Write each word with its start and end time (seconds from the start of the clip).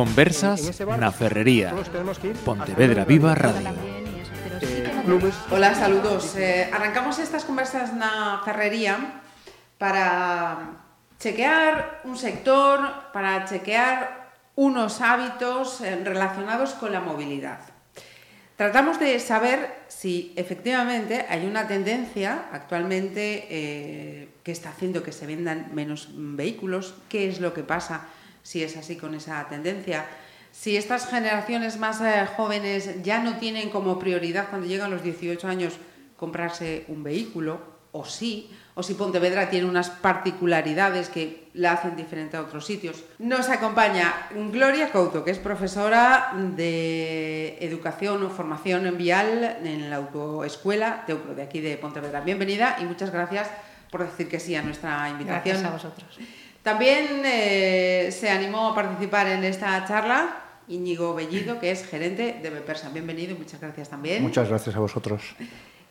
Conversas 0.00 0.80
na 0.96 1.12
Ferrería. 1.12 1.76
Pontevedra 2.40 3.04
Viva 3.04 3.36
Radio. 3.36 3.68
Hola, 5.52 5.76
saludos. 5.76 6.40
Eh, 6.40 6.72
arrancamos 6.72 7.20
estas 7.20 7.44
conversas 7.44 7.92
na 7.92 8.40
Ferrería 8.40 8.96
para 9.76 10.80
chequear 11.20 12.00
un 12.08 12.16
sector, 12.16 12.80
para 13.12 13.44
chequear 13.44 14.32
unos 14.56 15.04
hábitos 15.04 15.84
eh, 15.84 16.00
relacionados 16.00 16.72
con 16.80 16.96
la 16.96 17.04
movilidad. 17.04 17.60
Tratamos 18.56 18.96
de 18.96 19.20
saber 19.20 19.84
si 19.92 20.32
efectivamente 20.32 21.28
hay 21.28 21.44
una 21.44 21.68
tendencia 21.68 22.48
actualmente 22.56 23.44
eh, 23.52 24.32
que 24.44 24.52
está 24.52 24.70
haciendo 24.72 25.02
que 25.04 25.12
se 25.12 25.28
vendan 25.28 25.68
menos 25.76 26.08
vehículos, 26.16 26.96
qué 27.10 27.28
es 27.28 27.36
lo 27.36 27.52
que 27.52 27.64
pasa 27.64 28.08
si 28.42 28.62
es 28.62 28.76
así 28.76 28.96
con 28.96 29.14
esa 29.14 29.46
tendencia, 29.48 30.06
si 30.52 30.76
estas 30.76 31.08
generaciones 31.08 31.78
más 31.78 32.00
eh, 32.00 32.26
jóvenes 32.36 33.02
ya 33.02 33.22
no 33.22 33.36
tienen 33.38 33.70
como 33.70 33.98
prioridad 33.98 34.48
cuando 34.48 34.66
llegan 34.66 34.90
los 34.90 35.02
18 35.02 35.46
años 35.46 35.74
comprarse 36.16 36.84
un 36.88 37.02
vehículo, 37.02 37.80
o 37.92 38.04
sí, 38.04 38.50
o 38.74 38.82
si 38.82 38.94
Pontevedra 38.94 39.50
tiene 39.50 39.66
unas 39.66 39.90
particularidades 39.90 41.08
que 41.08 41.48
la 41.54 41.72
hacen 41.72 41.96
diferente 41.96 42.36
a 42.36 42.42
otros 42.42 42.64
sitios. 42.64 43.02
Nos 43.18 43.48
acompaña 43.48 44.28
Gloria 44.52 44.92
Couto, 44.92 45.24
que 45.24 45.32
es 45.32 45.38
profesora 45.38 46.32
de 46.56 47.58
Educación 47.60 48.22
o 48.22 48.30
Formación 48.30 48.86
en 48.86 48.96
Vial 48.96 49.58
en 49.64 49.90
la 49.90 49.96
Autoescuela 49.96 51.04
Teucro, 51.06 51.34
de 51.34 51.42
aquí 51.42 51.60
de 51.60 51.76
Pontevedra. 51.78 52.20
Bienvenida 52.20 52.76
y 52.80 52.84
muchas 52.84 53.10
gracias 53.10 53.50
por 53.90 54.04
decir 54.04 54.28
que 54.28 54.38
sí 54.38 54.54
a 54.54 54.62
nuestra 54.62 55.08
invitación. 55.08 55.60
Gracias 55.60 55.64
a 55.64 55.70
vosotros. 55.72 56.18
También 56.62 57.22
eh, 57.24 58.10
se 58.12 58.28
animó 58.28 58.70
a 58.70 58.74
participar 58.74 59.28
en 59.28 59.44
esta 59.44 59.84
charla 59.86 60.36
Íñigo 60.68 61.14
Bellido, 61.14 61.58
que 61.58 61.70
es 61.70 61.86
gerente 61.86 62.38
de 62.42 62.50
Bepersa. 62.50 62.90
Bienvenido 62.90 63.34
muchas 63.36 63.60
gracias 63.60 63.88
también. 63.88 64.22
Muchas 64.22 64.48
gracias 64.48 64.76
a 64.76 64.78
vosotros. 64.78 65.22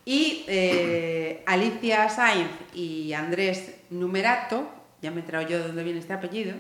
Y 0.06 0.46
eh, 0.48 1.44
Alicia 1.46 2.08
Sainz 2.10 2.50
y 2.74 3.14
Andrés 3.14 3.72
Numerato, 3.90 4.70
ya 5.02 5.12
me 5.12 5.18
he 5.18 5.20
enterado 5.20 5.48
yo 5.48 5.58
de 5.58 5.68
dónde 5.68 5.84
viene 5.84 6.00
este 6.00 6.14
apellido, 6.14 6.54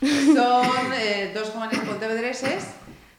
son 0.00 0.92
eh, 0.94 1.32
dos 1.34 1.50
jóvenes 1.50 1.80
pontevedreses 1.80 2.68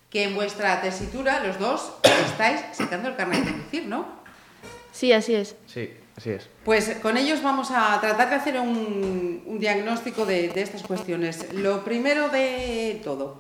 que 0.09 0.23
en 0.23 0.35
vuestra 0.35 0.81
tesitura, 0.81 1.43
los 1.43 1.59
dos, 1.59 1.93
estáis 2.25 2.61
sacando 2.71 3.09
el 3.09 3.15
carnet 3.15 3.43
de 3.43 3.51
conducir, 3.51 3.85
¿no? 3.85 4.07
Sí, 4.91 5.11
así 5.11 5.35
es. 5.35 5.55
Sí, 5.67 5.91
así 6.17 6.31
es. 6.31 6.49
Pues 6.65 6.97
con 7.01 7.15
ellos 7.15 7.41
vamos 7.41 7.69
a 7.71 7.97
tratar 8.01 8.29
de 8.29 8.35
hacer 8.35 8.59
un, 8.59 9.43
un 9.45 9.59
diagnóstico 9.59 10.25
de, 10.25 10.51
estas 10.55 10.83
cuestiones. 10.83 11.53
Lo 11.53 11.85
primero 11.85 12.27
de 12.27 12.99
todo, 13.03 13.39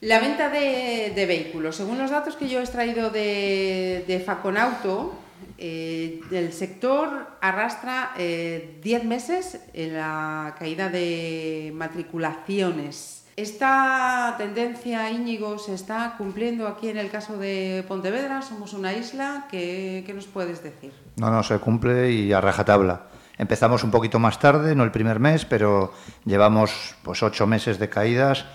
la 0.00 0.20
venta 0.20 0.50
de, 0.50 1.12
de 1.14 1.26
vehículos. 1.26 1.76
Según 1.76 1.96
los 1.96 2.10
datos 2.10 2.36
que 2.36 2.48
yo 2.48 2.58
he 2.58 2.62
extraído 2.62 3.08
de, 3.08 4.04
de 4.06 4.20
Faconauto, 4.20 5.14
eh, 5.58 6.20
el 6.30 6.52
sector 6.52 7.38
arrastra 7.40 8.12
10 8.16 8.18
eh, 8.18 9.00
meses 9.04 9.60
en 9.72 9.94
la 9.94 10.54
caída 10.58 10.88
de 10.88 11.72
matriculaciones. 11.74 13.15
¿Esta 13.36 14.34
tendencia, 14.38 15.10
Íñigo, 15.10 15.58
se 15.58 15.74
está 15.74 16.14
cumpliendo 16.16 16.66
aquí 16.66 16.88
en 16.88 16.96
el 16.96 17.10
caso 17.10 17.36
de 17.36 17.84
Pontevedra? 17.86 18.40
¿Somos 18.40 18.72
una 18.72 18.94
isla? 18.94 19.46
¿Qué, 19.50 20.04
qué 20.06 20.14
nos 20.14 20.26
puedes 20.26 20.62
decir? 20.62 20.90
No, 21.16 21.30
no, 21.30 21.42
se 21.42 21.58
cumple 21.58 22.10
y 22.10 22.32
a 22.32 22.40
rajatabla. 22.40 23.08
Empezamos 23.36 23.84
un 23.84 23.90
poquito 23.90 24.18
más 24.18 24.38
tarde, 24.38 24.74
no 24.74 24.84
el 24.84 24.90
primer 24.90 25.20
mes, 25.20 25.44
pero 25.44 25.92
llevamos 26.24 26.96
pues 27.02 27.22
ocho 27.22 27.46
meses 27.46 27.78
de 27.78 27.90
caídas 27.90 28.46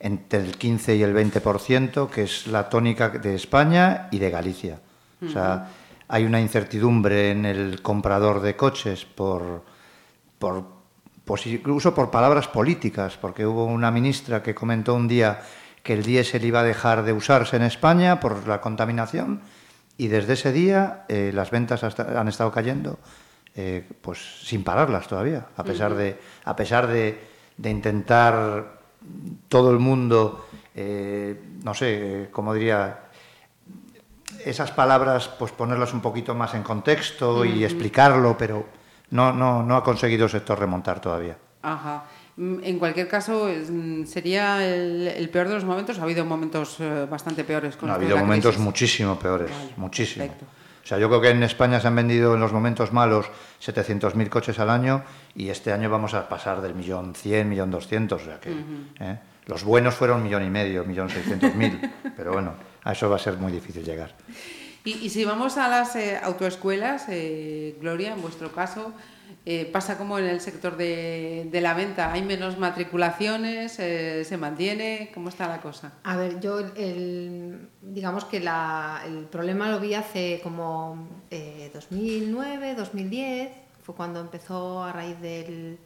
entre 0.00 0.40
el 0.40 0.58
15 0.58 0.96
y 0.96 1.02
el 1.02 1.14
20%, 1.14 2.10
que 2.10 2.24
es 2.24 2.46
la 2.46 2.68
tónica 2.68 3.08
de 3.08 3.34
España 3.34 4.08
y 4.10 4.18
de 4.18 4.30
Galicia. 4.30 4.80
Uh 5.22 5.24
-huh. 5.24 5.28
O 5.28 5.32
sea, 5.32 5.68
hay 6.08 6.24
una 6.24 6.42
incertidumbre 6.42 7.30
en 7.30 7.46
el 7.46 7.80
comprador 7.80 8.42
de 8.42 8.54
coches 8.54 9.06
por, 9.06 9.64
por 10.38 10.75
pues 11.26 11.44
incluso 11.46 11.92
por 11.92 12.10
palabras 12.10 12.46
políticas, 12.46 13.18
porque 13.18 13.44
hubo 13.44 13.66
una 13.66 13.90
ministra 13.90 14.42
que 14.44 14.54
comentó 14.54 14.94
un 14.94 15.08
día 15.08 15.42
que 15.82 15.92
el 15.92 16.04
diésel 16.04 16.44
iba 16.44 16.60
a 16.60 16.62
dejar 16.62 17.02
de 17.02 17.12
usarse 17.12 17.56
en 17.56 17.62
España 17.62 18.20
por 18.20 18.46
la 18.46 18.60
contaminación 18.60 19.42
y 19.98 20.06
desde 20.06 20.34
ese 20.34 20.52
día 20.52 21.04
eh, 21.08 21.32
las 21.34 21.50
ventas 21.50 21.82
hasta, 21.82 22.18
han 22.18 22.28
estado 22.28 22.52
cayendo 22.52 22.98
eh, 23.56 23.84
pues 24.00 24.18
sin 24.44 24.62
pararlas 24.62 25.08
todavía, 25.08 25.46
a 25.56 25.64
pesar 25.64 25.94
de, 25.94 26.16
a 26.44 26.54
pesar 26.54 26.86
de, 26.86 27.18
de 27.56 27.70
intentar 27.70 28.78
todo 29.48 29.72
el 29.72 29.80
mundo, 29.80 30.46
eh, 30.76 31.40
no 31.64 31.74
sé, 31.74 32.28
como 32.30 32.54
diría, 32.54 33.00
esas 34.44 34.70
palabras, 34.70 35.28
pues 35.28 35.50
ponerlas 35.50 35.92
un 35.92 36.02
poquito 36.02 36.36
más 36.36 36.54
en 36.54 36.62
contexto 36.62 37.44
y 37.44 37.64
explicarlo, 37.64 38.36
pero 38.38 38.66
no, 39.10 39.32
no, 39.32 39.62
no 39.62 39.76
ha 39.76 39.84
conseguido 39.84 40.24
el 40.24 40.30
sector 40.30 40.58
remontar 40.58 41.00
todavía. 41.00 41.36
Ajá. 41.62 42.04
En 42.38 42.78
cualquier 42.78 43.08
caso, 43.08 43.48
sería 44.04 44.62
el, 44.66 45.08
el, 45.08 45.28
peor 45.30 45.48
de 45.48 45.54
los 45.54 45.64
momentos. 45.64 45.98
Ha 45.98 46.02
habido 46.02 46.24
momentos 46.24 46.76
eh, 46.80 47.06
bastante 47.10 47.44
peores. 47.44 47.76
Con 47.76 47.88
no, 47.88 47.94
ha 47.94 47.96
habido 47.96 48.18
momentos 48.18 48.50
crisis. 48.50 48.64
muchísimo 48.64 49.18
peores, 49.18 49.50
vale, 49.50 49.72
muchísimo. 49.76 50.26
Perfecto. 50.26 50.46
O 50.84 50.88
sea, 50.88 50.98
yo 50.98 51.08
creo 51.08 51.20
que 51.20 51.30
en 51.30 51.42
España 51.42 51.80
se 51.80 51.88
han 51.88 51.96
vendido 51.96 52.34
en 52.34 52.40
los 52.40 52.52
momentos 52.52 52.92
malos 52.92 53.26
700.000 53.60 54.28
coches 54.28 54.58
al 54.60 54.70
año 54.70 55.02
y 55.34 55.48
este 55.48 55.72
año 55.72 55.90
vamos 55.90 56.14
a 56.14 56.28
pasar 56.28 56.60
del 56.60 56.74
millón 56.74 57.14
100, 57.14 57.48
millón 57.48 57.70
200. 57.70 58.22
O 58.22 58.24
sea 58.24 58.38
que 58.38 58.50
uh 58.50 58.54
-huh. 58.54 59.00
¿eh? 59.00 59.18
los 59.46 59.64
buenos 59.64 59.94
fueron 59.94 60.22
millón 60.22 60.44
y 60.44 60.50
medio, 60.50 60.84
millón 60.84 61.08
600.000. 61.08 61.90
pero 62.16 62.34
bueno, 62.34 62.52
a 62.84 62.92
eso 62.92 63.08
va 63.08 63.16
a 63.16 63.18
ser 63.18 63.36
muy 63.38 63.50
difícil 63.50 63.82
llegar. 63.82 64.14
Y, 64.86 65.04
y 65.04 65.10
si 65.10 65.24
vamos 65.26 65.58
a 65.58 65.68
las 65.68 65.94
eh, 65.96 66.18
autoescuelas, 66.22 67.06
eh, 67.08 67.76
Gloria, 67.80 68.14
en 68.14 68.22
vuestro 68.22 68.52
caso, 68.52 68.94
eh, 69.48 69.64
pasa 69.64 69.96
como 69.96 70.18
en 70.18 70.24
el 70.24 70.40
sector 70.40 70.76
de, 70.76 71.48
de, 71.52 71.60
la 71.60 71.72
venta, 71.72 72.12
hay 72.12 72.22
menos 72.22 72.58
matriculaciones, 72.58 73.78
eh, 73.78 74.24
se 74.24 74.36
mantiene, 74.36 75.12
¿cómo 75.14 75.28
está 75.28 75.46
la 75.46 75.60
cosa? 75.60 75.92
A 76.02 76.16
ver, 76.16 76.40
yo 76.40 76.58
el, 76.58 77.68
digamos 77.80 78.24
que 78.24 78.40
la, 78.40 79.02
el 79.06 79.24
problema 79.26 79.70
lo 79.70 79.78
vi 79.78 79.94
hace 79.94 80.40
como 80.42 81.08
eh, 81.30 81.70
2009, 81.72 82.74
2010, 82.74 83.52
fue 83.84 83.94
cuando 83.94 84.18
empezó 84.18 84.82
a 84.82 84.92
raíz 84.92 85.20
del, 85.20 85.78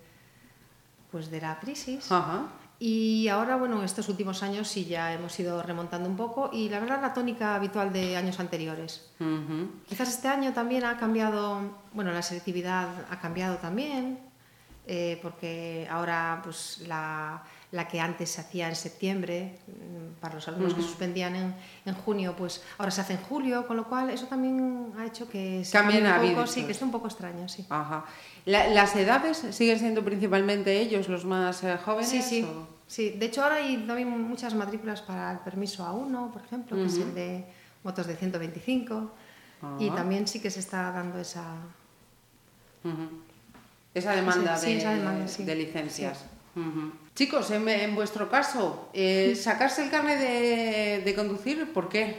pues 1.11 1.31
de 1.31 1.43
la 1.43 1.59
crisis. 1.61 2.11
Ajá. 2.11 2.47
Y 2.83 3.29
ahora, 3.29 3.57
bueno, 3.57 3.79
en 3.79 3.85
estos 3.85 4.09
últimos 4.09 4.43
años 4.43 4.67
sí 4.67 4.87
ya 4.87 5.13
hemos 5.13 5.39
ido 5.39 5.63
remontando 5.63 6.09
un 6.09 6.17
poco 6.17 6.49
y 6.51 6.71
la 6.71 6.81
verdad 6.81 7.03
la 7.03 7.13
tónica 7.13 7.55
habitual 7.55 7.93
de 7.93 8.17
años 8.17 8.41
anteriores. 8.41 9.13
Uh 9.21 9.25
-huh. 9.25 9.71
Quizás 9.87 10.09
este 10.09 10.29
año 10.29 10.55
también 10.55 10.87
ha 10.87 10.97
cambiado, 10.97 11.61
bueno, 11.93 12.11
la 12.11 12.23
selectividad 12.23 12.89
ha 13.11 13.21
cambiado 13.21 13.59
también, 13.59 14.19
eh, 14.87 15.19
porque 15.21 15.87
ahora 15.91 16.41
pues 16.43 16.83
la, 16.87 17.43
la, 17.73 17.87
que 17.87 18.01
antes 18.01 18.31
se 18.31 18.41
hacía 18.41 18.69
en 18.69 18.77
septiembre, 18.77 19.59
mm, 19.67 20.21
para 20.21 20.35
los 20.35 20.49
alumnos 20.49 20.73
uh 20.73 20.77
-huh. 20.77 20.79
que 20.79 20.83
suspendían 20.83 21.37
en, 21.37 21.55
en, 21.85 21.95
junio, 21.95 22.35
pues 22.37 22.63
ahora 22.79 22.91
se 22.91 23.01
hace 23.01 23.13
en 23.15 23.21
julio, 23.21 23.67
con 23.67 23.77
lo 23.77 23.85
cual 23.89 24.11
eso 24.11 24.27
también 24.27 24.93
ha 24.99 25.07
hecho 25.07 25.29
que 25.29 25.65
cambie 25.71 26.03
un 26.03 26.35
poco, 26.35 26.47
sí, 26.47 26.65
que 26.65 26.73
esté 26.73 26.85
un 26.85 26.91
poco 26.91 27.07
extraño, 27.07 27.49
sí. 27.49 27.65
Ajá. 27.69 28.05
La, 28.45 28.69
¿Las 28.69 28.97
edades 28.97 29.47
siguen 29.51 29.79
siendo 29.79 30.05
principalmente 30.05 30.81
ellos 30.81 31.09
los 31.09 31.25
más 31.25 31.63
eh, 31.63 31.77
jóvenes? 31.85 32.09
Sí, 32.09 32.23
sí. 32.23 32.43
O... 32.43 32.67
sí. 32.87 33.11
De 33.11 33.27
hecho, 33.27 33.43
ahora 33.43 33.57
hay 33.57 33.77
también 33.87 34.09
muchas 34.09 34.55
matrículas 34.55 35.03
para 35.03 35.33
el 35.33 35.39
permiso 35.39 35.87
A1, 35.87 36.33
por 36.33 36.43
ejemplo, 36.43 36.77
uh 36.77 36.81
-huh. 36.81 36.83
que 36.85 36.89
es 36.91 36.99
el 36.99 37.15
de 37.15 37.45
motos 37.85 38.07
de 38.07 38.17
125. 38.17 38.95
Uh 38.95 39.67
-huh. 39.67 39.77
Y 39.79 39.91
también 39.91 40.27
sí 40.27 40.41
que 40.41 40.51
se 40.51 40.61
está 40.61 40.91
dando 40.91 41.19
esa... 41.21 41.45
Esa 43.93 44.13
demanda, 44.13 44.57
sí, 44.57 44.67
de, 44.73 44.79
esa 44.79 44.95
demanda 44.95 45.29
sí. 45.29 45.45
de, 45.45 45.55
licencias. 45.55 46.25
Chicos, 47.15 47.51
en, 47.51 47.69
en, 47.69 47.95
vuestro 47.95 48.29
caso, 48.29 48.89
eh, 48.93 49.35
¿sacarse 49.37 49.85
el 49.85 49.91
carnet 49.91 50.19
de, 50.19 51.03
de 51.05 51.15
conducir, 51.15 51.73
por 51.73 51.89
qué? 51.89 52.17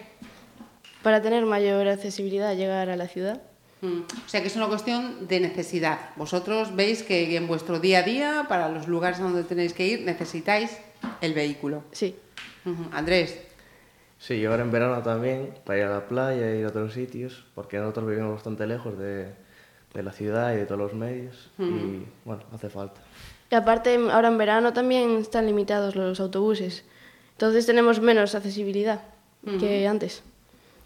Para 1.04 1.22
tener 1.22 1.46
mayor 1.46 1.88
accesibilidad 1.88 2.50
a 2.50 2.54
llegar 2.54 2.90
a 2.90 2.96
la 2.96 3.08
ciudad. 3.08 3.42
Mm. 3.82 4.02
O 4.26 4.30
sea 4.30 4.42
que 4.42 4.48
es 4.48 4.56
una 4.56 4.68
cuestión 4.68 5.28
de 5.28 5.40
necesidad. 5.40 6.12
Vosotros 6.16 6.76
veis 6.76 7.04
que 7.04 7.36
en 7.36 7.48
vuestro 7.48 7.80
día 7.80 8.00
a 8.00 8.04
día, 8.04 8.46
para 8.48 8.70
los 8.70 8.88
lugares 8.88 9.20
a 9.20 9.24
donde 9.24 9.44
tenéis 9.44 9.74
que 9.74 9.88
ir, 9.88 10.02
necesitáis 10.02 10.78
el 11.20 11.34
vehículo. 11.34 11.84
Sí. 11.92 12.16
Uh 12.66 12.70
-huh. 12.70 12.90
Andrés. 12.92 13.40
Sí, 14.20 14.36
y 14.36 14.46
ahora 14.46 14.62
en 14.62 14.72
verano 14.72 15.02
también, 15.02 15.56
para 15.66 15.80
ir 15.80 15.86
a 15.86 15.90
la 15.90 16.08
playa, 16.08 16.56
ir 16.56 16.64
a 16.66 16.68
otros 16.68 16.94
sitios, 16.94 17.44
porque 17.56 17.80
nosotros 17.80 18.06
vivimos 18.08 18.34
bastante 18.36 18.68
lejos 18.68 18.96
de, 19.00 19.34
de 19.96 20.04
la 20.04 20.12
ciudad 20.12 20.54
y 20.54 20.58
de 20.58 20.66
todos 20.68 20.80
los 20.80 20.94
medios, 20.94 21.50
uh 21.58 21.64
-huh. 21.64 21.80
y 21.80 22.06
bueno, 22.24 22.44
hace 22.54 22.70
falta. 22.70 23.02
Y 23.52 23.56
aparte, 23.56 24.00
ahora 24.12 24.30
en 24.30 24.38
verano 24.38 24.74
también 24.74 25.18
están 25.18 25.46
limitados 25.46 25.96
los 25.96 26.20
autobuses, 26.20 26.86
entonces 27.34 27.66
tenemos 27.66 28.00
menos 28.00 28.34
accesibilidad 28.34 29.02
uh 29.46 29.50
-huh. 29.52 29.60
que 29.60 29.88
antes 29.88 30.24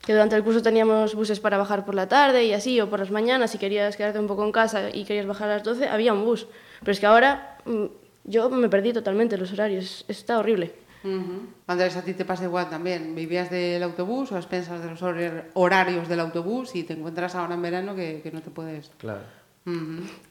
que 0.05 0.13
durante 0.13 0.35
el 0.35 0.43
curso 0.43 0.61
teníamos 0.61 1.15
buses 1.15 1.39
para 1.39 1.57
bajar 1.57 1.83
por 1.83 1.95
la 1.95 2.07
tarde 2.07 2.45
y 2.45 2.53
así, 2.53 2.79
o 2.79 2.89
por 2.89 2.99
las 2.99 3.09
mañanas, 3.09 3.51
si 3.51 3.57
querías 3.57 3.97
quedarte 3.97 4.19
un 4.19 4.27
poco 4.27 4.45
en 4.45 4.51
casa 4.51 4.89
y 4.93 5.03
querías 5.03 5.25
bajar 5.25 5.49
a 5.49 5.55
las 5.55 5.63
12, 5.63 5.87
había 5.87 6.13
un 6.13 6.23
bus. 6.25 6.47
Pero 6.81 6.91
es 6.91 6.99
que 6.99 7.07
ahora 7.07 7.57
mm, 7.65 7.85
yo 8.25 8.49
me 8.51 8.69
perdí 8.69 8.93
totalmente 8.93 9.35
los 9.37 9.51
horarios, 9.51 10.05
está 10.07 10.37
horrible. 10.37 10.73
Andrés, 11.67 11.95
a 11.97 12.03
ti 12.03 12.13
te 12.13 12.25
pasa 12.25 12.45
igual 12.45 12.69
también. 12.69 13.13
Vivías 13.13 13.49
del 13.51 13.81
autobús 13.83 14.31
o 14.31 14.35
a 14.35 14.39
expensas 14.39 14.81
de 14.81 14.89
los 14.89 15.01
horarios 15.53 16.07
del 16.07 16.19
autobús 16.19 16.75
y 16.75 16.83
te 16.83 16.93
encuentras 16.93 17.35
ahora 17.35 17.53
en 17.53 17.61
verano 17.61 17.95
que, 17.95 18.21
que 18.23 18.31
no 18.31 18.41
te 18.41 18.49
puedes. 18.49 18.91
Claro. 18.97 19.21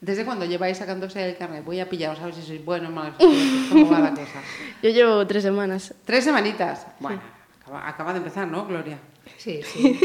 ¿Desde 0.00 0.24
cuando 0.24 0.44
lleváis 0.44 0.78
sacándose 0.78 1.28
el 1.28 1.36
carnet? 1.36 1.64
Voy 1.64 1.80
a 1.80 1.88
pillaros 1.88 2.20
a 2.20 2.26
ver 2.26 2.34
si 2.34 2.42
sois 2.42 2.64
buenos 2.64 2.90
o 2.90 2.94
malos. 2.94 3.16
¿Cómo 3.68 3.90
va 3.90 3.98
la 3.98 4.10
cosa? 4.10 4.40
Yo 4.80 4.90
llevo 4.90 5.26
tres 5.26 5.42
semanas. 5.42 5.92
¿Tres 6.04 6.22
semanitas? 6.22 6.86
Bueno, 7.00 7.20
acaba, 7.60 7.88
acaba 7.88 8.12
de 8.12 8.18
empezar, 8.18 8.46
¿no, 8.46 8.64
Gloria? 8.64 8.96
Sí, 9.36 9.60
sí. 9.64 10.00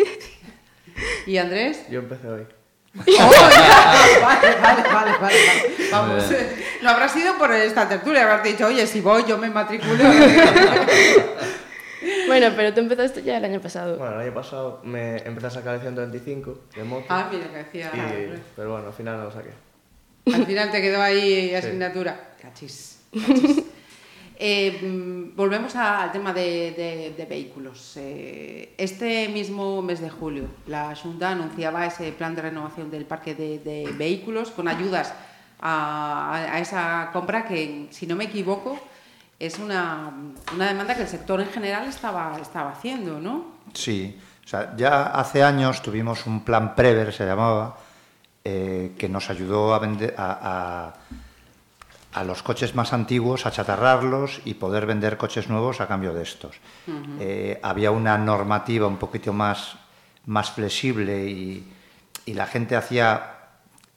¿Y 1.27 1.37
Andrés? 1.37 1.85
Yo 1.91 1.99
empecé 1.99 2.27
hoy. 2.27 2.45
Oh, 2.95 3.01
vale, 4.21 4.55
vale, 4.59 4.83
vale, 4.91 5.11
vale, 5.19 5.37
Vamos. 5.91 6.23
No 6.81 6.89
habrá 6.89 7.07
sido 7.07 7.37
por 7.37 7.51
esta 7.51 7.87
tertulia, 7.87 8.23
habrás 8.23 8.43
dicho, 8.43 8.65
oye, 8.65 8.87
si 8.87 8.99
voy, 8.99 9.23
yo 9.27 9.37
me 9.37 9.47
matriculo. 9.49 10.03
Bueno, 12.29 12.53
pero 12.55 12.73
tú 12.73 12.79
empezaste 12.79 13.23
ya 13.23 13.37
el 13.37 13.45
año 13.45 13.59
pasado. 13.59 13.97
Bueno, 13.97 14.15
el 14.15 14.27
año 14.27 14.33
pasado 14.33 14.81
me 14.83 15.17
empecé 15.17 15.47
a 15.47 15.49
sacar 15.49 15.75
el 15.75 15.81
125 15.81 16.59
de 16.75 16.83
moto. 16.83 17.05
Ah, 17.09 17.29
mira, 17.31 17.47
que 17.47 17.57
decía. 17.57 17.91
pero 18.55 18.71
bueno, 18.71 18.87
al 18.87 18.93
final 18.93 19.17
no 19.17 19.25
lo 19.25 19.31
saqué. 19.31 19.51
Al 20.33 20.45
final 20.45 20.71
te 20.71 20.81
quedó 20.81 21.01
ahí 21.01 21.53
asignatura. 21.53 22.35
Cachis. 22.41 23.01
cachis. 23.11 23.63
Eh, 24.41 24.79
volvemos 25.35 25.75
al 25.75 26.13
tema 26.13 26.31
de, 26.31 27.25
vehículos. 27.27 27.97
Eh, 27.97 28.73
este 28.77 29.27
mismo 29.27 29.81
mes 29.81 29.99
de 29.99 30.09
julio, 30.09 30.45
la 30.65 30.95
Junta 30.95 31.31
anunciaba 31.31 31.85
ese 31.85 32.13
plan 32.13 32.35
de 32.35 32.43
renovación 32.43 32.89
del 32.89 33.03
parque 33.03 33.35
de, 33.35 33.93
vehículos 33.97 34.51
con 34.51 34.69
ayudas 34.69 35.13
a, 35.59 36.57
esa 36.61 37.09
compra 37.11 37.45
que, 37.45 37.87
si 37.89 38.07
no 38.07 38.15
me 38.15 38.23
equivoco, 38.25 38.79
es 39.39 39.57
una, 39.57 40.11
demanda 40.51 40.95
que 40.95 41.03
el 41.03 41.07
sector 41.07 41.41
en 41.41 41.49
general 41.49 41.87
estaba, 41.87 42.37
estaba 42.41 42.71
haciendo, 42.71 43.19
¿no? 43.19 43.45
Sí, 43.73 44.19
o 44.45 44.47
sea, 44.47 44.75
ya 44.75 45.07
hace 45.07 45.43
años 45.43 45.81
tuvimos 45.81 46.25
un 46.25 46.43
plan 46.43 46.75
Prever, 46.75 47.13
se 47.13 47.25
llamaba, 47.25 47.77
eh, 48.43 48.93
que 48.97 49.07
nos 49.07 49.29
ayudó 49.29 49.73
a, 49.73 49.79
vender, 49.79 50.13
a 50.17 50.93
a 52.13 52.23
los 52.23 52.41
coches 52.41 52.75
más 52.75 52.93
antiguos, 52.93 53.45
a 53.45 53.51
chatarrarlos 53.51 54.41
y 54.45 54.55
poder 54.55 54.85
vender 54.85 55.17
coches 55.17 55.47
nuevos 55.49 55.79
a 55.79 55.87
cambio 55.87 56.13
de 56.13 56.23
estos. 56.23 56.55
Eh, 57.19 57.59
había 57.61 57.91
una 57.91 58.17
normativa 58.17 58.87
un 58.87 58.97
poquito 58.97 59.31
más, 59.31 59.75
más 60.25 60.51
flexible 60.51 61.25
y, 61.27 61.73
la 62.27 62.45
gente 62.45 62.75
hacía 62.75 63.38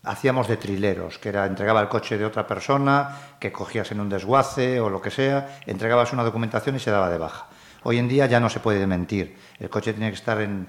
hacíamos 0.04 0.48
de 0.48 0.56
trileros, 0.56 1.18
que 1.18 1.28
era 1.28 1.46
entregaba 1.46 1.80
el 1.80 1.88
coche 1.88 2.18
de 2.18 2.24
otra 2.24 2.46
persona, 2.46 3.36
que 3.38 3.52
cogías 3.52 3.90
en 3.92 4.00
un 4.00 4.08
desguace 4.08 4.80
o 4.80 4.90
lo 4.90 5.00
que 5.00 5.10
sea, 5.10 5.60
entregabas 5.66 6.12
una 6.12 6.24
documentación 6.24 6.76
y 6.76 6.80
se 6.80 6.90
daba 6.90 7.10
de 7.10 7.18
baja. 7.18 7.46
Hoy 7.84 7.98
en 7.98 8.08
día 8.08 8.26
ya 8.26 8.40
no 8.40 8.48
se 8.48 8.60
puede 8.60 8.86
mentir. 8.86 9.36
El 9.58 9.70
coche 9.70 9.92
tiene 9.92 10.10
que 10.10 10.16
estar 10.16 10.40
en, 10.40 10.68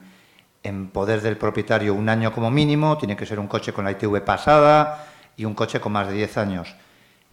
en 0.64 0.90
poder 0.90 1.22
del 1.22 1.38
propietario 1.38 1.94
un 1.94 2.10
año 2.10 2.32
como 2.32 2.50
mínimo, 2.50 2.98
tiene 2.98 3.16
que 3.16 3.26
ser 3.26 3.40
un 3.40 3.48
coche 3.48 3.74
con 3.74 3.86
la 3.86 3.92
ITV 3.92 4.22
pasada 4.24 5.08
y 5.36 5.46
un 5.46 5.54
coche 5.54 5.80
con 5.80 5.92
más 5.92 6.08
de 6.08 6.14
10 6.14 6.38
años. 6.38 6.76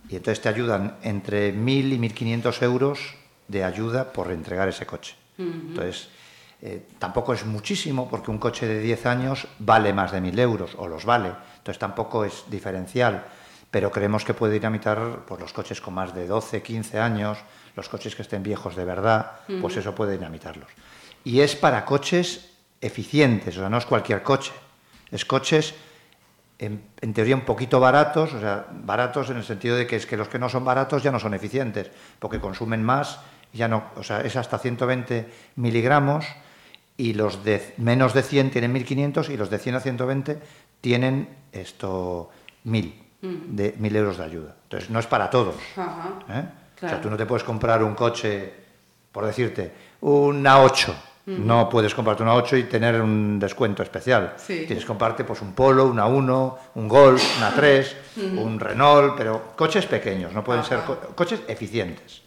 Y 0.08 0.17
entonces 0.17 0.43
te 0.43 0.49
ayudan 0.49 0.96
entre 1.03 1.55
1.000 1.55 1.93
y 1.93 1.99
1.500 1.99 2.62
euros 2.62 3.14
de 3.49 3.64
ayuda 3.64 4.12
por 4.12 4.31
entregar 4.32 4.69
ese 4.69 4.87
coche. 4.87 5.14
Entonces, 5.38 6.08
eh, 6.61 6.87
tampoco 6.99 7.32
es 7.32 7.46
muchísimo 7.46 8.08
porque 8.11 8.31
un 8.31 8.38
coche 8.38 8.67
de 8.67 8.81
10 8.81 9.06
años 9.06 9.46
vale 9.58 9.94
más 9.94 10.12
de 10.12 10.20
1.000 10.20 10.38
euros, 10.41 10.75
o 10.76 10.88
los 10.88 11.05
vale. 11.05 11.32
Entonces 11.60 11.78
tampoco 11.78 12.24
es 12.24 12.44
diferencial. 12.48 13.24
Pero 13.70 13.92
creemos 13.92 14.24
que 14.24 14.34
puede 14.34 14.54
dinamitar 14.54 15.20
pues, 15.26 15.40
los 15.40 15.52
coches 15.52 15.80
con 15.80 15.94
más 15.94 16.14
de 16.14 16.26
12, 16.26 16.62
15 16.62 16.98
años, 16.98 17.38
los 17.76 17.88
coches 17.88 18.16
que 18.16 18.22
estén 18.22 18.42
viejos 18.42 18.74
de 18.74 18.84
verdad, 18.84 19.32
pues 19.60 19.76
eso 19.76 19.94
puede 19.94 20.12
dinamitarlos. 20.12 20.68
Y 21.22 21.40
es 21.40 21.54
para 21.54 21.84
coches 21.84 22.50
eficientes, 22.80 23.56
o 23.56 23.60
sea, 23.60 23.68
no 23.68 23.78
es 23.78 23.86
cualquier 23.86 24.22
coche. 24.22 24.52
Es 25.12 25.24
coches 25.24 25.74
en, 26.58 26.82
teoría 27.14 27.36
un 27.36 27.42
poquito 27.42 27.78
baratos, 27.78 28.34
o 28.34 28.40
sea, 28.40 28.66
baratos 28.70 29.30
en 29.30 29.36
el 29.36 29.44
sentido 29.44 29.76
de 29.76 29.86
que 29.86 29.96
es 29.96 30.06
que 30.06 30.16
los 30.16 30.28
que 30.28 30.38
no 30.38 30.48
son 30.48 30.64
baratos 30.64 31.02
ya 31.02 31.10
no 31.10 31.20
son 31.20 31.34
eficientes, 31.34 31.90
porque 32.18 32.40
consumen 32.40 32.82
más, 32.82 33.20
ya 33.52 33.68
no, 33.68 33.84
o 33.96 34.02
sea, 34.02 34.20
es 34.20 34.36
hasta 34.36 34.58
120 34.58 35.26
miligramos 35.56 36.26
y 36.96 37.14
los 37.14 37.44
de 37.44 37.74
menos 37.78 38.12
de 38.12 38.22
100 38.22 38.50
tienen 38.50 38.72
1500 38.72 39.30
y 39.30 39.36
los 39.36 39.48
de 39.48 39.58
100 39.58 39.74
a 39.74 39.80
120 39.80 40.38
tienen 40.81 41.29
esto 41.53 42.31
1000 42.65 43.03
mm. 43.23 43.29
de 43.49 43.75
1000 43.79 43.97
euros 43.97 44.19
de 44.19 44.25
ayuda. 44.25 44.56
Entonces 44.65 44.91
no 44.91 44.99
es 44.99 45.06
para 45.06 45.31
todos. 45.31 45.56
¿eh? 46.29 46.44
O 46.77 46.88
sea, 46.88 47.00
tú 47.00 47.11
no 47.11 47.17
te 47.17 47.27
puedes 47.27 47.44
comprar 47.44 47.82
un 47.82 47.94
coche, 47.94 48.53
por 49.12 49.27
decirte, 49.27 49.73
una 50.00 50.62
8 50.62 50.94
no 51.27 51.69
puedes 51.69 51.94
comprarte 51.94 52.23
una 52.23 52.35
8 52.35 52.56
y 52.56 52.62
tener 52.65 53.00
un 53.00 53.38
descuento 53.38 53.82
especial. 53.82 54.35
Tienes 54.47 54.81
que 54.81 54.87
comprarte 54.87 55.25
pues, 55.25 55.41
un 55.43 55.53
Polo, 55.53 55.87
una 55.87 56.06
1, 56.06 56.59
un 56.75 56.88
Golf, 56.88 57.23
una 57.38 57.50
3, 57.55 57.97
un 58.37 58.59
Renault, 58.59 59.15
pero 59.17 59.53
coches 59.56 59.87
pequeños, 59.87 60.32
no 60.32 60.43
pueden 60.43 60.65
ser 60.65 60.81
coches 61.15 61.41
eficientes. 61.47 62.23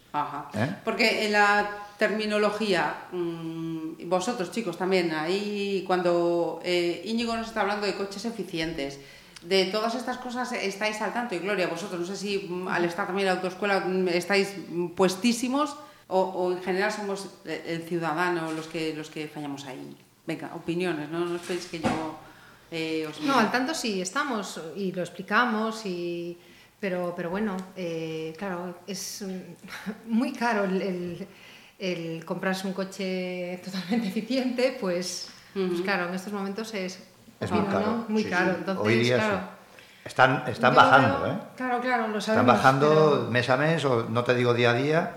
¿Eh? 0.54 0.76
Porque 0.84 1.26
en 1.26 1.32
la 1.32 1.83
terminología, 1.98 3.06
mm, 3.12 4.08
vosotros 4.08 4.50
chicos 4.50 4.76
también, 4.76 5.12
ahí 5.12 5.84
cuando 5.86 6.60
eh, 6.64 7.02
Íñigo 7.04 7.36
nos 7.36 7.48
está 7.48 7.62
hablando 7.62 7.86
de 7.86 7.94
coches 7.94 8.24
eficientes, 8.24 8.98
de 9.42 9.66
todas 9.66 9.94
estas 9.94 10.18
cosas 10.18 10.52
estáis 10.52 11.00
al 11.02 11.12
tanto 11.12 11.34
y 11.34 11.38
Gloria, 11.38 11.66
vosotros, 11.66 12.00
no 12.00 12.06
sé 12.06 12.16
si 12.16 12.38
mm, 12.48 12.68
al 12.68 12.84
estar 12.84 13.06
también 13.06 13.28
en 13.28 13.34
la 13.34 13.40
autoescuela 13.40 13.80
mm, 13.80 14.08
estáis 14.08 14.54
puestísimos 14.96 15.76
o, 16.08 16.52
en 16.52 16.62
general 16.62 16.92
somos 16.92 17.28
el 17.44 17.82
ciudadano 17.82 18.52
los 18.52 18.66
que, 18.66 18.94
los 18.94 19.10
que 19.10 19.26
fallamos 19.26 19.64
ahí. 19.64 19.96
Venga, 20.26 20.50
opiniones, 20.54 21.08
¿no? 21.10 21.24
No 21.24 21.36
esperéis 21.36 21.66
que 21.66 21.80
yo 21.80 22.16
eh, 22.70 23.06
os... 23.06 23.20
No, 23.20 23.38
al 23.38 23.50
tanto 23.50 23.74
sí 23.74 24.00
estamos 24.00 24.60
y 24.76 24.92
lo 24.92 25.02
explicamos 25.02 25.84
y... 25.86 26.36
Pero, 26.80 27.14
pero 27.16 27.30
bueno, 27.30 27.56
eh, 27.76 28.34
claro, 28.36 28.80
es 28.86 29.24
muy 30.06 30.32
caro 30.32 30.64
el, 30.64 30.82
el, 30.82 31.28
comprarse 32.24 32.66
un 32.66 32.72
coche 32.72 33.60
totalmente 33.64 34.08
eficiente, 34.08 34.76
pues, 34.80 35.28
pues 35.52 35.80
claro, 35.82 36.08
en 36.08 36.14
estos 36.14 36.32
momentos 36.32 36.72
es, 36.74 36.98
es 37.40 37.50
muy 37.50 37.64
caro. 37.66 38.04
Muy 38.08 38.24
caro. 38.24 38.54
Entonces, 38.58 39.08
claro, 39.08 39.40
Están, 40.04 40.44
están 40.46 40.74
bajando, 40.74 41.26
¿eh? 41.26 41.38
Claro, 41.56 41.80
claro, 41.80 42.08
lo 42.08 42.20
sabemos. 42.20 42.28
Están 42.28 42.46
bajando 42.46 43.28
mes 43.30 43.48
a 43.50 43.56
mes, 43.56 43.84
o 43.84 44.08
no 44.08 44.24
te 44.24 44.34
digo 44.34 44.54
día 44.54 44.70
a 44.70 44.74
día, 44.74 45.14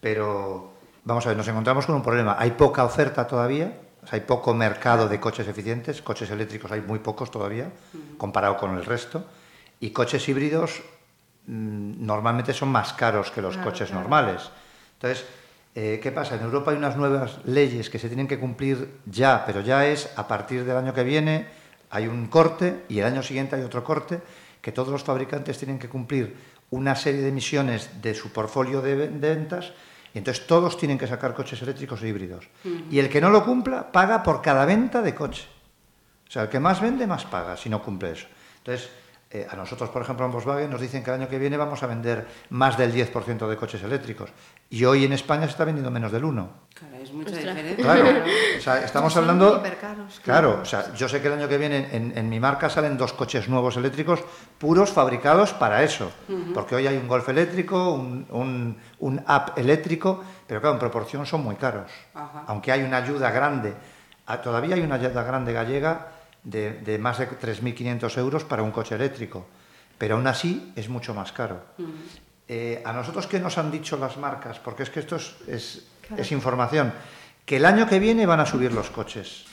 pero 0.00 0.72
vamos 1.04 1.26
a 1.26 1.30
ver, 1.30 1.36
nos 1.36 1.48
encontramos 1.48 1.86
con 1.86 1.94
un 1.94 2.02
problema. 2.02 2.36
Hay 2.38 2.52
poca 2.52 2.84
oferta 2.84 3.26
todavía, 3.26 3.72
hay 4.10 4.20
poco 4.20 4.54
mercado 4.54 5.08
de 5.08 5.20
coches 5.20 5.46
eficientes, 5.48 6.02
coches 6.02 6.30
eléctricos 6.30 6.70
hay 6.72 6.80
muy 6.80 6.98
pocos 6.98 7.30
todavía, 7.30 7.70
comparado 8.16 8.56
con 8.56 8.76
el 8.76 8.84
resto, 8.84 9.24
y 9.80 9.90
coches 9.90 10.28
híbridos 10.28 10.82
mm, 11.46 12.04
normalmente 12.04 12.52
son 12.52 12.70
más 12.70 12.92
caros 12.92 13.30
que 13.30 13.42
los 13.42 13.56
coches 13.58 13.92
normales. 13.92 14.50
Entonces, 14.94 15.24
eh, 15.82 15.98
¿qué 15.98 16.12
pasa? 16.12 16.34
En 16.34 16.42
Europa 16.42 16.72
hay 16.72 16.76
unas 16.76 16.98
nuevas 16.98 17.38
leyes 17.46 17.88
que 17.88 17.98
se 17.98 18.08
tienen 18.08 18.28
que 18.28 18.38
cumplir 18.38 18.98
ya, 19.06 19.44
pero 19.46 19.62
ya 19.62 19.86
es 19.86 20.10
a 20.14 20.28
partir 20.28 20.66
del 20.66 20.76
año 20.76 20.92
que 20.92 21.02
viene, 21.02 21.46
hay 21.88 22.06
un 22.06 22.26
corte 22.26 22.84
y 22.90 22.98
el 22.98 23.06
año 23.06 23.22
siguiente 23.22 23.56
hay 23.56 23.62
otro 23.62 23.82
corte, 23.82 24.20
que 24.60 24.72
todos 24.72 24.90
los 24.90 25.02
fabricantes 25.02 25.56
tienen 25.56 25.78
que 25.78 25.88
cumplir 25.88 26.36
una 26.68 26.94
serie 26.94 27.22
de 27.22 27.28
emisiones 27.28 28.02
de 28.02 28.12
su 28.12 28.30
portfolio 28.30 28.82
de 28.82 28.94
ventas 29.08 29.72
y 30.12 30.18
entonces 30.18 30.46
todos 30.46 30.76
tienen 30.76 30.98
que 30.98 31.06
sacar 31.06 31.32
coches 31.32 31.62
eléctricos 31.62 32.02
e 32.02 32.08
híbridos. 32.08 32.46
Y 32.90 32.98
el 32.98 33.08
que 33.08 33.22
no 33.22 33.30
lo 33.30 33.42
cumpla 33.42 33.90
paga 33.90 34.22
por 34.22 34.42
cada 34.42 34.66
venta 34.66 35.00
de 35.00 35.14
coche. 35.14 35.46
O 36.28 36.30
sea, 36.30 36.42
el 36.42 36.48
que 36.50 36.60
más 36.60 36.82
vende, 36.82 37.06
más 37.06 37.24
paga 37.24 37.56
si 37.56 37.70
no 37.70 37.82
cumple 37.82 38.12
eso. 38.12 38.26
Entonces, 38.58 38.90
eh, 39.32 39.46
a 39.48 39.54
nosotros, 39.54 39.88
por 39.90 40.02
ejemplo, 40.02 40.26
en 40.26 40.32
Volkswagen 40.32 40.68
nos 40.68 40.80
dicen 40.80 41.04
que 41.04 41.10
el 41.10 41.20
año 41.20 41.28
que 41.28 41.38
viene 41.38 41.56
vamos 41.56 41.80
a 41.84 41.86
vender 41.86 42.26
más 42.50 42.76
del 42.76 42.92
10% 42.92 43.46
de 43.46 43.56
coches 43.56 43.80
eléctricos. 43.80 44.28
Y 44.68 44.84
hoy 44.84 45.04
en 45.04 45.12
España 45.12 45.44
se 45.44 45.50
está 45.50 45.64
vendiendo 45.64 45.88
menos 45.88 46.10
del 46.10 46.24
1%. 46.24 46.48
Claro, 46.74 46.96
es 47.00 47.12
mucha 47.12 47.36
diferencia. 47.36 47.76
Claro, 47.76 48.06
o 48.58 48.60
sea, 48.60 48.84
estamos 48.84 49.16
hablando... 49.16 49.62
Claro, 50.24 50.58
o 50.62 50.64
sea, 50.64 50.92
yo 50.94 51.08
sé 51.08 51.22
que 51.22 51.28
el 51.28 51.34
año 51.34 51.46
que 51.46 51.58
viene 51.58 51.90
en, 51.92 52.28
mi 52.28 52.40
marca 52.40 52.68
salen 52.68 52.98
dos 52.98 53.12
coches 53.12 53.48
nuevos 53.48 53.76
eléctricos 53.76 54.18
puros 54.58 54.90
fabricados 54.90 55.52
para 55.52 55.84
eso. 55.84 56.10
Porque 56.52 56.74
hoy 56.74 56.88
hay 56.88 56.96
un 56.96 57.06
Golf 57.06 57.28
eléctrico, 57.28 57.92
un, 57.92 58.26
un, 58.30 58.76
un 58.98 59.22
App 59.28 59.56
eléctrico, 59.56 60.24
pero 60.44 60.60
claro, 60.60 60.74
en 60.74 60.80
proporción 60.80 61.24
son 61.24 61.44
muy 61.44 61.54
caros. 61.54 61.88
Aunque 62.48 62.72
hay 62.72 62.82
una 62.82 62.96
ayuda 62.96 63.30
grande, 63.30 63.74
todavía 64.42 64.74
hay 64.74 64.80
una 64.80 64.96
ayuda 64.96 65.22
grande 65.22 65.52
gallega 65.52 66.19
de, 66.42 66.98
más 66.98 67.18
de 67.18 67.28
3.500 67.28 68.18
euros 68.18 68.44
para 68.44 68.62
un 68.62 68.70
coche 68.70 68.94
eléctrico, 68.94 69.46
pero 69.98 70.16
aún 70.16 70.26
así 70.26 70.72
es 70.76 70.88
mucho 70.88 71.14
más 71.14 71.32
caro. 71.32 71.62
Eh, 72.48 72.82
a 72.84 72.92
nosotros, 72.92 73.26
¿qué 73.26 73.38
nos 73.38 73.58
han 73.58 73.70
dicho 73.70 73.96
las 73.96 74.16
marcas? 74.16 74.58
Porque 74.58 74.82
es 74.82 74.90
que 74.90 75.00
esto 75.00 75.16
es, 75.16 75.36
es, 76.16 76.32
información. 76.32 76.92
Que 77.44 77.56
el 77.56 77.64
año 77.64 77.86
que 77.86 77.98
viene 77.98 78.26
van 78.26 78.40
a 78.40 78.46
subir 78.46 78.72
los 78.72 78.90
coches, 78.90 79.44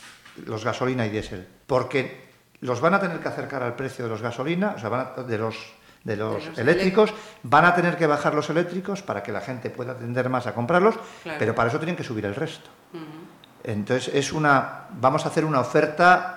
los 0.46 0.64
gasolina 0.64 1.06
y 1.06 1.10
diésel, 1.10 1.48
porque 1.68 2.28
los 2.62 2.82
van 2.82 2.96
a 2.96 3.00
tener 3.00 3.20
que 3.20 3.28
acercar 3.28 3.62
al 3.62 3.76
precio 3.76 4.06
de 4.06 4.10
los 4.10 4.22
gasolina, 4.22 4.74
o 4.76 4.80
sea, 4.80 5.14
de 5.28 5.38
los 5.38 5.56
de 6.04 6.16
los, 6.16 6.58
eléctricos, 6.58 7.14
van 7.44 7.66
a 7.66 7.76
tener 7.76 7.98
que 7.98 8.08
bajar 8.08 8.34
los 8.34 8.50
eléctricos 8.50 9.02
para 9.02 9.22
que 9.22 9.34
la 9.34 9.42
gente 9.42 9.70
pueda 9.70 9.92
atender 9.92 10.30
más 10.30 10.48
a 10.48 10.54
comprarlos, 10.54 10.96
pero 11.38 11.54
para 11.54 11.68
eso 11.68 11.80
tienen 11.80 11.98
que 11.98 12.04
subir 12.06 12.26
el 12.26 12.34
resto. 12.34 12.70
Entonces 13.62 14.16
es 14.16 14.32
una, 14.32 14.86
vamos 14.92 15.26
a 15.26 15.28
hacer 15.28 15.44
una 15.44 15.60
oferta 15.60 16.37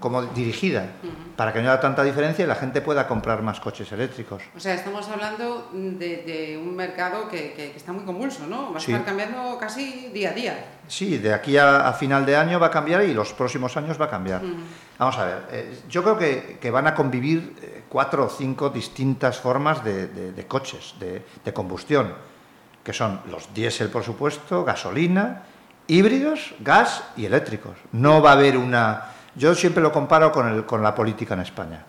como 0.00 0.22
dirigida, 0.22 0.92
para 1.36 1.52
que 1.52 1.60
no 1.60 1.70
haya 1.70 1.80
tanta 1.80 2.02
diferencia 2.02 2.44
y 2.44 2.48
la 2.48 2.54
gente 2.54 2.80
pueda 2.80 3.06
comprar 3.06 3.42
más 3.42 3.60
coches 3.60 3.90
eléctricos. 3.92 4.42
O 4.56 4.60
sea, 4.60 4.74
estamos 4.74 5.08
hablando 5.08 5.70
de, 5.72 6.60
un 6.62 6.74
mercado 6.76 7.28
que, 7.28 7.72
está 7.74 7.92
muy 7.92 8.04
convulso, 8.04 8.46
¿no? 8.46 8.70
Va 8.70 8.76
a 8.76 8.78
estar 8.78 9.04
cambiando 9.04 9.58
casi 9.58 10.10
día 10.12 10.30
a 10.30 10.32
día. 10.32 10.64
Sí, 10.86 11.18
de 11.18 11.34
aquí 11.34 11.56
a, 11.56 11.92
final 11.92 12.24
de 12.24 12.36
año 12.36 12.60
va 12.60 12.68
a 12.68 12.70
cambiar 12.70 13.04
y 13.04 13.14
los 13.14 13.32
próximos 13.32 13.76
años 13.76 14.00
va 14.00 14.06
a 14.06 14.10
cambiar. 14.10 14.42
Vamos 14.98 15.18
a 15.18 15.24
ver, 15.24 15.42
eh, 15.50 15.80
yo 15.88 16.02
creo 16.02 16.18
que, 16.60 16.70
van 16.70 16.86
a 16.86 16.94
convivir 16.94 17.54
eh, 17.62 17.84
cuatro 17.88 18.26
o 18.26 18.28
cinco 18.28 18.70
distintas 18.70 19.38
formas 19.38 19.82
de, 19.84 20.44
coches, 20.48 20.94
de 20.98 21.52
combustión, 21.52 22.14
que 22.82 22.92
son 22.92 23.20
los 23.30 23.52
diésel, 23.52 23.90
por 23.90 24.02
supuesto, 24.02 24.64
gasolina, 24.64 25.42
híbridos, 25.88 26.54
gas 26.60 27.02
y 27.16 27.26
eléctricos. 27.26 27.76
No 27.92 28.22
va 28.22 28.30
a 28.30 28.32
haber 28.34 28.56
una 28.56 29.12
yo 29.38 29.54
siempre 29.54 29.82
lo 29.82 29.92
comparo 29.92 30.32
con, 30.32 30.82
la 30.82 30.94
política 30.94 31.34
en 31.34 31.40
España. 31.40 31.84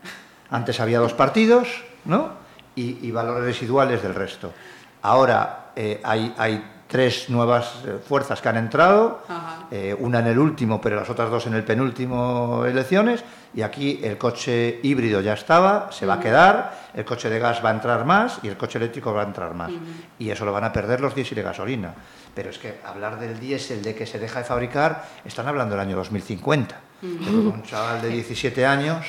Antes 0.51 0.79
había 0.79 0.99
dos 0.99 1.13
partidos, 1.13 1.67
¿no? 2.05 2.37
Y, 2.75 3.11
valores 3.11 3.43
residuales 3.43 4.01
del 4.01 4.15
resto. 4.15 4.53
Ahora 5.01 5.71
eh, 5.75 5.99
hay, 6.03 6.63
tres 6.87 7.29
nuevas 7.29 7.83
eh, 7.85 7.99
fuerzas 8.03 8.41
que 8.41 8.49
han 8.49 8.57
entrado, 8.57 9.21
eh, 9.69 9.95
una 9.99 10.19
en 10.19 10.27
el 10.27 10.39
último, 10.39 10.81
pero 10.81 10.95
las 10.95 11.09
otras 11.09 11.29
dos 11.29 11.45
en 11.45 11.53
el 11.53 11.63
penúltimo 11.63 12.65
elecciones, 12.65 13.23
y 13.53 13.61
aquí 13.61 13.99
el 14.01 14.17
coche 14.17 14.79
híbrido 14.81 15.21
ya 15.21 15.33
estaba, 15.33 15.91
se 15.91 16.07
va 16.07 16.15
a 16.15 16.19
quedar, 16.19 16.89
el 16.95 17.05
coche 17.05 17.29
de 17.29 17.37
gas 17.37 17.63
va 17.63 17.69
a 17.69 17.73
entrar 17.73 18.05
más 18.05 18.39
y 18.41 18.47
el 18.47 18.57
coche 18.57 18.79
eléctrico 18.79 19.13
va 19.13 19.21
a 19.21 19.25
entrar 19.25 19.53
más. 19.53 19.71
Y 20.17 20.29
eso 20.31 20.45
lo 20.45 20.53
van 20.53 20.63
a 20.63 20.73
perder 20.73 21.01
los 21.01 21.13
diésel 21.13 21.35
de 21.35 21.43
gasolina. 21.43 21.93
Pero 22.33 22.49
es 22.49 22.57
que 22.57 22.79
hablar 22.85 23.19
del 23.19 23.39
diésel, 23.39 23.83
de 23.83 23.93
que 23.93 24.07
se 24.07 24.17
deja 24.17 24.39
de 24.39 24.45
fabricar, 24.45 25.05
están 25.25 25.47
hablando 25.47 25.75
del 25.75 25.81
año 25.81 25.95
2050. 25.97 26.88
Un 27.01 27.63
chaval 27.63 28.01
de 28.01 28.09
17 28.09 28.65
años 28.65 29.05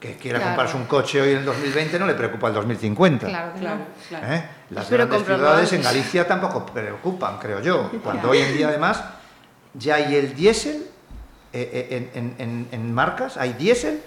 que 0.00 0.16
quiera 0.16 0.40
comprarse 0.40 0.76
un 0.76 0.86
coche 0.86 1.20
hoy 1.20 1.30
en 1.30 1.38
el 1.38 1.44
2020 1.44 1.98
no 1.98 2.06
le 2.06 2.14
preocupa 2.14 2.48
el 2.48 2.54
2050. 2.54 3.26
Claro, 3.28 3.52
claro. 3.58 3.80
¿Eh? 4.24 4.44
Las 4.70 4.90
grandes 4.90 5.24
ciudades 5.24 5.72
en 5.72 5.82
Galicia 5.82 6.26
tampoco 6.26 6.66
preocupan, 6.66 7.38
creo 7.38 7.60
yo. 7.60 7.90
Cuando 8.02 8.30
hoy 8.30 8.38
en 8.38 8.56
día 8.56 8.68
además 8.68 9.04
ya 9.74 9.96
hay 9.96 10.16
el 10.16 10.34
diésel 10.34 10.86
eh, 11.52 12.10
eh, 12.14 12.66
en, 12.72 12.94
marcas, 12.94 13.36
hay 13.36 13.52
diésel 13.52 14.00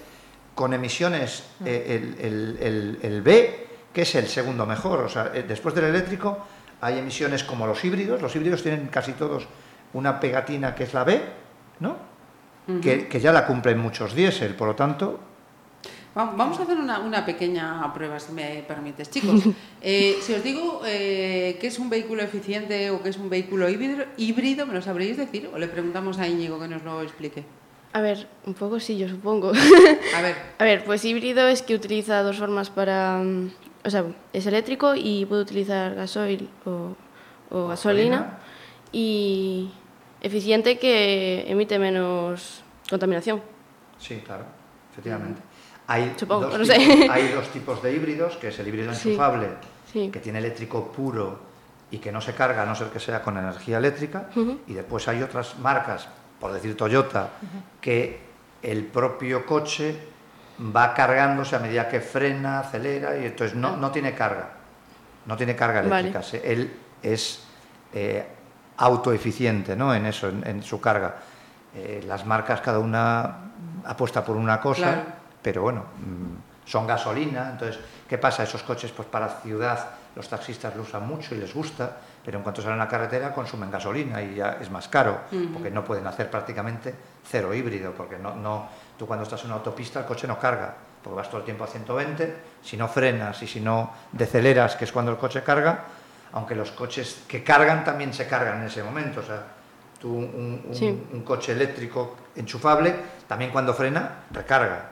con 0.54 0.74
emisiones 0.74 1.44
el, 1.64 2.98
el, 3.02 3.22
B, 3.22 3.68
que 3.94 4.02
es 4.02 4.16
el 4.16 4.28
segundo 4.28 4.66
mejor. 4.66 5.00
O 5.00 5.10
sea, 5.10 5.30
después 5.30 5.74
del 5.76 5.86
eléctrico 5.86 6.46
hay 6.82 7.00
emisiones 7.00 7.46
como 7.46 7.68
los 7.68 7.84
híbridos. 7.86 8.22
Los 8.22 8.36
híbridos 8.36 8.64
tienen 8.64 8.88
casi 8.88 9.14
todos 9.14 9.48
una 9.94 10.20
pegatina 10.20 10.76
que 10.76 10.84
es 10.84 10.94
la 10.94 11.06
B, 11.06 11.22
¿no? 11.80 12.13
Que, 12.82 13.20
ya 13.20 13.32
la 13.32 13.46
cumplen 13.46 13.78
muchos 13.78 14.16
diésel, 14.16 14.56
por 14.56 14.68
lo 14.68 14.76
tanto... 14.76 15.20
Vamos 16.16 16.60
a 16.60 16.64
hacer 16.64 16.78
una, 16.78 17.26
pequeña 17.26 17.92
prueba, 17.92 18.20
si 18.20 18.34
me 18.34 18.64
permites. 18.68 19.10
Chicos, 19.10 19.42
eh, 19.82 20.18
si 20.22 20.34
os 20.34 20.44
digo 20.44 20.82
eh, 20.86 21.58
que 21.60 21.68
es 21.68 21.80
un 21.80 21.90
vehículo 21.90 22.22
eficiente 22.22 22.92
o 22.92 23.02
que 23.02 23.10
es 23.10 23.18
un 23.18 23.32
vehículo 23.32 23.68
híbrido, 23.68 24.68
¿me 24.68 24.74
lo 24.74 24.82
sabréis 24.84 25.18
decir? 25.18 25.50
¿O 25.52 25.58
le 25.58 25.68
preguntamos 25.68 26.20
a 26.20 26.28
Íñigo 26.28 26.60
que 26.60 26.68
nos 26.68 26.84
lo 26.84 27.02
explique? 27.02 27.44
A 27.94 28.02
ver, 28.02 28.28
un 28.46 28.54
poco 28.54 28.80
sí, 28.80 28.96
yo 28.96 29.10
supongo. 29.10 29.54
A 30.16 30.22
ver. 30.22 30.36
A 30.60 30.64
ver, 30.64 30.84
pues 30.84 31.04
híbrido 31.04 31.48
es 31.48 31.64
que 31.64 31.74
utiliza 31.74 32.22
dos 32.22 32.38
formas 32.38 32.70
para... 32.70 33.18
Mm, 33.18 33.52
o 33.84 33.90
sea, 33.90 34.06
es 34.34 34.46
eléctrico 34.46 34.94
y 34.96 35.26
puede 35.26 35.42
utilizar 35.42 35.96
gasoil 35.96 36.48
o 36.66 37.68
gasolina. 37.68 38.38
Y 38.92 39.72
eficiente 40.24 40.80
que 40.80 41.46
emite 41.48 41.78
menos 41.78 42.64
contaminación. 42.90 43.42
Sí, 44.00 44.22
claro, 44.26 44.46
efectivamente. 44.92 45.42
Hay, 45.86 46.10
dos 46.10 46.18
tipos, 46.18 46.70
hay 47.10 47.28
dos 47.28 47.50
tipos 47.50 47.84
de 47.84 47.94
híbridos, 47.94 48.38
que 48.38 48.48
es 48.48 48.60
el 48.60 48.68
híbrido 48.68 48.92
enchufable, 48.92 49.50
que 49.92 50.20
tiene 50.20 50.40
eléctrico 50.40 50.92
puro 50.92 51.40
y 51.92 52.00
que 52.00 52.12
no 52.12 52.22
se 52.22 52.34
carga 52.34 52.64
a 52.64 52.66
no 52.66 52.74
ser 52.74 52.88
que 52.88 53.00
sea 53.00 53.22
con 53.22 53.38
energía 53.38 53.78
eléctrica, 53.78 54.30
y 54.66 54.74
después 54.74 55.08
hay 55.08 55.22
otras 55.22 55.60
marcas, 55.60 56.08
por 56.40 56.54
decir 56.54 56.76
Toyota, 56.76 57.30
que 57.80 58.20
el 58.64 58.86
propio 58.86 59.46
coche 59.46 59.96
va 60.76 60.94
cargándose 60.94 61.56
a 61.56 61.60
medida 61.60 61.90
que 61.90 62.00
frena, 62.00 62.60
acelera, 62.60 63.18
y 63.18 63.26
entonces 63.26 63.56
no, 63.56 63.76
no 63.76 63.92
tiene 63.92 64.16
carga, 64.16 64.54
no 65.26 65.36
tiene 65.36 65.56
carga 65.56 65.82
eléctrica. 65.82 66.22
Él 66.44 66.72
es 67.02 67.44
eh, 67.94 68.26
autoeficiente 68.78 69.76
¿no? 69.76 69.94
en 69.94 70.06
eso, 70.06 70.30
en, 70.30 70.64
su 70.64 70.80
carga. 70.80 71.16
Eh, 71.76 72.04
las 72.08 72.26
marcas 72.26 72.62
cada 72.62 72.80
una 72.80 73.38
apuesta 73.86 74.24
por 74.24 74.36
una 74.36 74.60
cosa, 74.60 75.04
pero 75.42 75.64
bueno, 75.64 75.82
mm, 75.82 76.70
son 76.70 76.88
gasolina, 76.88 77.50
entonces, 77.52 77.80
¿qué 78.08 78.18
pasa? 78.18 78.44
Esos 78.44 78.64
coches 78.64 78.92
pues 78.92 79.08
para 79.08 79.28
ciudad 79.42 79.90
los 80.16 80.28
taxistas 80.30 80.76
lo 80.76 80.84
usan 80.84 81.08
mucho 81.08 81.34
y 81.34 81.40
les 81.40 81.54
gusta, 81.54 81.98
pero 82.24 82.38
en 82.38 82.44
cuanto 82.44 82.62
salen 82.62 82.80
a 82.80 82.84
la 82.84 82.90
carretera 82.90 83.34
consumen 83.34 83.72
gasolina 83.72 84.22
y 84.22 84.36
ya 84.36 84.58
es 84.62 84.70
más 84.70 84.88
caro, 84.88 85.22
porque 85.52 85.72
no 85.72 85.84
pueden 85.84 86.06
hacer 86.06 86.30
prácticamente 86.30 86.94
cero 87.24 87.54
híbrido, 87.54 87.94
porque 87.94 88.20
no, 88.20 88.36
no, 88.36 88.70
tú 88.98 89.08
cuando 89.08 89.24
estás 89.24 89.42
en 89.42 89.48
una 89.48 89.56
autopista 89.56 90.00
el 90.02 90.06
coche 90.06 90.28
no 90.28 90.38
carga, 90.38 90.76
porque 91.02 91.16
vas 91.16 91.28
todo 91.30 91.40
el 91.40 91.46
tiempo 91.46 91.64
a 91.64 91.68
120, 91.68 92.36
si 92.62 92.78
no 92.78 92.88
frenas 92.88 93.42
y 93.42 93.48
si 93.48 93.60
no 93.60 93.92
deceleras, 94.12 94.76
que 94.76 94.86
es 94.86 94.92
cuando 94.92 95.12
el 95.12 95.18
coche 95.18 95.42
carga, 95.44 95.84
aunque 96.34 96.56
los 96.56 96.72
coches 96.72 97.24
que 97.28 97.44
cargan 97.44 97.84
también 97.84 98.14
se 98.14 98.28
cargan 98.28 98.62
en 98.62 98.68
ese 98.68 98.84
momento. 98.84 99.22
O 99.22 99.24
sea, 99.24 99.44
tú 100.00 100.10
un, 100.12 101.24
coche 101.26 101.54
eléctrico 101.54 102.18
enchufable, 102.36 102.94
también 103.28 103.52
cuando 103.52 103.74
frena, 103.74 104.26
recarga. 104.32 104.92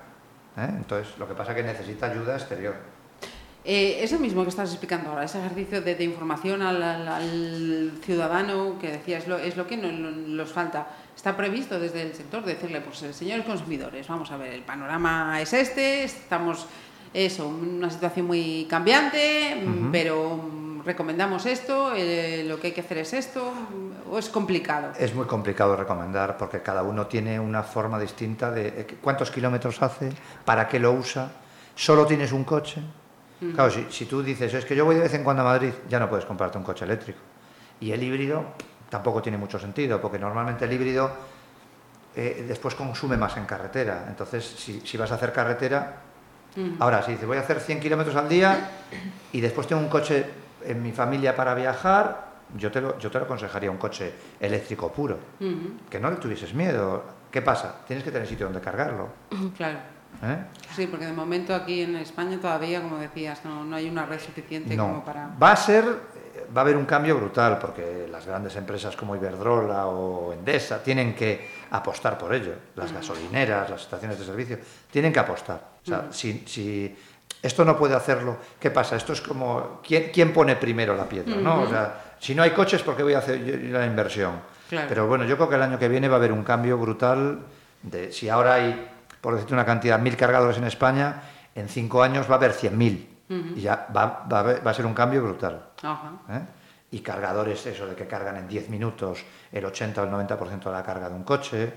¿eh? 0.58 0.68
Entonces, 0.70 1.18
lo 1.18 1.28
que 1.28 1.34
pasa 1.34 1.52
es 1.52 1.58
que 1.58 1.64
necesita 1.64 2.06
ayuda 2.08 2.36
exterior. 2.36 2.76
Eh, 3.64 4.00
eso 4.02 4.18
mismo 4.18 4.42
que 4.44 4.50
estás 4.50 4.72
explicando 4.72 5.10
ahora, 5.10 5.24
ese 5.24 5.38
ejercicio 5.38 5.82
de, 5.82 6.04
información 6.04 6.64
al, 6.64 7.92
ciudadano 8.02 8.80
que 8.80 8.92
decía 8.92 9.20
es 9.20 9.28
lo, 9.28 9.38
es 9.38 9.56
lo 9.58 9.68
que 9.68 9.78
nos 9.78 10.52
falta. 10.52 10.88
Está 11.16 11.38
previsto 11.38 11.80
desde 11.80 12.02
el 12.02 12.14
sector 12.16 12.44
decirle, 12.44 12.82
pues 12.82 13.04
eh, 13.04 13.14
señores 13.14 13.46
consumidores, 13.46 14.08
vamos 14.08 14.32
a 14.32 14.38
ver, 14.38 14.54
el 14.54 14.62
panorama 14.62 15.40
es 15.42 15.54
este, 15.54 16.04
estamos 16.04 16.66
eso, 17.14 17.50
en 17.50 17.76
una 17.76 17.90
situación 17.90 18.26
muy 18.26 18.66
cambiante, 18.70 19.62
pero 19.92 20.40
recomendamos 20.84 21.46
esto, 21.46 21.94
eh, 21.96 22.44
lo 22.48 22.60
que 22.60 22.68
hay 22.68 22.74
que 22.74 22.82
hacer 22.82 23.00
es 23.00 23.14
esto, 23.14 23.54
o 24.10 24.18
es 24.18 24.30
complicado? 24.30 24.92
Es 24.98 25.14
muy 25.14 25.26
complicado 25.26 25.76
recomendar 25.76 26.38
porque 26.38 26.62
cada 26.62 26.84
uno 26.84 27.08
tiene 27.08 27.40
una 27.40 27.64
forma 27.64 28.00
distinta 28.00 28.52
de 28.52 28.68
eh, 28.68 28.98
cuántos 29.02 29.32
kilómetros 29.32 29.82
hace, 29.82 30.12
para 30.46 30.68
qué 30.68 30.80
lo 30.80 30.92
usa, 30.94 31.32
solo 31.76 32.06
tienes 32.06 32.32
un 32.32 32.44
coche. 32.44 32.82
Claro, 33.56 33.72
si, 33.90 34.06
tú 34.06 34.22
dices, 34.22 34.54
es 34.54 34.66
que 34.66 34.76
yo 34.76 34.86
voy 34.86 34.94
de 34.94 35.02
vez 35.02 35.14
en 35.16 35.24
cuando 35.24 35.42
a 35.42 35.46
Madrid, 35.46 35.74
ya 35.90 36.00
no 36.00 36.08
puedes 36.08 36.26
comprarte 36.26 36.60
un 36.60 36.64
coche 36.64 36.86
eléctrico. 36.86 37.18
Y 37.80 37.92
el 37.92 38.04
híbrido 38.04 38.44
tampoco 38.88 39.20
tiene 39.20 39.40
mucho 39.40 39.58
sentido, 39.58 40.00
porque 40.00 40.20
normalmente 40.20 40.66
el 40.66 40.74
híbrido 40.74 41.12
eh, 42.16 42.46
después 42.48 42.76
consume 42.76 43.18
más 43.18 43.36
en 43.38 43.46
carretera. 43.46 44.06
Entonces, 44.08 44.46
si, 44.46 44.96
vas 44.96 45.12
a 45.12 45.16
hacer 45.16 45.34
carretera, 45.34 46.02
ahora, 46.78 47.02
si 47.02 47.14
dices, 47.14 47.26
voy 47.26 47.38
a 47.38 47.40
hacer 47.40 47.60
100 47.60 47.80
kilómetros 47.80 48.16
al 48.16 48.30
día 48.30 48.70
y 49.32 49.42
después 49.42 49.66
tengo 49.66 49.82
un 49.82 49.90
coche 49.90 50.24
en 50.64 50.82
mi 50.82 50.92
familia 50.92 51.36
para 51.36 51.54
viajar, 51.54 52.32
yo 52.58 52.72
te 52.72 52.82
lo, 52.82 52.98
yo 53.00 53.10
te 53.10 53.18
lo 53.20 53.26
aconsejaría 53.26 53.72
un 53.72 53.78
coche 53.78 54.14
eléctrico 54.40 54.92
puro, 54.92 55.18
que 55.90 56.00
no 56.00 56.10
le 56.10 56.18
tuvieses 56.18 56.54
miedo. 56.54 57.04
¿Qué 57.32 57.42
pasa? 57.42 57.76
Tienes 57.88 58.04
que 58.04 58.12
tener 58.12 58.28
sitio 58.28 58.46
donde 58.46 58.62
cargarlo. 58.62 59.10
Claro. 59.58 59.80
¿Eh? 60.24 60.38
Sí, 60.76 60.88
porque 60.88 61.06
de 61.06 61.14
momento 61.14 61.56
aquí 61.56 61.82
en 61.82 61.96
España 61.96 62.38
todavía, 62.40 62.82
como 62.82 62.98
decías, 62.98 63.44
no, 63.46 63.64
no 63.64 63.76
hay 63.76 63.90
una 63.90 64.06
red 64.06 64.20
suficiente 64.20 64.76
como 64.76 65.04
para... 65.04 65.30
Va 65.42 65.54
a 65.54 65.56
ser, 65.56 65.86
va 65.86 66.62
a 66.62 66.64
haber 66.64 66.76
un 66.76 66.86
cambio 66.86 67.16
brutal, 67.16 67.58
porque 67.60 68.08
las 68.12 68.26
grandes 68.26 68.56
empresas 68.56 68.96
como 68.96 69.16
Iberdrola 69.16 69.88
o 69.88 70.34
Endesa 70.34 70.84
tienen 70.84 71.16
que 71.16 71.50
apostar 71.72 72.18
por 72.18 72.36
ello. 72.36 72.54
Las 72.76 72.92
gasolineras, 72.92 73.70
las 73.70 73.82
estaciones 73.82 74.20
de 74.20 74.26
servicio, 74.26 74.60
tienen 74.92 75.14
que 75.14 75.20
apostar. 75.20 75.72
O 75.82 75.86
sea, 75.88 76.08
si, 76.12 76.44
si 76.46 76.96
esto 77.42 77.66
no 77.66 77.78
puede 77.78 77.96
hacerlo. 77.96 78.38
¿Qué 78.60 78.70
pasa? 78.70 78.96
Esto 78.96 79.14
es 79.14 79.22
como, 79.22 79.82
¿quién, 79.82 80.32
pone 80.34 80.56
primero 80.56 80.96
la 80.96 81.06
piedra? 81.10 81.36
¿no? 81.36 81.62
O 81.62 81.68
sea, 81.68 82.16
si 82.20 82.36
no 82.36 82.44
hay 82.44 82.52
coches, 82.52 82.84
¿por 82.84 82.96
qué 82.96 83.04
voy 83.04 83.14
a 83.14 83.20
hacer 83.20 83.40
la 83.40 83.86
inversión? 83.86 84.42
Pero 84.70 85.08
bueno, 85.08 85.26
yo 85.26 85.36
creo 85.36 85.50
que 85.50 85.56
el 85.56 85.64
año 85.64 85.80
que 85.80 85.90
viene 85.90 86.08
va 86.08 86.16
a 86.16 86.18
haber 86.18 86.32
un 86.32 86.44
cambio 86.44 86.78
brutal. 86.78 87.40
De, 87.82 88.12
si 88.12 88.30
ahora 88.30 88.56
hay, 88.56 88.90
por 89.20 89.34
decirte 89.34 89.54
una 89.54 89.66
cantidad, 89.66 90.00
mil 90.00 90.16
cargadores 90.16 90.58
en 90.58 90.66
España, 90.66 91.24
en 91.56 91.68
cinco 91.68 92.04
años 92.04 92.30
va 92.30 92.36
a 92.36 92.38
haber 92.38 92.54
cien 92.54 92.78
mil. 92.78 93.08
Y 93.56 93.62
ya 93.62 93.88
va, 93.96 94.28
va, 94.30 94.70
a 94.70 94.74
ser 94.74 94.86
un 94.86 94.94
cambio 94.94 95.24
brutal. 95.24 95.70
¿Eh? 96.30 96.42
Y 96.92 97.00
cargadores, 97.00 97.66
eso 97.66 97.88
de 97.88 97.96
que 97.96 98.06
cargan 98.06 98.36
en 98.36 98.46
10 98.46 98.68
minutos 98.68 99.24
el 99.54 99.64
80 99.64 100.02
o 100.02 100.04
el 100.04 100.12
90% 100.12 100.64
de 100.66 100.72
la 100.72 100.84
carga 100.84 101.08
de 101.08 101.16
un 101.16 101.24
coche. 101.24 101.72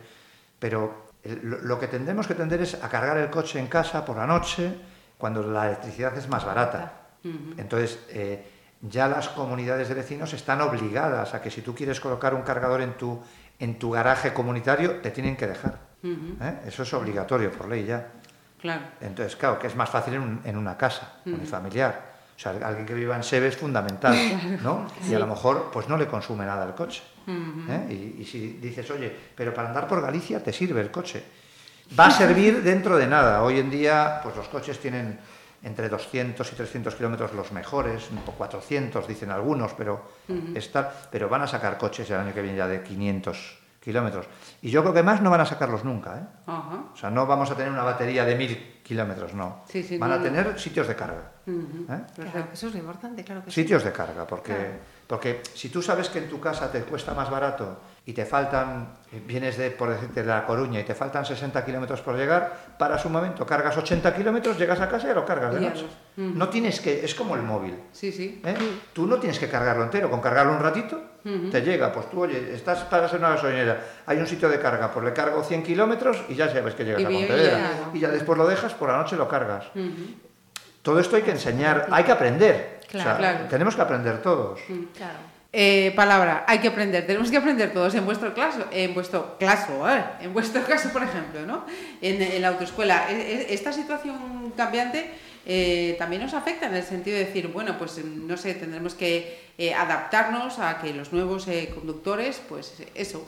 Pero 0.58 1.12
lo 1.22 1.78
que 1.78 1.86
tendremos 1.86 2.26
que 2.26 2.34
tender 2.34 2.60
es 2.62 2.74
a 2.74 2.88
cargar 2.88 3.18
el 3.18 3.30
coche 3.30 3.60
en 3.60 3.68
casa 3.68 4.04
por 4.04 4.16
la 4.16 4.26
noche 4.26 4.74
cuando 5.18 5.42
la 5.42 5.66
electricidad 5.66 6.16
es 6.16 6.28
más 6.28 6.44
barata. 6.44 6.92
Entonces, 7.56 8.00
eh, 8.10 8.46
ya 8.82 9.08
las 9.08 9.30
comunidades 9.30 9.88
de 9.88 9.94
vecinos 9.94 10.34
están 10.34 10.60
obligadas 10.60 11.32
a 11.32 11.40
que 11.40 11.50
si 11.50 11.62
tú 11.62 11.74
quieres 11.74 12.00
colocar 12.00 12.34
un 12.34 12.42
cargador 12.42 12.82
en 12.82 12.94
tu, 12.98 13.22
en 13.58 13.78
tu 13.78 13.90
garaje 13.90 14.34
comunitario, 14.34 15.00
te 15.00 15.10
tienen 15.10 15.36
que 15.36 15.46
dejar. 15.46 15.78
¿eh? 16.02 16.60
Eso 16.66 16.82
es 16.82 16.92
obligatorio 16.92 17.50
por 17.50 17.68
ley 17.68 17.86
ya. 17.86 18.08
Claro. 18.60 18.82
Entonces, 19.00 19.36
claro, 19.36 19.58
que 19.58 19.68
es 19.68 19.76
más 19.76 19.88
fácil 19.88 20.14
en, 20.44 20.56
una 20.56 20.76
casa, 20.76 21.20
unifamiliar. 21.24 22.14
O 22.36 22.38
sea, 22.38 22.52
alguien 22.62 22.84
que 22.84 22.94
viva 22.94 23.14
en 23.16 23.22
Sebe 23.22 23.48
es 23.48 23.56
fundamental, 23.56 24.14
¿no? 24.62 24.86
Y 25.08 25.14
a 25.14 25.18
lo 25.18 25.26
mejor, 25.26 25.70
pues 25.72 25.88
no 25.88 25.96
le 25.96 26.06
consume 26.06 26.44
nada 26.44 26.66
el 26.66 26.74
coche. 26.74 27.02
¿eh? 27.26 28.16
y, 28.18 28.24
si 28.24 28.58
dices, 28.60 28.90
oye, 28.90 29.14
pero 29.34 29.54
para 29.54 29.68
andar 29.68 29.88
por 29.88 30.02
Galicia 30.02 30.42
te 30.42 30.52
sirve 30.52 30.80
el 30.80 30.90
coche. 30.90 31.24
Va 31.98 32.06
a 32.06 32.10
servir 32.10 32.62
dentro 32.62 32.96
de 32.96 33.06
nada. 33.06 33.42
Hoy 33.42 33.58
en 33.58 33.70
día, 33.70 34.20
pues 34.22 34.36
los 34.36 34.48
coches 34.48 34.80
tienen 34.80 35.18
entre 35.62 35.88
200 35.88 36.52
y 36.52 36.56
300 36.56 36.94
kilómetros 36.94 37.32
los 37.32 37.52
mejores, 37.52 38.08
o 38.26 38.30
400 38.32 39.08
dicen 39.08 39.30
algunos, 39.30 39.72
pero, 39.72 40.02
pero 41.10 41.28
van 41.28 41.42
a 41.42 41.46
sacar 41.46 41.78
coches 41.78 42.08
el 42.10 42.18
año 42.18 42.34
que 42.34 42.42
viene 42.42 42.58
ya 42.58 42.68
de 42.68 42.82
500 42.82 43.58
kilómetros. 43.80 44.26
Y 44.62 44.70
yo 44.70 44.82
creo 44.82 44.94
que 44.94 45.02
más 45.02 45.20
no 45.20 45.30
van 45.30 45.40
a 45.40 45.46
sacarlos 45.46 45.84
nunca. 45.84 46.18
¿eh? 46.18 46.50
O 46.92 46.96
sea, 46.96 47.10
no 47.10 47.26
vamos 47.26 47.50
a 47.50 47.54
tener 47.54 47.70
una 47.70 47.82
batería 47.82 48.24
de 48.24 48.34
mil 48.34 48.80
kilómetros, 48.82 49.34
no. 49.34 49.64
van 49.98 50.12
a 50.12 50.22
tener 50.22 50.58
sitios 50.58 50.88
de 50.88 50.96
carga. 50.96 51.32
¿eh? 51.46 52.00
eso 52.52 52.68
es 52.68 52.72
lo 52.72 52.78
importante, 52.78 53.24
claro 53.24 53.44
que 53.44 53.50
Sitios 53.50 53.84
de 53.84 53.92
carga, 53.92 54.26
porque, 54.26 54.54
porque 55.06 55.42
si 55.54 55.68
tú 55.68 55.82
sabes 55.82 56.08
que 56.08 56.18
en 56.18 56.28
tu 56.28 56.40
casa 56.40 56.70
te 56.70 56.82
cuesta 56.82 57.14
más 57.14 57.30
barato 57.30 57.78
y 58.06 58.12
te 58.12 58.26
faltan, 58.26 58.88
vienes 59.26 59.56
de, 59.56 59.70
por 59.70 59.88
decirte, 59.88 60.22
de 60.22 60.28
La 60.28 60.44
Coruña 60.44 60.80
y 60.80 60.84
te 60.84 60.94
faltan 60.94 61.24
60 61.24 61.64
kilómetros 61.64 62.02
por 62.02 62.16
llegar, 62.16 62.74
para 62.78 62.98
su 62.98 63.08
momento 63.08 63.46
cargas 63.46 63.76
80 63.78 64.14
kilómetros, 64.14 64.58
llegas 64.58 64.80
a 64.80 64.88
casa 64.88 65.10
y 65.10 65.14
lo 65.14 65.24
cargas 65.24 65.54
de 65.54 65.60
noche. 65.60 65.86
No 66.16 66.48
tienes 66.50 66.80
que, 66.80 67.04
es 67.04 67.14
como 67.14 67.34
el 67.34 67.42
móvil. 67.42 67.78
Sí, 67.92 68.12
sí. 68.12 68.42
¿eh? 68.44 68.54
Tú 68.92 69.06
no 69.06 69.16
tienes 69.18 69.38
que 69.38 69.48
cargarlo 69.48 69.84
entero, 69.84 70.10
con 70.10 70.20
cargarlo 70.20 70.52
un 70.52 70.60
ratito 70.60 71.14
te 71.50 71.62
llega, 71.62 71.90
pues 71.90 72.10
tú, 72.10 72.20
oye, 72.20 72.52
estás 72.54 72.80
para 72.80 73.08
ser 73.08 73.18
una 73.18 73.30
gasolinera, 73.30 73.80
hay 74.04 74.18
un 74.18 74.26
sitio 74.26 74.46
de 74.50 74.60
carga, 74.60 74.92
pues 74.92 75.06
le 75.06 75.14
cargo 75.14 75.42
100 75.42 75.62
kilómetros 75.62 76.22
y 76.28 76.34
ya 76.34 76.52
sabes 76.52 76.74
que 76.74 76.84
llegas 76.84 77.02
a 77.02 77.08
Pontevedra. 77.08 77.70
Y 77.94 78.00
ya 78.00 78.10
después 78.10 78.36
lo 78.36 78.46
dejas, 78.46 78.74
por 78.74 78.90
la 78.90 78.98
noche 78.98 79.16
lo 79.16 79.26
cargas. 79.26 79.64
Todo 80.82 81.00
esto 81.00 81.16
hay 81.16 81.22
que 81.22 81.30
enseñar, 81.30 81.88
hay 81.90 82.04
que 82.04 82.12
aprender. 82.12 82.80
Tenemos 83.48 83.74
que 83.74 83.80
aprender 83.80 84.20
todos. 84.20 84.60
Claro. 84.94 85.33
Eh, 85.56 85.92
palabra, 85.94 86.44
hay 86.48 86.58
que 86.58 86.66
aprender, 86.66 87.06
tenemos 87.06 87.30
que 87.30 87.36
aprender 87.36 87.72
todos. 87.72 87.94
En 87.94 88.04
vuestro 88.04 88.34
caso, 88.34 88.66
en 88.72 88.92
vuestro 88.92 89.38
caso, 89.38 89.86
en 90.20 90.32
vuestro 90.32 90.64
caso, 90.66 90.92
por 90.92 91.04
ejemplo, 91.04 91.46
¿no? 91.46 91.64
En, 92.02 92.42
la 92.42 92.48
autoescuela, 92.48 93.06
e, 93.08 93.14
e, 93.14 93.54
esta 93.54 93.72
situación 93.72 94.52
cambiante 94.56 95.12
eh, 95.46 95.94
también 95.96 96.22
nos 96.22 96.34
afecta 96.34 96.66
en 96.66 96.74
el 96.74 96.82
sentido 96.82 97.16
de 97.16 97.26
decir, 97.26 97.46
bueno, 97.46 97.78
pues 97.78 98.04
no 98.04 98.36
sé, 98.36 98.54
tendremos 98.54 98.94
que 98.94 99.52
eh, 99.56 99.72
adaptarnos 99.72 100.58
a 100.58 100.80
que 100.80 100.92
los 100.92 101.12
nuevos 101.12 101.46
conductores, 101.72 102.42
pues 102.48 102.74
eso, 102.92 103.24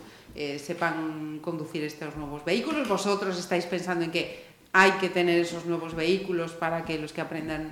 sepan 0.59 1.38
conducir 1.40 1.85
estos 1.85 2.16
nuevos 2.16 2.45
vehículos. 2.45 2.88
Vosotros 2.88 3.38
estáis 3.38 3.66
pensando 3.66 4.04
en 4.04 4.11
que 4.11 4.45
hay 4.73 4.90
que 5.00 5.09
tener 5.09 5.40
esos 5.40 5.64
nuevos 5.64 5.95
vehículos 5.95 6.52
para 6.52 6.85
que 6.85 6.99
los 6.99 7.12
que 7.12 7.21
aprendan 7.21 7.71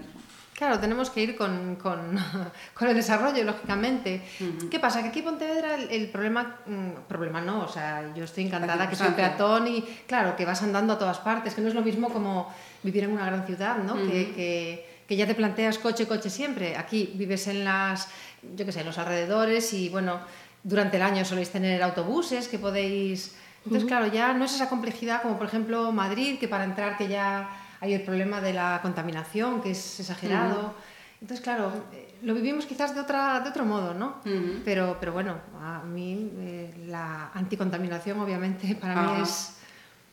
Claro, 0.55 0.79
tenemos 0.79 1.11
que 1.11 1.21
ir 1.21 1.37
con, 1.37 1.77
con, 1.77 2.17
con 2.75 2.89
el 2.89 2.95
desarrollo, 2.95 3.43
lógicamente. 3.43 4.23
¿Qué 4.71 4.79
pasa? 4.79 5.03
Que 5.03 5.09
aquí 5.09 5.19
en 5.19 5.25
Pontevedra 5.25 5.75
el, 5.75 6.09
problema, 6.11 6.61
mm, 6.67 7.09
problema 7.09 7.41
no, 7.41 7.65
o 7.65 7.69
sea, 7.69 8.13
yo 8.15 8.25
estoy 8.25 8.45
encantada 8.45 8.89
que 8.89 8.95
soy 8.95 9.11
peatón 9.11 9.67
y 9.67 9.83
claro, 10.07 10.37
que 10.37 10.45
vas 10.45 10.63
andando 10.63 10.93
a 10.93 10.99
todas 10.99 11.19
partes, 11.19 11.55
que 11.55 11.61
no 11.61 11.69
es 11.69 11.75
lo 11.75 11.83
mismo 11.83 12.09
como 12.09 12.55
vivir 12.85 13.05
en 13.05 13.11
una 13.11 13.27
gran 13.27 13.45
ciudad, 13.47 13.79
¿no? 13.79 13.95
que, 13.95 14.33
que, 14.33 15.03
que, 15.09 15.17
ya 15.17 15.27
te 15.27 15.35
planteas 15.35 15.79
coche, 15.79 16.07
coche 16.07 16.31
siempre. 16.31 16.77
Aquí 16.77 17.13
vives 17.15 17.49
en 17.49 17.65
las, 17.65 18.09
yo 18.57 18.65
qué 18.65 18.71
sé, 18.71 18.81
en 18.81 18.87
los 18.87 18.99
alrededores 18.99 19.73
y 19.73 19.89
bueno, 19.89 20.21
durante 20.63 20.99
el 20.99 21.03
año 21.03 21.25
soléis 21.25 21.51
tener 21.51 21.83
autobuses 21.83 22.47
que 22.49 22.59
podéis... 22.59 23.35
Entonces, 23.65 23.89
claro, 23.89 24.07
ya 24.09 24.35
no 24.35 24.45
es 24.45 24.55
esa 24.55 24.69
complejidad 24.69 25.23
como 25.23 25.39
por 25.39 25.47
ejemplo 25.47 25.91
Madrid, 25.91 26.39
que 26.39 26.49
para 26.49 26.65
entrar 26.65 26.99
que 26.99 27.09
ya 27.09 27.49
hay 27.81 27.95
el 27.95 28.03
problema 28.03 28.41
de 28.41 28.53
la 28.53 28.81
contaminación, 28.83 29.61
que 29.61 29.71
es 29.73 30.01
exagerado. 30.01 30.75
Entonces, 31.21 31.43
claro, 31.43 31.73
eh, 31.93 32.17
lo 32.23 32.35
vivimos 32.35 32.67
quizás 32.67 32.95
de, 32.95 33.01
otra, 33.01 33.41
de 33.41 33.49
otro 33.49 33.65
modo, 33.65 33.95
¿no? 33.95 34.21
pero, 34.65 34.99
pero 35.01 35.13
bueno, 35.13 35.37
a 35.61 35.83
mí 35.83 36.31
eh, 36.39 36.75
la 36.87 37.31
anticontaminación 37.33 38.21
obviamente 38.21 38.75
para 38.75 39.03
mí 39.03 39.23
es... 39.23 39.57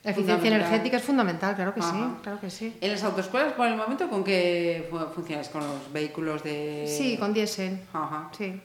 La 0.04 0.12
eficiencia 0.12 0.48
energética 0.48 0.98
es 0.98 1.04
fundamental, 1.04 1.54
claro 1.56 1.76
que 1.76 1.82
sí, 1.84 2.04
claro 2.24 2.40
que 2.40 2.50
sí. 2.50 2.76
¿En 2.82 2.92
las 2.92 3.04
autoescuelas 3.04 3.54
por 3.54 3.68
el 3.68 3.76
momento 3.76 4.10
con 4.10 4.24
qué 4.24 4.90
funcionas? 5.14 5.50
¿Con 5.50 5.62
los 5.62 5.94
vehículos 5.94 6.44
de...? 6.44 6.88
Sí, 6.88 7.18
con 7.18 7.34
diésel, 7.34 7.80
sí. 8.36 8.60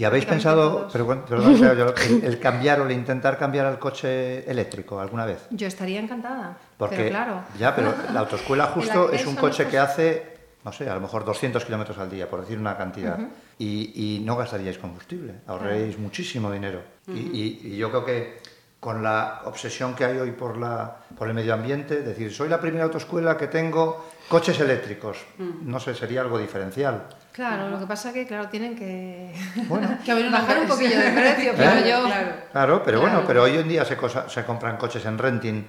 ¿Y 0.00 0.04
habéis 0.04 0.24
pensado, 0.24 0.88
perdón, 0.90 1.24
el, 2.22 2.40
cambiar 2.40 2.80
o 2.80 2.86
el 2.86 2.92
intentar 2.92 3.36
cambiar 3.36 3.66
al 3.66 3.78
coche 3.78 4.50
eléctrico 4.50 4.98
alguna 4.98 5.26
vez? 5.26 5.46
Yo 5.50 5.66
estaría 5.66 6.00
encantada. 6.00 6.56
Porque, 6.78 6.96
pero 6.96 7.08
claro. 7.10 7.42
Ya, 7.58 7.76
pero 7.76 7.94
la 8.14 8.20
autoescuela 8.24 8.68
justo 8.68 9.12
es 9.12 9.26
un 9.26 9.36
coche 9.36 9.66
que 9.66 9.78
hace, 9.78 10.38
no 10.64 10.72
sé, 10.72 10.88
a 10.88 10.94
lo 10.94 11.02
mejor 11.02 11.26
200 11.26 11.62
kilómetros 11.66 11.98
al 11.98 12.08
día, 12.08 12.30
por 12.30 12.40
decir 12.40 12.58
una 12.58 12.78
cantidad. 12.78 13.18
y, 13.58 14.22
no 14.24 14.36
gastaríais 14.36 14.78
combustible, 14.78 15.34
ahorraríais 15.46 15.98
muchísimo 15.98 16.50
dinero. 16.50 16.80
y, 17.06 17.76
yo 17.76 17.90
creo 17.90 18.04
que 18.06 18.38
con 18.80 19.02
la 19.02 19.42
obsesión 19.44 19.94
que 19.94 20.06
hay 20.06 20.16
hoy 20.16 20.30
por, 20.30 20.56
la, 20.56 20.96
por 21.18 21.28
el 21.28 21.34
medio 21.34 21.52
ambiente, 21.52 22.00
decir, 22.00 22.32
soy 22.32 22.48
la 22.48 22.58
primera 22.58 22.84
autoescuela 22.84 23.36
que 23.36 23.48
tengo 23.48 24.06
coches 24.30 24.60
eléctricos, 24.60 25.18
no 25.38 25.80
sé, 25.80 25.92
sería 25.92 26.20
algo 26.20 26.38
diferencial. 26.38 27.02
Claro, 27.32 27.68
lo 27.68 27.80
que 27.80 27.86
pasa 27.86 28.08
es 28.08 28.14
que, 28.14 28.26
claro, 28.28 28.48
tienen 28.48 28.76
que, 28.76 29.34
bueno, 29.66 29.88
bajar 30.30 30.60
un 30.60 30.68
poquillo 30.68 30.98
de 31.00 31.10
precio, 31.10 31.52
pero 31.56 31.84
yo... 31.84 32.08
Claro, 32.52 32.80
pero 32.84 33.00
bueno, 33.00 33.24
pero 33.26 33.42
hoy 33.42 33.56
en 33.56 33.68
día 33.68 33.84
se, 33.84 33.96
se 34.28 34.44
compran 34.44 34.76
coches 34.76 35.04
en 35.04 35.18
renting 35.18 35.64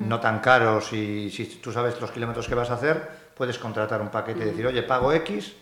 no 0.00 0.18
tan 0.18 0.40
caros 0.40 0.92
y 0.94 1.30
si 1.30 1.44
tú 1.44 1.70
sabes 1.70 2.00
los 2.00 2.10
kilómetros 2.10 2.48
que 2.48 2.54
vas 2.54 2.70
a 2.70 2.74
hacer, 2.74 3.06
puedes 3.36 3.58
contratar 3.58 4.00
un 4.00 4.08
paquete 4.08 4.44
y 4.44 4.44
decir, 4.46 4.66
oye, 4.66 4.82
pago 4.82 5.12
X 5.12 5.52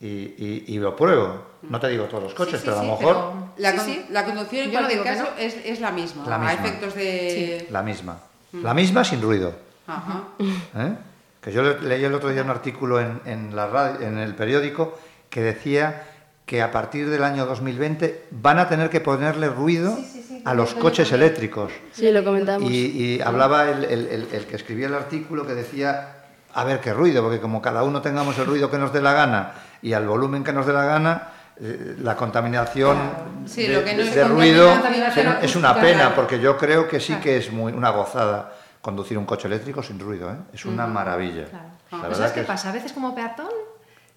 y, 0.00 0.64
y, 0.72 0.78
lo 0.78 0.94
pruebo. 0.94 1.56
No 1.62 1.80
te 1.80 1.88
digo 1.88 2.04
todos 2.04 2.22
los 2.22 2.34
coches, 2.34 2.60
pero 2.64 2.78
a 2.78 2.84
lo 2.84 2.92
mejor... 2.92 3.32
La, 3.56 3.74
la, 4.10 4.24
conducción 4.24 4.66
en 4.66 4.70
cualquier 4.70 5.02
caso 5.02 5.28
es, 5.36 5.56
es, 5.64 5.80
la 5.80 5.90
misma, 5.90 6.24
la 6.28 6.38
misma. 6.38 6.50
a 6.50 6.54
efectos 6.54 6.94
de... 6.94 7.66
La 7.70 7.82
misma. 7.82 8.18
La 8.52 8.74
misma 8.74 9.02
sin 9.02 9.20
ruido. 9.20 9.52
Ajá. 9.88 10.24
¿Eh? 10.38 10.94
Que 11.46 11.52
yo 11.52 11.62
leí 11.62 12.04
el 12.04 12.12
otro 12.12 12.30
día 12.30 12.42
un 12.42 12.50
artículo 12.50 12.98
en, 13.00 13.20
en, 13.24 13.54
la 13.54 13.68
radio, 13.68 14.04
en 14.04 14.18
el 14.18 14.34
periódico 14.34 14.98
que 15.30 15.42
decía 15.42 16.02
que 16.44 16.60
a 16.60 16.72
partir 16.72 17.08
del 17.08 17.22
año 17.22 17.46
2020 17.46 18.24
van 18.32 18.58
a 18.58 18.68
tener 18.68 18.90
que 18.90 19.00
ponerle 19.00 19.48
ruido 19.48 19.96
a 20.44 20.54
los 20.54 20.74
coches 20.74 21.12
eléctricos. 21.12 21.70
Sí, 21.92 22.10
lo 22.10 22.24
comentamos. 22.24 22.68
Y, 22.68 23.20
hablaba 23.20 23.70
el, 23.70 23.84
el, 23.84 24.26
el, 24.32 24.46
que 24.46 24.56
escribía 24.56 24.88
el 24.88 24.94
artículo 24.94 25.46
que 25.46 25.54
decía, 25.54 26.16
a 26.52 26.64
ver 26.64 26.80
qué 26.80 26.92
ruido, 26.92 27.22
porque 27.22 27.38
como 27.38 27.62
cada 27.62 27.84
uno 27.84 28.02
tengamos 28.02 28.36
el 28.40 28.46
ruido 28.46 28.68
que 28.68 28.78
nos 28.78 28.92
dé 28.92 29.00
la 29.00 29.12
gana 29.12 29.52
y 29.82 29.92
al 29.92 30.04
volumen 30.04 30.42
que 30.42 30.52
nos 30.52 30.66
dé 30.66 30.72
la 30.72 30.84
gana, 30.84 31.28
eh, 31.60 31.94
la 32.02 32.16
contaminación 32.16 32.98
de, 33.44 34.24
ruido 34.24 34.68
es 35.40 35.54
una 35.54 35.80
pena, 35.80 36.12
porque 36.12 36.40
yo 36.40 36.56
creo 36.56 36.88
que 36.88 36.98
sí 36.98 37.14
que 37.22 37.36
es 37.36 37.52
muy, 37.52 37.72
una 37.72 37.90
gozada 37.90 38.52
conducir 38.86 39.18
un 39.18 39.26
coche 39.26 39.48
eléctrico 39.48 39.82
sin 39.82 39.98
ruido, 39.98 40.30
¿eh? 40.30 40.36
es 40.54 40.64
una 40.64 40.86
maravilla. 40.86 41.46
Claro. 41.90 42.14
¿Sabes 42.14 42.30
qué 42.30 42.42
pasa? 42.42 42.70
A 42.70 42.72
veces 42.72 42.92
como 42.92 43.16
peatón, 43.16 43.50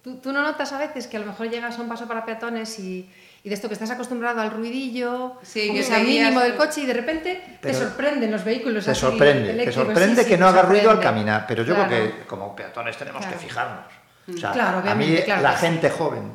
tú, 0.04 0.18
tú, 0.18 0.32
no 0.32 0.44
notas 0.44 0.72
a 0.74 0.78
veces 0.78 1.08
que 1.08 1.18
a 1.18 1.22
lo 1.22 1.26
mejor 1.26 1.50
llegas 1.50 1.80
a 1.80 1.82
un 1.82 1.90
paso 1.90 2.08
para 2.08 2.24
peatones 2.24 2.78
y, 2.78 3.10
y 3.44 3.50
de 3.50 3.56
esto 3.56 3.68
que 3.68 3.74
estás 3.74 3.90
acostumbrado 3.90 4.42
al 4.42 4.52
ruidillo, 4.52 5.38
sí, 5.42 5.74
que 5.74 5.82
sea 5.82 5.98
mínimo 5.98 6.40
del 6.42 6.56
coche 6.56 6.82
y 6.82 6.86
de 6.86 6.94
repente 6.94 7.58
te 7.60 7.74
sorprenden 7.74 8.30
los 8.30 8.44
vehículos. 8.44 8.86
Te 8.86 8.94
sorprende, 8.94 9.66
te 9.66 9.72
sorprende 9.72 10.24
que 10.24 10.38
no 10.38 10.48
haga 10.48 10.62
ruido 10.62 10.92
al 10.92 11.00
caminar, 11.00 11.46
pero 11.48 11.64
yo 11.64 11.74
creo 11.74 11.88
que 11.90 12.28
como 12.28 12.56
peatones 12.56 12.96
tenemos 12.96 13.26
que 13.26 13.36
fijarnos. 13.36 13.92
O 14.32 14.38
sea, 14.38 14.84
a 14.86 14.94
mí 14.94 15.18
la 15.26 15.54
gente 15.54 15.90
joven 15.90 16.32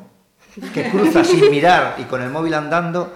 que 0.73 0.89
cruza 0.89 1.23
sin 1.23 1.49
mirar 1.49 1.95
y 1.99 2.03
con 2.03 2.21
el 2.21 2.29
móvil 2.29 2.53
andando 2.55 3.13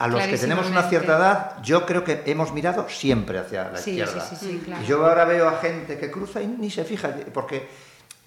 a 0.00 0.08
los 0.08 0.22
que 0.22 0.38
tenemos 0.38 0.66
una 0.70 0.84
cierta 0.84 1.18
edad, 1.18 1.62
yo 1.62 1.84
creo 1.84 2.02
que 2.02 2.22
hemos 2.24 2.54
mirado 2.54 2.88
siempre 2.88 3.38
hacia 3.38 3.70
la 3.70 3.78
izquierda. 3.78 4.26
y 4.82 4.86
yo 4.86 5.06
ahora 5.06 5.26
veo 5.26 5.46
a 5.46 5.58
gente 5.58 5.98
que 5.98 6.10
cruza 6.10 6.40
y 6.40 6.46
ni 6.46 6.70
se 6.70 6.84
fija, 6.84 7.14
porque 7.34 7.68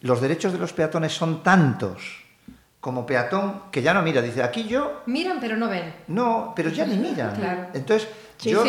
los 0.01 0.21
derechos 0.21 0.53
de 0.53 0.59
los 0.59 0.71
peatones 0.71 1.13
son 1.13 1.41
tantos 1.41 2.23
como 2.79 3.07
peatón 3.07 3.63
que 3.71 3.81
ya 3.81 3.91
no 3.91 4.03
mira, 4.03 4.21
dice, 4.21 4.43
aquí 4.43 4.67
yo... 4.67 5.01
Miran 5.07 5.39
pero 5.41 5.57
no 5.57 5.67
ven. 5.67 5.95
No, 6.09 6.53
pero 6.55 6.69
ya 6.69 6.85
ni 6.85 6.95
miran. 6.95 7.71
Entonces, 7.73 8.07
yo, 8.39 8.63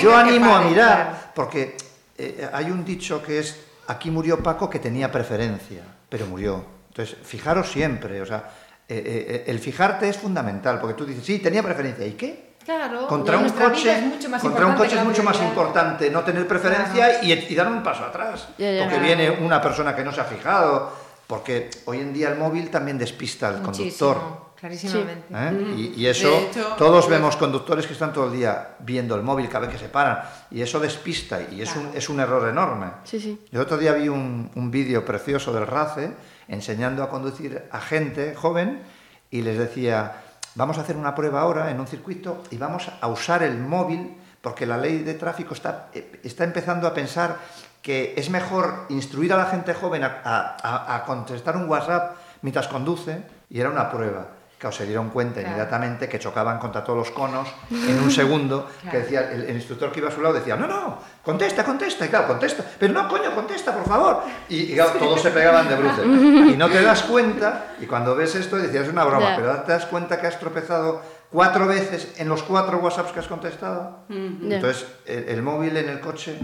yo, 0.00 0.16
animo 0.16 0.54
a 0.54 0.62
mirar, 0.62 1.32
porque 1.34 1.76
eh, 2.16 2.48
hay 2.52 2.70
un 2.70 2.84
dicho 2.84 3.20
que 3.20 3.40
es, 3.40 3.58
aquí 3.88 4.12
murió 4.12 4.40
Paco 4.44 4.70
que 4.70 4.78
tenía 4.78 5.10
preferencia, 5.10 5.82
pero 6.08 6.26
murió. 6.26 6.64
Entonces, 6.90 7.16
fijaros 7.20 7.68
siempre, 7.68 8.22
o 8.22 8.26
sea, 8.26 8.48
eh, 8.88 9.44
eh, 9.44 9.44
el 9.46 9.58
fijarte 9.58 10.08
es 10.08 10.16
fundamental, 10.16 10.80
porque 10.80 10.94
tú 10.94 11.04
dices, 11.04 11.24
sí, 11.24 11.38
tenía 11.38 11.62
preferencia, 11.62 12.06
¿y 12.06 12.12
qué? 12.12 12.48
Claro, 12.64 13.06
contra 13.06 13.38
un 13.38 13.48
coche, 13.50 13.96
es 13.96 14.02
mucho 14.02 14.28
más 14.28 14.42
contra 14.42 14.66
un 14.66 14.72
importante 14.72 14.94
coche 14.94 15.00
es 15.00 15.06
mucho 15.06 15.22
más 15.22 15.40
importante 15.40 16.10
no 16.10 16.22
tener 16.22 16.46
preferencia 16.46 17.22
y, 17.22 17.32
y 17.32 17.54
dar 17.54 17.68
un 17.68 17.82
paso 17.82 18.04
atrás. 18.04 18.48
Ya, 18.58 18.70
ya. 18.72 18.84
porque 18.84 18.98
viene 18.98 19.30
una 19.30 19.60
persona 19.62 19.96
que 19.96 20.04
no 20.04 20.12
se 20.12 20.20
ha 20.20 20.24
fijado. 20.24 21.08
Porque 21.26 21.68
hoy 21.84 22.00
en 22.00 22.14
día 22.14 22.30
el 22.30 22.38
móvil 22.38 22.70
también 22.70 22.96
despista 22.96 23.48
al 23.48 23.60
conductor. 23.60 24.16
Muchísimo, 24.16 24.52
clarísimamente. 24.58 25.26
¿eh? 25.30 25.74
Y, 25.76 26.00
y 26.02 26.06
eso, 26.06 26.26
hecho, 26.50 26.74
todos 26.78 27.04
pues- 27.04 27.18
vemos 27.18 27.36
conductores 27.36 27.86
que 27.86 27.92
están 27.92 28.14
todo 28.14 28.26
el 28.26 28.32
día 28.32 28.76
viendo 28.78 29.14
el 29.14 29.22
móvil 29.22 29.46
cada 29.46 29.66
vez 29.66 29.76
que 29.76 29.78
se 29.78 29.90
paran. 29.90 30.22
Y 30.50 30.62
eso 30.62 30.80
despista 30.80 31.38
y 31.50 31.60
es, 31.60 31.76
un, 31.76 31.90
es 31.94 32.08
un 32.08 32.20
error 32.20 32.48
enorme. 32.48 32.86
Sí, 33.04 33.20
sí. 33.20 33.38
Yo 33.52 33.60
otro 33.60 33.76
día 33.76 33.92
vi 33.92 34.08
un, 34.08 34.50
un 34.54 34.70
vídeo 34.70 35.04
precioso 35.04 35.52
del 35.52 35.66
RACE 35.66 36.12
enseñando 36.48 37.02
a 37.02 37.10
conducir 37.10 37.62
a 37.70 37.80
gente 37.80 38.34
joven 38.34 38.82
y 39.30 39.42
les 39.42 39.58
decía, 39.58 40.22
vamos 40.54 40.78
a 40.78 40.80
hacer 40.80 40.96
una 40.96 41.14
prueba 41.14 41.40
ahora 41.42 41.70
en 41.70 41.78
un 41.80 41.86
circuito 41.86 42.42
y 42.50 42.56
vamos 42.56 42.90
a 43.00 43.06
usar 43.08 43.42
el 43.42 43.58
móvil 43.58 44.16
porque 44.40 44.66
la 44.66 44.76
ley 44.78 44.98
de 45.02 45.14
tráfico 45.14 45.52
está, 45.54 45.88
eh, 45.92 46.20
está 46.24 46.44
empezando 46.44 46.86
a 46.86 46.94
pensar 46.94 47.36
que 47.82 48.14
es 48.16 48.30
mejor 48.30 48.86
instruir 48.88 49.32
a 49.32 49.36
la 49.36 49.46
gente 49.46 49.74
joven 49.74 50.02
a, 50.04 50.20
a- 50.24 51.04
contestar 51.04 51.56
un 51.56 51.68
WhatsApp 51.68 52.16
mientras 52.42 52.68
conduce 52.68 53.22
y 53.50 53.60
era 53.60 53.70
una 53.70 53.90
prueba. 53.90 54.26
Claro, 54.58 54.74
se 54.74 54.86
dieron 54.86 55.10
cuenta 55.10 55.34
Claro. 55.34 55.48
inmediatamente 55.50 56.08
que 56.08 56.18
chocaban 56.18 56.58
contra 56.58 56.82
todos 56.82 56.98
los 56.98 57.10
conos 57.12 57.48
en 57.70 57.98
un 58.02 58.10
segundo, 58.10 58.68
que 58.90 58.98
decía, 58.98 59.30
el, 59.32 59.42
el 59.44 59.54
instructor 59.54 59.92
que 59.92 60.00
iba 60.00 60.08
a 60.08 60.12
su 60.12 60.20
lado 60.20 60.34
decía, 60.34 60.56
no, 60.56 60.66
no, 60.66 60.98
contesta, 61.24 61.64
contesta, 61.64 62.04
y 62.06 62.08
claro, 62.08 62.26
contesta, 62.26 62.64
pero 62.78 62.92
no, 62.92 63.08
coño, 63.08 63.32
contesta, 63.36 63.72
por 63.72 63.86
favor. 63.86 64.22
Y, 64.48 64.72
y 64.72 64.74
claro, 64.74 64.90
todos 64.98 65.22
se 65.22 65.30
pegaban 65.30 65.68
de 65.68 65.76
bruces. 65.76 66.04
Y 66.52 66.56
no 66.56 66.68
te 66.68 66.82
das 66.82 67.02
cuenta, 67.04 67.74
y 67.80 67.86
cuando 67.86 68.16
ves 68.16 68.34
esto 68.34 68.56
decías, 68.56 68.84
es 68.86 68.92
una 68.92 69.04
broma, 69.04 69.34
pero 69.36 69.62
te 69.62 69.70
das 69.72 69.86
cuenta 69.86 70.20
que 70.20 70.26
has 70.26 70.40
tropezado 70.40 71.02
cuatro 71.30 71.66
veces 71.68 72.14
en 72.16 72.28
los 72.28 72.42
cuatro 72.42 72.78
WhatsApps 72.78 73.12
que 73.12 73.20
has 73.20 73.28
contestado. 73.28 73.98
Entonces, 74.10 74.86
el, 75.06 75.28
el 75.28 75.42
móvil 75.42 75.76
en 75.76 75.88
el 75.88 76.00
coche 76.00 76.36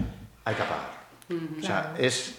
hay 0.45 0.55
que 0.55 0.61
apagar. 0.61 0.95
O 1.59 1.65
sea, 1.65 1.93
es, 1.97 2.35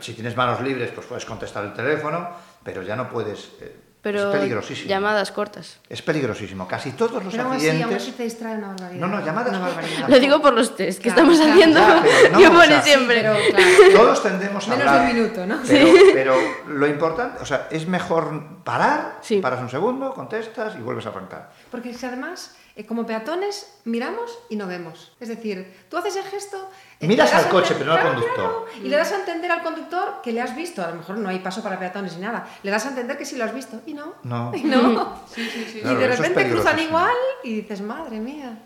si 0.00 0.14
tienes 0.14 0.36
manos 0.36 0.60
libres, 0.62 0.90
pues 0.94 1.06
puedes 1.06 1.26
contestar 1.26 1.64
el 1.64 1.74
teléfono, 1.74 2.30
pero 2.64 2.82
ya 2.82 2.96
no 2.96 3.10
puedes... 3.10 3.50
eh, 3.60 3.76
Pero 4.02 4.30
es 4.32 4.36
peligrosísimo. 4.38 4.88
llamadas 4.88 5.30
cortas. 5.30 5.78
Es 5.88 6.00
peligrosísimo. 6.00 6.66
Casi 6.66 6.92
todos 6.92 7.22
los 7.22 7.32
Pero 7.34 7.44
aún 7.44 7.56
así, 7.56 7.66
aún 7.68 7.76
accidentes... 7.76 8.02
así 8.02 8.12
te 8.12 8.22
distrae 8.22 8.54
una 8.56 8.68
barbaridad. 8.68 9.00
No, 9.00 9.06
no, 9.08 9.24
llamadas 9.26 9.50
Una 9.50 9.58
cortas. 9.60 9.76
barbaridad. 9.76 10.08
Lo 10.08 10.20
digo 10.20 10.40
por 10.40 10.52
los 10.54 10.74
test 10.76 11.02
que 11.02 11.10
Claro, 11.12 11.30
estamos 11.32 11.38
claro. 11.38 11.52
haciendo. 11.52 11.80
No, 12.40 12.48
o 12.48 12.52
pone 12.52 12.66
sea, 12.68 12.82
siempre. 12.82 13.16
Pero 13.20 13.34
claro, 13.50 13.64
Todos 13.94 14.22
tendemos 14.22 14.66
a 14.66 14.70
Menos 14.70 14.86
hablar. 14.86 15.04
de 15.06 15.10
un 15.10 15.16
minuto, 15.22 15.46
¿no? 15.46 15.58
Pero, 15.66 15.88
pero 16.14 16.34
lo 16.68 16.86
importante, 16.86 17.42
o 17.42 17.46
sea, 17.46 17.68
es 17.70 17.86
mejor 17.86 18.62
parar, 18.64 19.18
Sí. 19.20 19.40
paras 19.40 19.60
un 19.60 19.68
segundo, 19.68 20.14
contestas 20.14 20.74
y 20.76 20.80
vuelves 20.80 21.04
a 21.06 21.10
arrancar. 21.10 21.50
Porque 21.70 21.90
es 21.90 21.98
que 21.98 22.06
además, 22.06 22.56
eh, 22.76 22.86
como 22.86 23.04
peatones, 23.04 23.70
miramos 23.84 24.30
y 24.48 24.56
no 24.56 24.66
vemos. 24.66 25.12
Es 25.20 25.28
decir, 25.28 25.74
tú 25.90 25.98
haces 25.98 26.16
el 26.16 26.24
gesto... 26.24 26.70
Miras 27.00 27.32
al 27.32 27.48
coche, 27.48 27.74
pero 27.78 27.92
no 27.94 27.98
al 27.98 28.06
conductor. 28.08 28.34
claro, 28.34 28.66
y 28.84 28.88
le 28.88 28.96
das 28.96 29.10
a 29.12 29.16
entender 29.20 29.50
al 29.50 29.62
conductor 29.62 30.20
que 30.22 30.32
le 30.32 30.42
has 30.42 30.54
visto. 30.54 30.82
A 30.84 30.90
lo 30.90 30.96
mejor 30.96 31.16
no 31.16 31.30
hay 31.30 31.38
paso 31.38 31.62
para 31.62 31.78
peatones 31.78 32.14
ni 32.16 32.20
nada. 32.22 32.46
Le 32.62 32.70
das 32.70 32.84
a 32.84 32.90
entender 32.90 33.16
que 33.16 33.24
sí 33.24 33.36
lo 33.36 33.44
has 33.44 33.54
visto. 33.54 33.80
Y 33.86 33.94
no. 33.94 34.12
No. 34.22 34.52
Y 34.54 34.62
no. 34.64 35.16
Claro, 35.34 35.96
y 35.96 36.00
de 36.02 36.08
repente 36.08 36.50
cruzan 36.50 36.78
igual 36.78 37.14
y 37.42 37.54
dices, 37.62 37.80
madre 37.80 38.20
mía. 38.20 38.58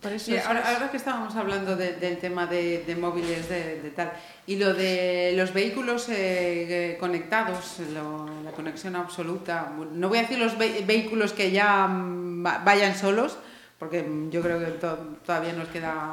Por 0.00 0.12
eso 0.12 0.32
es- 0.32 0.46
ahora, 0.46 0.62
ahora 0.72 0.88
que 0.90 0.96
estábamos 0.98 1.34
hablando 1.34 1.74
de- 1.74 1.94
del 1.96 2.18
tema 2.18 2.46
de, 2.46 2.84
de 2.86 2.94
móviles, 2.94 3.48
de, 3.48 3.80
de 3.82 3.90
tal, 3.90 4.12
y 4.46 4.54
lo 4.56 4.72
de 4.72 5.32
los 5.36 5.52
vehículos 5.52 6.08
eh, 6.10 6.92
eh, 6.92 6.96
conectados, 7.00 7.80
lo- 7.92 8.26
la 8.44 8.52
conexión 8.52 8.94
absoluta, 8.94 9.72
no 9.92 10.08
voy 10.08 10.18
a 10.18 10.22
decir 10.22 10.38
los 10.38 10.56
ve- 10.56 10.84
vehículos 10.86 11.32
que 11.32 11.50
ya 11.50 11.88
mm, 11.88 12.46
va- 12.46 12.58
vayan 12.64 12.94
solos, 12.94 13.36
porque 13.80 14.02
mm, 14.04 14.30
yo 14.30 14.40
creo 14.42 14.60
que 14.60 14.66
to- 14.66 15.16
todavía 15.26 15.52
nos 15.54 15.66
queda 15.68 16.12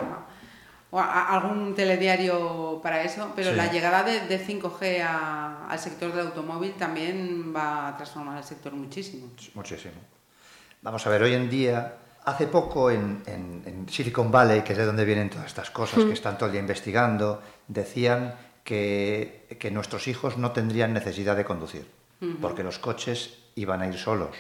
o 0.92 1.00
a- 1.00 1.06
a- 1.06 1.28
algún 1.40 1.74
telediario 1.74 2.80
para 2.84 3.02
eso, 3.04 3.32
pero 3.36 3.52
Sí. 3.52 3.56
la 3.56 3.72
llegada 3.72 4.04
de, 4.04 4.28
de 4.28 4.38
5G 4.38 5.02
a- 5.02 5.68
al 5.68 5.80
sector 5.80 6.12
del 6.14 6.28
automóvil 6.28 6.74
también 6.74 7.54
va 7.56 7.88
a 7.88 7.96
transformar 7.98 8.38
el 8.38 8.44
sector 8.44 8.74
muchísimo. 8.74 9.32
Muchísimo. 9.56 9.96
Vamos 10.82 11.06
a 11.08 11.10
ver, 11.10 11.24
hoy 11.24 11.34
en 11.34 11.50
día, 11.50 11.96
hace 12.26 12.48
poco 12.48 12.92
en, 12.92 13.24
en- 13.26 13.64
en 13.66 13.90
Silicon 13.90 14.32
Valley, 14.32 14.62
que 14.64 14.74
es 14.74 14.78
de 14.78 14.86
donde 14.86 15.06
vienen 15.06 15.30
todas 15.30 15.48
estas 15.48 15.72
cosas 15.72 16.04
que 16.04 16.14
están 16.14 16.38
todo 16.38 16.48
el 16.48 16.52
día 16.54 16.62
investigando, 16.62 17.42
decían 17.68 18.36
que, 18.64 19.48
que 19.60 19.72
nuestros 19.72 20.08
hijos 20.08 20.38
no 20.38 20.52
tendrían 20.52 20.94
necesidad 20.94 21.36
de 21.36 21.46
conducir, 21.46 21.88
porque 22.42 22.64
los 22.64 22.78
coches 22.80 23.38
iban 23.56 23.82
a 23.82 23.88
ir 23.88 23.98
solos. 23.98 24.36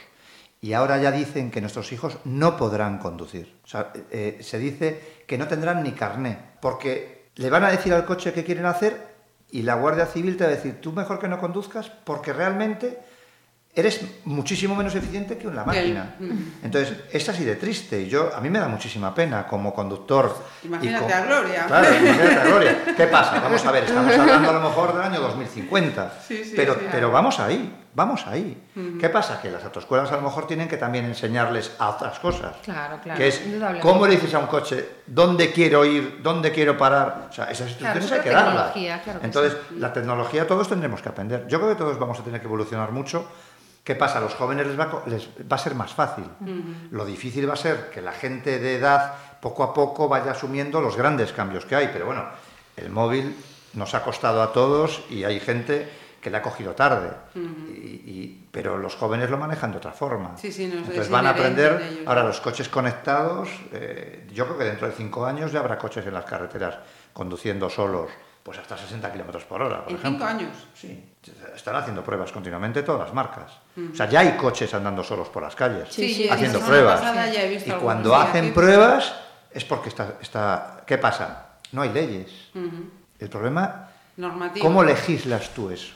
Y 0.62 0.74
ahora 0.74 1.02
ya 1.02 1.12
dicen 1.12 1.50
que 1.50 1.60
nuestros 1.60 1.91
hijos 1.91 2.19
no 2.24 2.56
podrán 2.56 3.00
conducir. 3.00 3.60
O 3.63 3.67
sea, 3.67 3.91
eh, 4.12 4.38
se 4.41 4.60
dice 4.60 5.24
que 5.26 5.39
no 5.39 5.47
tendrán 5.47 5.82
ni 5.82 5.93
carné, 5.93 6.38
porque 6.62 7.32
le 7.36 7.50
van 7.50 7.63
a 7.63 7.71
decir 7.71 7.93
al 7.93 8.06
coche 8.06 8.32
qué 8.32 8.43
quieren 8.43 8.67
hacer 8.67 9.12
y 9.50 9.63
la 9.63 9.74
Guardia 9.74 10.06
Civil 10.06 10.38
te 10.38 10.43
va 10.43 10.52
a 10.52 10.56
decir, 10.56 10.80
tú 10.80 10.91
mejor 10.91 11.19
que 11.19 11.28
no 11.28 11.39
conduzcas 11.39 11.89
porque 11.89 12.32
realmente 12.32 13.00
eres 13.73 14.01
muchísimo 14.25 14.75
menos 14.75 14.93
eficiente 14.95 15.38
que 15.38 15.47
una 15.47 15.63
máquina. 15.63 16.15
Entonces, 16.63 16.93
es 17.12 17.29
así 17.29 17.45
de 17.45 17.55
triste. 17.55 18.01
Y 18.01 18.10
yo, 18.10 18.29
a 18.36 18.41
mí 18.41 18.49
me 18.49 18.60
da 18.60 18.67
muchísima 18.67 19.13
pena 19.15 19.47
como 19.47 19.73
conductor. 19.73 20.36
y 20.63 20.67
Imagínate 20.67 21.05
co- 21.07 21.13
a 21.17 21.21
Gloria. 21.21 21.65
Claro, 21.67 21.88
imagínate 22.01 22.36
a 22.39 22.43
Gloria. 22.45 22.77
¿Qué 22.97 23.07
pasa? 23.07 23.39
Vamos 23.39 23.65
a 23.65 23.71
ver, 23.71 23.84
estamos 23.86 24.13
hablando 24.13 24.49
a 24.49 24.53
lo 24.53 24.62
mejor 24.62 24.93
del 24.93 25.03
año 25.03 25.21
2050. 25.21 26.13
Sí, 26.27 26.43
sí, 26.43 26.53
pero, 26.55 26.73
sí. 26.73 26.81
pero 26.91 27.12
vamos 27.12 27.39
ahí, 27.39 27.73
vamos 27.93 28.27
ahí. 28.27 28.62
¿Qué 28.99 29.07
pasa? 29.07 29.41
Que 29.41 29.49
las 29.49 29.63
autoescuelas 29.63 30.12
a 30.12 30.17
lo 30.17 30.21
mejor 30.23 30.47
tienen 30.47 30.67
que 30.67 30.75
también 30.75 31.05
enseñarles 31.05 31.71
a 31.79 31.89
otras 31.91 32.19
cosas. 32.19 32.57
Claro, 32.63 32.99
claro, 33.01 33.17
Que 33.17 33.29
es. 33.29 33.41
¿cómo 33.81 34.05
le 34.05 34.15
dices 34.15 34.34
a 34.34 34.39
un 34.39 34.47
coche 34.47 34.86
dónde 35.07 35.51
quiero 35.53 35.86
ir, 35.86 36.19
dónde 36.21 36.51
quiero 36.51 36.77
parar? 36.77 37.27
O 37.29 37.34
sea, 37.34 37.45
esas 37.45 37.69
instrucciones 37.69 38.12
hay 38.12 38.19
que 38.19 38.29
darlas. 38.31 38.71
claro 38.73 39.19
que 39.21 39.25
Entonces, 39.25 39.57
la 39.77 39.93
tecnología 39.93 40.45
todos 40.45 40.67
tendremos 40.67 41.01
que 41.01 41.07
aprender. 41.07 41.47
Yo 41.47 41.57
creo 41.60 41.69
que 41.69 41.75
todos 41.77 41.97
vamos 41.97 42.19
a 42.19 42.23
tener 42.23 42.41
que 42.41 42.47
evolucionar 42.47 42.91
mucho. 42.91 43.25
¿Qué 43.84 43.96
pasa? 43.96 44.20
A 44.20 44.22
los 44.22 44.36
jóvenes 44.36 44.67
les 44.67 44.80
va, 44.80 44.84
a 44.86 44.89
co- 44.89 45.04
les 45.08 45.28
va 45.52 45.56
a 45.56 45.60
ser 45.60 45.74
más 45.76 45.94
fácil. 45.94 46.26
Lo 46.91 47.04
difícil 47.06 47.50
va 47.50 47.54
a 47.54 47.58
ser 47.58 47.89
que 47.89 48.02
la 48.02 48.12
gente 48.12 48.60
de 48.60 48.76
edad 48.76 49.13
poco 49.41 49.63
a 49.63 49.74
poco 49.74 50.08
vaya 50.08 50.32
asumiendo 50.32 50.82
los 50.82 50.96
grandes 50.96 51.32
cambios 51.34 51.65
que 51.65 51.76
hay. 51.76 51.89
Pero 51.91 52.06
bueno, 52.06 52.24
el 52.78 52.89
móvil 52.91 53.36
nos 53.74 53.96
ha 53.96 54.04
costado 54.04 54.41
a 54.44 54.54
todos 54.54 55.02
y 55.10 55.24
hay 55.24 55.39
gente 55.39 55.89
que 56.22 56.30
le 56.30 56.38
ha 56.38 56.41
cogido 56.44 56.74
tarde. 56.76 57.10
Y- 57.36 57.39
y- 58.06 58.48
pero 58.52 58.78
los 58.78 58.96
jóvenes 58.96 59.32
lo 59.32 59.38
manejan 59.39 59.72
de 59.72 59.78
otra 59.78 59.91
forma. 59.94 60.38
Sí, 60.38 60.52
sí, 60.52 60.67
no, 60.67 60.74
es 60.76 60.80
Entonces 60.82 61.10
van 61.10 61.26
a 61.26 61.30
aprender. 61.32 62.04
Ahora, 62.06 62.24
los 62.24 62.39
coches 62.39 62.70
conectados, 62.70 63.50
eh, 63.74 64.28
yo 64.32 64.46
creo 64.46 64.58
que 64.60 64.65
dentro 64.65 64.88
de 64.88 64.94
cinco 64.94 65.26
años 65.26 65.52
ya 65.52 65.60
habrá 65.60 65.80
coches 65.80 66.06
en 66.06 66.13
las 66.13 66.26
carreteras 66.26 66.78
conduciendo 67.13 67.67
solos, 67.72 68.12
pues 68.43 68.58
hasta 68.58 68.77
60 68.77 69.12
kilómetros 69.12 69.43
por 69.45 69.62
hora. 69.62 69.84
Por 69.84 69.91
¿En 69.93 69.97
ejemplo. 69.99 70.25
cinco 70.27 70.43
años? 70.43 70.58
Sí, 70.73 71.13
están 71.56 71.75
haciendo 71.75 72.04
pruebas 72.04 72.32
continuamente 72.32 72.82
todas 72.84 73.01
las 73.01 73.13
marcas. 73.13 73.51
O 73.91 73.95
sea, 73.95 74.10
ya 74.10 74.21
hay 74.21 74.32
coches 74.38 74.73
andando 74.73 75.04
solos 75.04 75.30
por 75.30 75.43
las 75.43 75.56
calles, 75.56 75.88
Sí, 75.91 76.13
sí, 76.13 76.27
haciendo 76.30 76.60
pruebas. 76.60 77.01
ya 77.34 77.43
he 77.43 77.49
visto 77.49 77.69
y 77.69 77.80
cuando 77.80 78.15
hacen 78.15 78.45
aquí. 78.45 78.54
pruebas 78.54 79.13
es 79.51 79.63
porque 79.65 79.89
está, 79.89 80.15
está... 80.21 80.82
¿Qué 80.86 80.97
pasa? 80.97 81.49
No 81.71 81.82
hay 81.84 81.89
leyes. 81.89 82.32
El 83.19 83.30
problema, 83.30 83.89
Normativo. 84.17 84.65
¿cómo 84.65 84.84
legislas 84.84 85.49
tú 85.51 85.69
eso? 85.69 85.93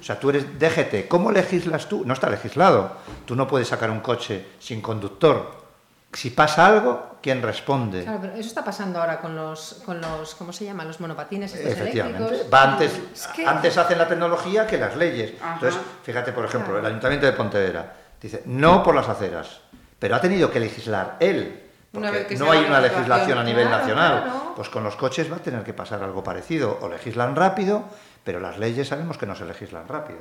O 0.00 0.02
sea, 0.04 0.20
tú 0.20 0.30
eres 0.30 0.58
DGT, 0.58 1.08
¿cómo 1.08 1.32
legislas 1.32 1.88
tú? 1.88 2.04
No 2.04 2.12
está 2.14 2.30
legislado. 2.30 2.96
Tú 3.24 3.34
no 3.34 3.48
puedes 3.48 3.66
sacar 3.68 3.90
un 3.90 4.00
coche 4.00 4.46
sin 4.60 4.80
conductor. 4.80 5.67
Si 6.12 6.30
pasa 6.30 6.66
algo, 6.66 7.18
¿quién 7.22 7.42
responde? 7.42 8.02
Claro, 8.02 8.18
pero 8.22 8.32
eso 8.34 8.48
está 8.48 8.64
pasando 8.64 8.98
ahora 9.00 9.20
con 9.20 9.36
los, 9.36 9.82
con 9.84 10.00
los 10.00 10.34
¿cómo 10.34 10.52
se 10.52 10.64
llaman? 10.64 10.88
Los 10.88 11.00
monopatines 11.00 11.54
estos 11.54 11.72
Efectivamente. 11.72 12.18
eléctricos. 12.24 12.52
Va 12.52 12.62
antes, 12.72 12.92
Es 13.12 13.26
que- 13.28 13.46
antes 13.46 13.76
hacen 13.76 13.98
la 13.98 14.08
tecnología 14.08 14.66
que 14.66 14.78
las 14.78 14.96
leyes. 14.96 15.34
Ajá. 15.40 15.54
Entonces, 15.54 15.80
fíjate, 16.02 16.32
por 16.32 16.44
ejemplo, 16.46 16.68
Claro. 16.72 16.80
el 16.80 16.86
Ayuntamiento 16.86 17.26
de 17.26 17.32
Pontevedra 17.32 17.92
dice 18.22 18.42
no 18.46 18.82
por 18.82 18.94
las 18.94 19.08
aceras, 19.08 19.60
pero 19.98 20.16
ha 20.16 20.20
tenido 20.20 20.50
que 20.50 20.60
legislar 20.60 21.16
él. 21.20 21.64
Porque 21.92 22.26
que 22.26 22.36
no 22.36 22.50
hay 22.52 22.60
una 22.60 22.80
la 22.80 22.88
legislación 22.88 23.38
a 23.38 23.44
nivel 23.44 23.66
Claro, 23.66 23.78
nacional. 23.82 24.22
claro. 24.24 24.52
Pues 24.56 24.68
con 24.68 24.84
los 24.84 24.94
coches 24.96 25.30
va 25.32 25.36
a 25.36 25.40
tener 25.40 25.62
que 25.64 25.72
pasar 25.74 26.02
algo 26.02 26.22
parecido. 26.22 26.78
O 26.82 26.88
legislan 26.88 27.34
rápido, 27.34 27.84
pero 28.24 28.40
las 28.40 28.58
leyes 28.58 28.88
sabemos 28.88 29.16
que 29.18 29.24
no 29.26 29.34
se 29.34 29.44
legislan 29.46 29.88
rápido. 29.88 30.18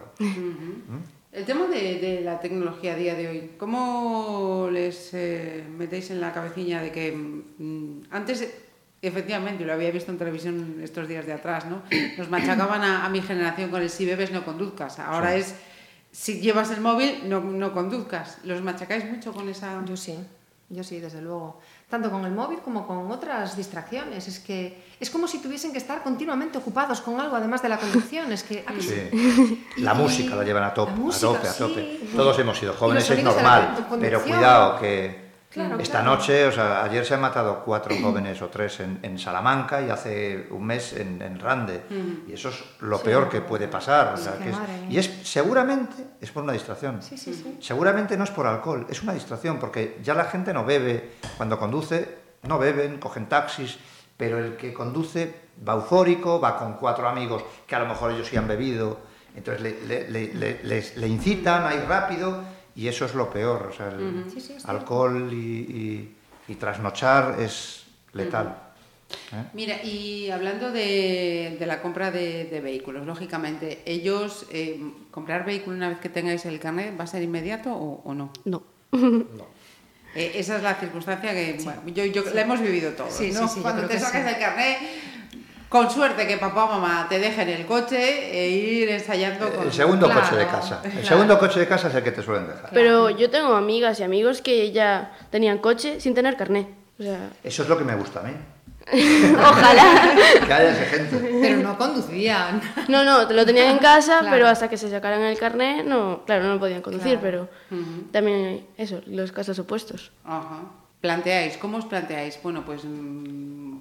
El 1.37 1.45
tema 1.45 1.67
de, 1.67 1.99
de 1.99 2.21
la 2.21 2.39
tecnología 2.39 2.93
a 2.93 2.95
día 2.95 3.13
de 3.13 3.27
hoy, 3.27 3.51
¿cómo 3.59 4.69
les 4.71 5.13
eh, 5.13 5.63
metéis 5.69 6.09
en 6.09 6.19
la 6.19 6.33
cabecilla 6.33 6.81
de 6.81 6.91
que 6.91 7.11
mm, 7.11 8.05
antes, 8.09 8.51
efectivamente, 9.03 9.63
lo 9.63 9.71
había 9.71 9.91
visto 9.91 10.11
en 10.11 10.17
televisión 10.17 10.79
estos 10.81 11.07
días 11.07 11.27
de 11.27 11.33
atrás, 11.33 11.67
¿no? 11.67 11.83
Nos 12.17 12.31
machacaban 12.31 12.81
a, 12.81 13.05
a 13.05 13.09
mi 13.09 13.21
generación 13.21 13.69
con 13.69 13.83
el 13.83 13.91
si 13.91 14.07
bebes 14.07 14.31
no 14.31 14.43
conduzcas. 14.43 14.97
Ahora 14.97 15.35
es 15.35 15.53
si 16.11 16.41
llevas 16.41 16.71
el 16.71 16.81
móvil 16.81 17.29
no, 17.29 17.39
no 17.39 17.71
conduzcas. 17.71 18.39
¿Los 18.43 18.63
machacáis 18.63 19.05
mucho 19.05 19.31
con 19.31 19.47
esa...? 19.47 19.85
Yo 19.85 19.95
sí, 19.95 20.17
yo 20.69 20.83
sí, 20.83 20.99
desde 20.99 21.21
luego. 21.21 21.61
Tanto 21.89 22.11
con 22.11 22.25
el 22.25 22.31
móvil 22.31 22.59
como 22.59 22.85
con 22.85 23.09
otras 23.11 23.55
distracciones. 23.55 24.27
Es 24.27 24.39
que 24.39 24.83
es 24.99 25.09
como 25.09 25.27
si 25.27 25.39
tuviesen 25.39 25.71
que 25.71 25.77
estar 25.77 26.03
continuamente 26.03 26.57
ocupados 26.57 26.99
con 26.99 27.19
algo 27.19 27.35
además 27.35 27.61
de 27.61 27.69
la 27.69 27.77
conducción. 27.77 28.31
Es 28.31 28.43
que 28.43 28.63
¿a 28.67 28.73
que 28.73 28.81
sí? 28.81 28.95
Sí. 29.09 29.67
La 29.77 29.93
música 29.93 30.35
la 30.35 30.43
llevan 30.43 30.63
a 30.63 30.73
tope, 30.73 30.91
la 30.91 30.97
a 30.97 30.99
música, 30.99 31.27
tope, 31.27 31.47
a 31.47 31.53
sí. 31.53 31.59
tope. 31.59 31.99
Todos 32.15 32.39
hemos 32.39 32.57
sido 32.57 32.73
jóvenes, 32.73 33.09
es 33.09 33.23
normal, 33.23 33.87
pero 34.01 34.21
cuidado 34.21 34.79
que 34.79 35.26
Esta 35.79 36.01
noche, 36.03 36.45
o 36.47 36.51
sea, 36.51 36.83
ayer 36.83 37.05
se 37.05 37.13
han 37.13 37.21
matado 37.21 37.63
cuatro 37.63 37.95
jóvenes 38.01 38.41
o 38.41 38.47
tres 38.49 38.79
en, 38.79 38.99
en 39.01 39.17
Salamanca 39.17 39.81
y 39.81 39.89
hace 39.89 40.47
un 40.51 40.65
mes 40.65 40.93
en, 40.93 41.21
en 41.21 41.39
Rande. 41.39 41.81
Y 42.27 42.33
eso 42.33 42.49
es 42.49 42.63
lo 42.81 42.99
peor 43.01 43.29
que 43.29 43.41
puede 43.41 43.67
pasar. 43.67 44.13
o 44.13 44.17
sea, 44.17 44.33
qué 44.37 44.43
que 44.45 44.49
es- 44.51 44.55
madre 44.57 44.73
mía. 44.81 44.87
y 44.89 44.97
es 44.97 45.11
seguramente 45.23 46.03
es 46.21 46.31
por 46.31 46.43
una 46.43 46.53
distracción. 46.53 47.01
Sí, 47.01 47.17
sí, 47.17 47.33
sí. 47.33 47.57
Seguramente 47.61 48.17
no 48.17 48.23
es 48.23 48.31
por 48.31 48.45
alcohol, 48.47 48.85
es 48.89 49.01
una 49.03 49.13
distracción, 49.13 49.57
porque 49.59 49.97
ya 50.03 50.13
la 50.13 50.25
gente 50.25 50.53
no 50.53 50.65
bebe. 50.65 51.11
Cuando 51.37 51.57
conduce, 51.59 52.17
no 52.43 52.57
beben, 52.59 52.99
cogen 52.99 53.27
taxis, 53.27 53.77
pero 54.15 54.37
el 54.39 54.55
que 54.57 54.73
conduce 54.73 55.33
va 55.67 55.73
eufórico, 55.73 56.39
va 56.39 56.57
con 56.57 56.73
cuatro 56.73 57.07
amigos 57.07 57.43
que 57.65 57.75
a 57.75 57.79
lo 57.79 57.85
mejor 57.87 58.11
ellos 58.11 58.27
sí 58.27 58.37
han 58.37 58.47
bebido, 58.47 58.99
entonces 59.35 59.61
le, 59.87 60.87
le 60.95 61.07
incitan 61.07 61.65
a 61.65 61.73
ir 61.75 61.83
rápido 61.87 62.41
y 62.77 62.87
eso 62.87 63.03
es 63.05 63.13
lo 63.15 63.29
peor. 63.29 63.69
O 63.71 63.75
sea, 63.75 63.87
el 63.89 64.23
Sí, 64.31 64.39
sí, 64.39 64.53
alcohol 64.65 65.29
y, 65.33 65.35
y- 65.35 66.15
y 66.47 66.55
trasnochar 66.55 67.35
es 67.41 67.83
letal. 68.13 68.55
¿eh? 69.33 69.43
Mira, 69.53 69.83
y 69.83 70.29
hablando 70.29 70.71
de, 70.71 71.57
de 71.59 71.65
la 71.65 71.81
compra 71.81 72.11
de, 72.11 72.45
de 72.45 72.61
vehículos, 72.61 73.05
lógicamente, 73.05 73.81
ellos, 73.85 74.45
eh, 74.51 74.79
comprar 75.11 75.43
vehículo 75.45 75.75
una 75.75 75.89
vez 75.89 75.99
que 75.99 76.09
tengáis 76.09 76.45
el 76.45 76.59
carnet, 76.59 76.97
¿va 76.97 77.03
a 77.05 77.07
ser 77.07 77.21
inmediato 77.23 77.71
o, 77.73 78.01
o 78.05 78.13
no? 78.13 78.31
No. 78.45 78.63
Eh, 80.15 80.31
esa 80.35 80.57
es 80.57 80.63
la 80.63 80.75
circunstancia 80.75 81.31
que 81.33 81.59
bueno, 81.63 81.81
yo, 81.87 82.05
yo- 82.05 82.33
la 82.33 82.41
hemos 82.41 82.59
vivido 82.61 82.91
todos, 82.93 83.13
Sí, 83.13 83.31
sí, 83.31 83.39
¿no? 83.39 83.47
sí, 83.47 83.59
Cuando 83.61 83.87
te 83.87 83.99
sacas 83.99 84.23
sí. 84.27 84.33
el 84.33 84.39
carnet, 84.39 84.77
con 85.69 85.89
suerte 85.89 86.25
que 86.27 86.37
papá 86.37 86.65
o 86.65 86.79
mamá 86.79 87.07
te 87.09 87.19
dejen 87.19 87.49
el 87.49 87.65
coche 87.65 88.31
e 88.31 88.49
ir 88.49 88.89
ensayando 88.89 89.49
con... 89.49 89.65
El 89.67 89.73
segundo 89.73 90.05
Claro, 90.05 90.21
coche 90.21 90.35
de 90.37 90.45
casa. 90.47 90.81
El 90.83 90.91
claro. 90.91 91.07
segundo 91.07 91.39
coche 91.39 91.59
de 91.59 91.67
casa 91.67 91.87
es 91.89 91.95
el 91.95 92.03
que 92.03 92.11
te 92.11 92.21
suelen 92.23 92.47
dejar. 92.47 92.69
Pero 92.71 93.09
yo 93.09 93.29
tengo 93.29 93.53
amigas 93.53 93.99
y 93.99 94.03
amigos 94.03 94.41
que 94.41 94.71
ya 94.71 95.11
tenían 95.29 95.57
coche 95.57 95.99
sin 95.99 96.13
tener 96.13 96.37
carnet. 96.37 96.67
O 96.99 97.03
sea, 97.03 97.29
Eso 97.43 97.63
es 97.63 97.69
lo 97.69 97.77
que 97.77 97.83
me 97.83 97.95
gusta 97.95 98.21
a 98.21 98.23
mí. 98.23 98.31
ojalá. 99.37 100.15
Que 100.47 100.53
haya 100.53 100.69
esa 100.71 100.85
gente. 100.85 101.39
Pero 101.41 101.57
no 101.57 101.77
conducían. 101.77 102.61
No, 102.87 103.03
no, 103.03 103.27
te 103.27 103.33
lo 103.33 103.45
tenían 103.45 103.67
en 103.71 103.79
casa, 103.79 104.19
Claro. 104.19 104.33
pero 104.33 104.47
hasta 104.47 104.69
que 104.69 104.77
se 104.77 104.89
sacaran 104.89 105.21
el 105.23 105.37
carnet, 105.37 105.85
no, 105.85 106.23
claro, 106.25 106.45
no 106.45 106.57
podían 106.59 106.81
conducir, 106.81 107.19
Claro. 107.19 107.49
pero 107.69 107.79
también 108.11 108.45
hay 108.45 108.67
eso, 108.77 109.01
los 109.07 109.31
casos 109.33 109.59
opuestos. 109.59 110.11
Ajá. 110.23 110.61
Planteáis, 111.01 111.57
¿cómo 111.57 111.77
os 111.77 111.85
planteáis? 111.85 112.39
Bueno, 112.41 112.63
pues 112.65 112.81
mm, 112.85 113.77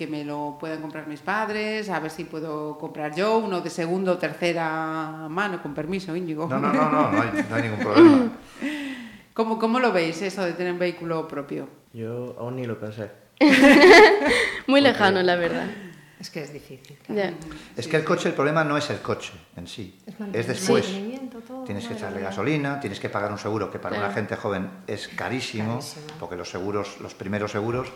que 0.00 0.06
me 0.06 0.24
lo 0.24 0.56
puedan 0.58 0.80
comprar 0.80 1.06
mis 1.06 1.20
padres, 1.20 1.90
a 1.90 2.00
ver 2.00 2.10
si 2.10 2.24
puedo 2.24 2.78
comprar 2.78 3.14
yo 3.14 3.36
uno 3.36 3.60
de 3.60 3.68
segundo 3.68 4.12
o 4.12 4.16
tercera 4.16 5.26
mano, 5.28 5.60
con 5.62 5.74
permiso, 5.74 6.16
Íñigo. 6.16 6.46
No, 6.48 6.58
no, 6.58 6.72
no, 6.72 6.90
no, 6.90 7.12
no 7.12 7.20
hay, 7.20 7.44
no 7.50 7.54
hay 7.54 7.62
ningún 7.64 7.80
problema. 7.80 8.28
¿Cómo, 9.34 9.58
¿Cómo 9.58 9.78
lo 9.78 9.92
veis 9.92 10.22
eso 10.22 10.42
de 10.42 10.54
tener 10.54 10.72
un 10.72 10.78
vehículo 10.78 11.28
propio? 11.28 11.68
Yo 11.92 12.34
aún 12.38 12.56
ni 12.56 12.64
lo 12.66 12.80
pensé. 12.80 13.10
Muy 14.66 14.80
lejano, 14.80 15.22
la 15.22 15.36
verdad. 15.36 15.66
Es 16.18 16.30
que 16.30 16.42
es 16.42 16.52
difícil. 16.52 16.96
claro. 17.06 17.36
Es 17.76 17.86
que 17.86 17.96
el 17.98 18.04
coche, 18.04 18.28
el 18.30 18.34
problema 18.34 18.64
no 18.64 18.78
es 18.78 18.88
el 18.88 19.00
coche 19.00 19.32
en 19.56 19.66
sí, 19.66 19.98
Es 20.32 20.46
después. 20.46 20.86
todo, 21.46 21.64
Tienes 21.64 21.86
que 21.86 21.92
echarle 21.94 22.20
gasolina, 22.22 22.80
tienes 22.80 23.00
que 23.00 23.10
pagar 23.10 23.30
un 23.32 23.38
seguro 23.38 23.70
que 23.70 23.78
para 23.78 23.96
Claro. 23.96 24.06
una 24.06 24.14
gente 24.14 24.36
joven 24.36 24.70
es 24.86 25.08
carísimo, 25.08 25.74
Carísimo. 25.74 26.06
porque 26.18 26.36
los 26.36 26.50
seguros, 26.50 26.96
los 27.02 27.12
primeros 27.14 27.52
seguros 27.52 27.88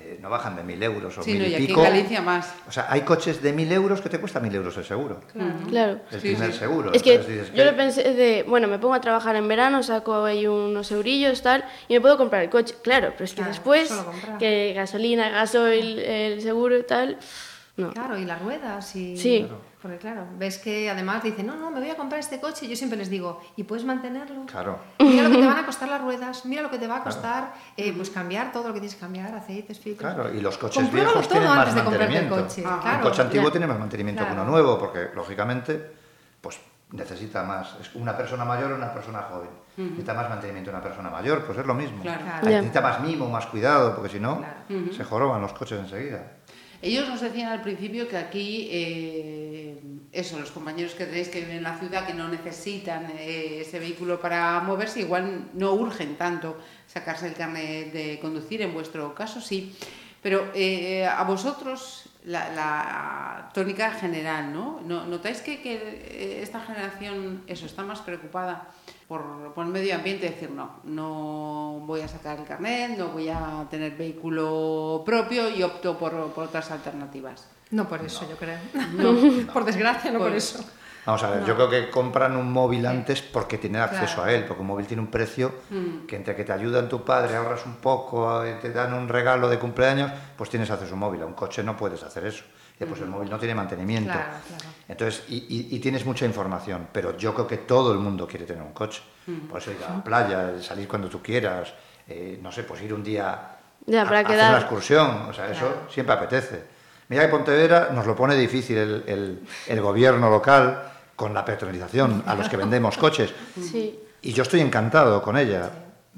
eh, 0.00 0.18
no 0.22 0.30
bajan 0.30 0.56
de 0.56 0.62
mil 0.62 0.82
euros 0.82 1.18
o 1.18 1.22
Sí, 1.22 1.32
mil 1.32 1.42
no, 1.42 1.48
y 1.48 1.50
y 1.50 1.54
aquí 1.56 1.66
pico. 1.66 1.84
en 1.84 1.90
Galicia 1.92 2.20
más. 2.22 2.54
O 2.68 2.72
sea, 2.72 2.86
hay 2.88 3.00
coches 3.02 3.42
de 3.42 3.52
mil 3.52 3.70
euros 3.72 4.00
que 4.00 4.08
te 4.08 4.18
cuesta 4.18 4.40
mil 4.40 4.54
euros 4.54 4.76
el 4.76 4.84
seguro. 4.84 5.20
Claro. 5.68 6.00
El 6.10 6.20
Sí, 6.20 6.28
primer 6.30 6.52
sí. 6.52 6.58
seguro. 6.58 6.92
Es 6.92 7.02
que 7.02 7.18
dices 7.18 7.48
yo 7.48 7.54
que- 7.54 7.64
lo 7.64 7.76
pensé 7.76 8.14
de, 8.14 8.44
bueno, 8.46 8.68
me 8.68 8.78
pongo 8.78 8.94
a 8.94 9.00
trabajar 9.00 9.36
en 9.36 9.48
verano, 9.48 9.82
saco 9.82 10.24
ahí 10.24 10.46
unos 10.46 10.90
eurillos, 10.92 11.42
tal, 11.42 11.64
y 11.88 11.94
me 11.94 12.00
puedo 12.00 12.16
comprar 12.16 12.42
el 12.44 12.50
coche. 12.50 12.74
Claro, 12.82 13.10
pero 13.12 13.24
es 13.24 13.30
que 13.30 13.36
Claro, 13.36 13.50
después, 13.50 13.92
que 14.38 14.72
gasolina, 14.74 15.28
gasoil, 15.30 15.98
el 15.98 16.40
seguro 16.42 16.78
y 16.78 16.82
tal, 16.84 17.18
no. 17.78 17.90
Claro, 17.92 18.18
y 18.18 18.24
las 18.24 18.42
ruedas 18.42 18.94
y... 18.96 19.16
Sí. 19.16 19.48
Porque 19.80 19.96
claro, 19.98 20.26
ves 20.36 20.58
que 20.58 20.90
además 20.90 21.22
dicen, 21.22 21.46
no, 21.46 21.54
no, 21.56 21.70
me 21.70 21.78
voy 21.78 21.88
a 21.88 21.96
comprar 21.96 22.18
este 22.18 22.40
coche. 22.40 22.66
y 22.66 22.68
Yo 22.68 22.74
siempre 22.76 22.98
les 22.98 23.08
digo, 23.08 23.40
¿y 23.54 23.62
puedes 23.62 23.84
mantenerlo? 23.84 24.44
Claro. 24.46 24.78
Mira 24.98 25.22
lo 25.22 25.30
que 25.30 25.36
te 25.36 25.46
van 25.46 25.58
a 25.58 25.64
costar 25.64 25.88
las 25.88 26.00
ruedas, 26.02 26.44
mira 26.46 26.62
lo 26.62 26.70
que 26.70 26.78
te 26.78 26.88
va 26.88 26.96
a 26.96 27.04
costar 27.04 27.54
eh, 27.76 27.92
pues 27.96 28.10
cambiar 28.10 28.50
todo 28.50 28.66
lo 28.68 28.74
que 28.74 28.80
tienes 28.80 28.96
que 28.96 29.00
cambiar, 29.00 29.32
aceites, 29.34 29.78
filtros. 29.78 30.12
Claro, 30.14 30.34
y 30.34 30.40
los 30.40 30.58
coches 30.58 30.82
Compruébalo 30.82 31.12
viejos 31.14 31.28
todo 31.28 31.38
tienen 31.38 31.48
más 31.56 31.58
antes 31.60 31.74
de 31.76 31.80
comprarte 31.84 32.04
el 32.04 32.10
mantenimiento. 32.28 32.48
coche. 32.48 32.62
Claro. 32.82 32.96
un 32.98 33.02
coche 33.02 33.22
antiguo 33.22 33.46
ya. 33.46 33.50
tiene 33.52 33.66
más 33.68 33.78
mantenimiento 33.78 34.26
que 34.26 34.32
uno 34.32 34.44
nuevo, 34.44 34.78
porque 34.78 35.08
lógicamente, 35.14 35.90
pues 36.40 36.58
necesita 36.90 37.44
más. 37.44 37.76
Es 37.80 37.94
una 37.94 38.16
persona 38.16 38.44
mayor 38.44 38.72
o 38.72 38.74
una 38.76 38.92
persona 38.92 39.22
joven. 39.30 39.50
Necesita 39.76 40.12
más 40.12 40.28
mantenimiento 40.28 40.70
una 40.72 40.82
persona 40.82 41.08
mayor, 41.08 41.44
pues 41.44 41.56
es 41.58 41.64
lo 41.66 41.74
mismo. 41.74 42.02
Claro. 42.02 42.24
Necesita 42.42 42.80
más 42.80 43.00
mimo, 43.00 43.28
más 43.30 43.46
cuidado, 43.46 43.94
porque 43.94 44.08
si 44.10 44.18
no, 44.18 44.38
Claro. 44.38 44.92
se 44.92 45.04
joroban 45.04 45.40
los 45.40 45.52
coches 45.52 45.78
enseguida. 45.78 46.32
Ellos 46.80 47.08
nos 47.08 47.20
decían 47.20 47.48
al 47.50 47.60
principio 47.62 48.06
que 48.08 48.16
aquí, 48.16 48.68
eh, 48.70 49.80
eso, 50.12 50.38
los 50.38 50.52
compañeros 50.52 50.92
que 50.94 51.06
tenéis 51.06 51.28
que 51.28 51.40
viven 51.40 51.56
en 51.56 51.62
la 51.64 51.76
ciudad, 51.78 52.06
que 52.06 52.14
no 52.14 52.28
necesitan 52.28 53.10
eh, 53.18 53.62
ese 53.62 53.78
vehículo 53.80 54.20
para 54.20 54.60
moverse, 54.60 55.00
igual 55.00 55.48
no 55.54 55.72
urgen 55.74 56.16
tanto 56.16 56.56
sacarse 56.86 57.26
el 57.26 57.34
carnet 57.34 57.92
de 57.92 58.18
conducir, 58.20 58.62
en 58.62 58.72
vuestro 58.72 59.14
caso 59.14 59.40
sí. 59.40 59.74
Pero 60.22 60.50
eh, 60.54 61.04
a 61.06 61.22
vosotros, 61.24 62.04
la, 62.24 62.50
la 62.52 63.50
tónica 63.54 63.90
general, 63.92 64.52
¿no? 64.52 64.80
¿No- 64.84 65.06
¿Notáis 65.06 65.40
que, 65.40 65.60
que, 65.60 66.40
esta 66.42 66.60
generación, 66.60 67.42
eso, 67.46 67.66
está 67.66 67.82
más 67.82 68.00
preocupada 68.00 68.68
por, 69.08 69.52
por 69.54 69.64
el 69.66 69.72
medio 69.72 69.94
ambiente? 69.94 70.28
Decir, 70.28 70.50
no, 70.50 70.80
no 70.84 71.80
voy 71.86 72.02
a 72.02 72.08
sacar 72.08 72.38
el 72.38 72.44
carnet, 72.44 72.96
no 72.98 73.08
voy 73.08 73.28
a 73.28 73.66
tener 73.70 73.96
vehículo 73.96 75.02
propio 75.04 75.48
y 75.50 75.62
opto 75.62 75.98
por, 75.98 76.12
por 76.32 76.44
otras 76.44 76.70
alternativas. 76.70 77.48
No 77.70 77.88
por 77.88 78.00
eso, 78.02 78.26
yo 78.28 78.36
creo. 78.36 78.58
No, 78.92 79.52
por 79.52 79.64
desgracia, 79.64 80.10
no 80.10 80.18
por, 80.18 80.28
Por- 80.28 80.36
eso. 80.36 80.64
Vamos 81.06 81.22
a 81.22 81.30
ver, 81.30 81.44
yo 81.46 81.54
creo 81.54 81.70
que 81.70 81.88
compran 81.88 82.36
un 82.36 82.52
móvil 82.52 82.84
antes 82.84 83.22
porque 83.22 83.56
tienen 83.56 83.80
acceso 83.80 84.16
Claro. 84.16 84.30
a 84.30 84.32
él, 84.34 84.44
porque 84.44 84.60
un 84.60 84.66
móvil 84.66 84.86
tiene 84.86 85.00
un 85.02 85.08
precio 85.08 85.52
que 86.06 86.16
entre 86.16 86.36
que 86.36 86.44
te 86.44 86.52
ayudan 86.52 86.86
tu 86.86 87.02
padre, 87.02 87.34
ahorras 87.34 87.64
un 87.64 87.76
poco, 87.76 88.44
eh, 88.44 88.58
te 88.60 88.70
dan 88.72 88.92
un 88.92 89.08
regalo 89.08 89.48
de 89.48 89.58
cumpleaños, 89.58 90.12
pues 90.36 90.50
tienes 90.50 90.70
acceso 90.70 90.90
a 90.90 90.94
un 90.94 91.00
móvil. 91.00 91.22
A 91.22 91.26
un 91.26 91.32
coche 91.32 91.62
no 91.62 91.78
puedes 91.78 92.02
hacer 92.02 92.26
eso. 92.26 92.44
Y 92.80 92.84
pues 92.84 93.00
el 93.00 93.08
móvil 93.08 93.28
no 93.28 93.38
tiene 93.38 93.54
mantenimiento. 93.54 94.12
Claro, 94.12 94.28
claro. 94.46 94.64
Entonces, 94.88 95.24
y, 95.28 95.36
y- 95.36 95.76
y 95.76 95.78
tienes 95.80 96.04
mucha 96.06 96.24
información, 96.24 96.88
pero 96.92 97.16
yo 97.16 97.34
creo 97.34 97.46
que 97.46 97.58
todo 97.58 97.92
el 97.92 97.98
mundo 97.98 98.26
quiere 98.26 98.44
tener 98.46 98.62
un 98.62 98.72
coche. 98.72 99.02
Por 99.50 99.60
eso 99.60 99.72
ir 99.72 99.78
a 99.86 99.96
la 99.96 100.04
playa, 100.04 100.62
salir 100.62 100.86
cuando 100.88 101.08
tú 101.08 101.20
quieras, 101.20 101.72
eh, 102.06 102.38
no 102.42 102.50
sé, 102.52 102.62
pues 102.62 102.80
ir 102.82 102.94
un 102.94 103.02
día 103.02 103.56
Ya, 103.86 104.02
a, 104.02 104.04
para 104.04 104.18
a 104.20 104.22
hacer 104.22 104.38
una 104.48 104.58
excursión, 104.58 105.10
o 105.28 105.32
sea, 105.34 105.50
eso 105.50 105.82
siempre 105.92 106.14
apetece. 106.14 106.62
Mira 107.08 107.24
que 107.24 107.28
Pontevedra 107.28 107.90
nos 107.92 108.06
lo 108.06 108.14
pone 108.14 108.34
difícil 108.36 108.78
el, 108.78 109.04
el- 109.06 109.40
el 109.66 109.80
gobierno 109.80 110.30
local 110.30 110.82
con 111.16 111.34
la 111.34 111.44
petrolización 111.44 112.22
a 112.26 112.34
los 112.36 112.48
que 112.48 112.56
vendemos 112.56 112.96
coches. 112.98 113.34
Sí. 113.60 113.98
Y 114.22 114.32
yo 114.32 114.44
estoy 114.44 114.60
encantado 114.60 115.20
con 115.20 115.36
ella, 115.36 115.68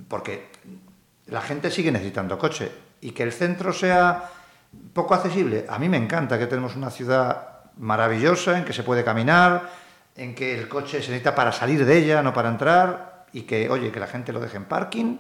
porque 0.09 0.49
la 1.27 1.41
gente 1.41 1.71
sigue 1.71 1.91
necesitando 1.91 2.39
coche. 2.39 2.71
Y 3.01 3.13
que 3.13 3.23
el 3.23 3.33
centro 3.33 3.73
sea 3.73 4.31
poco 4.93 5.15
accesible, 5.15 5.67
a 5.69 5.79
mí 5.79 5.89
me 5.89 5.97
encanta 5.97 6.39
que 6.39 6.47
tenemos 6.47 6.77
una 6.77 6.91
ciudad 6.91 7.49
maravillosa 7.79 8.59
en 8.59 8.65
que 8.65 8.73
se 8.73 8.83
puede 8.83 9.05
caminar, 9.05 9.71
en 10.17 10.35
que 10.35 10.59
el 10.59 10.69
coche 10.69 11.01
se 11.03 11.11
necesita 11.11 11.35
para 11.35 11.53
salir 11.53 11.85
de 11.85 11.99
ella, 11.99 12.23
no 12.23 12.33
para 12.33 12.49
entrar, 12.51 13.27
y 13.33 13.43
que, 13.43 13.71
oye, 13.71 13.91
que 13.93 14.01
la 14.01 14.07
gente 14.09 14.33
lo 14.33 14.41
deje 14.41 14.57
en 14.57 14.65
parking, 14.65 15.19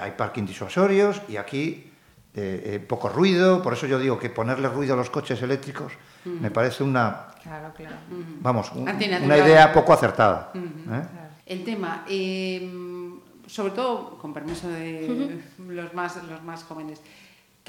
hay 0.00 0.12
parking 0.12 0.44
disuasorios, 0.46 1.20
y 1.28 1.36
aquí 1.36 1.90
eh, 2.34 2.62
eh, 2.74 2.78
poco 2.80 3.08
ruido, 3.08 3.60
por 3.62 3.72
eso 3.72 3.86
yo 3.86 3.98
digo 3.98 4.18
que 4.18 4.30
ponerle 4.30 4.68
ruido 4.68 4.94
a 4.94 4.96
los 4.96 5.10
coches 5.10 5.42
eléctricos 5.42 5.92
me 6.24 6.50
parece 6.50 6.84
una, 6.84 7.26
Claro, 7.42 7.72
claro. 7.74 7.96
vamos, 8.40 8.70
un- 8.72 8.88
una 8.88 9.38
idea 9.38 9.72
poco 9.72 9.92
acertada. 9.92 10.52
¿eh? 10.54 11.02
El 11.46 11.64
tema, 11.64 12.04
eh, 12.08 12.70
sobre 13.46 13.72
todo, 13.72 14.16
con 14.18 14.32
permiso 14.32 14.68
de 14.68 15.40
los, 15.58 15.92
más, 15.92 16.22
los 16.22 16.42
más 16.44 16.62
jóvenes, 16.62 17.00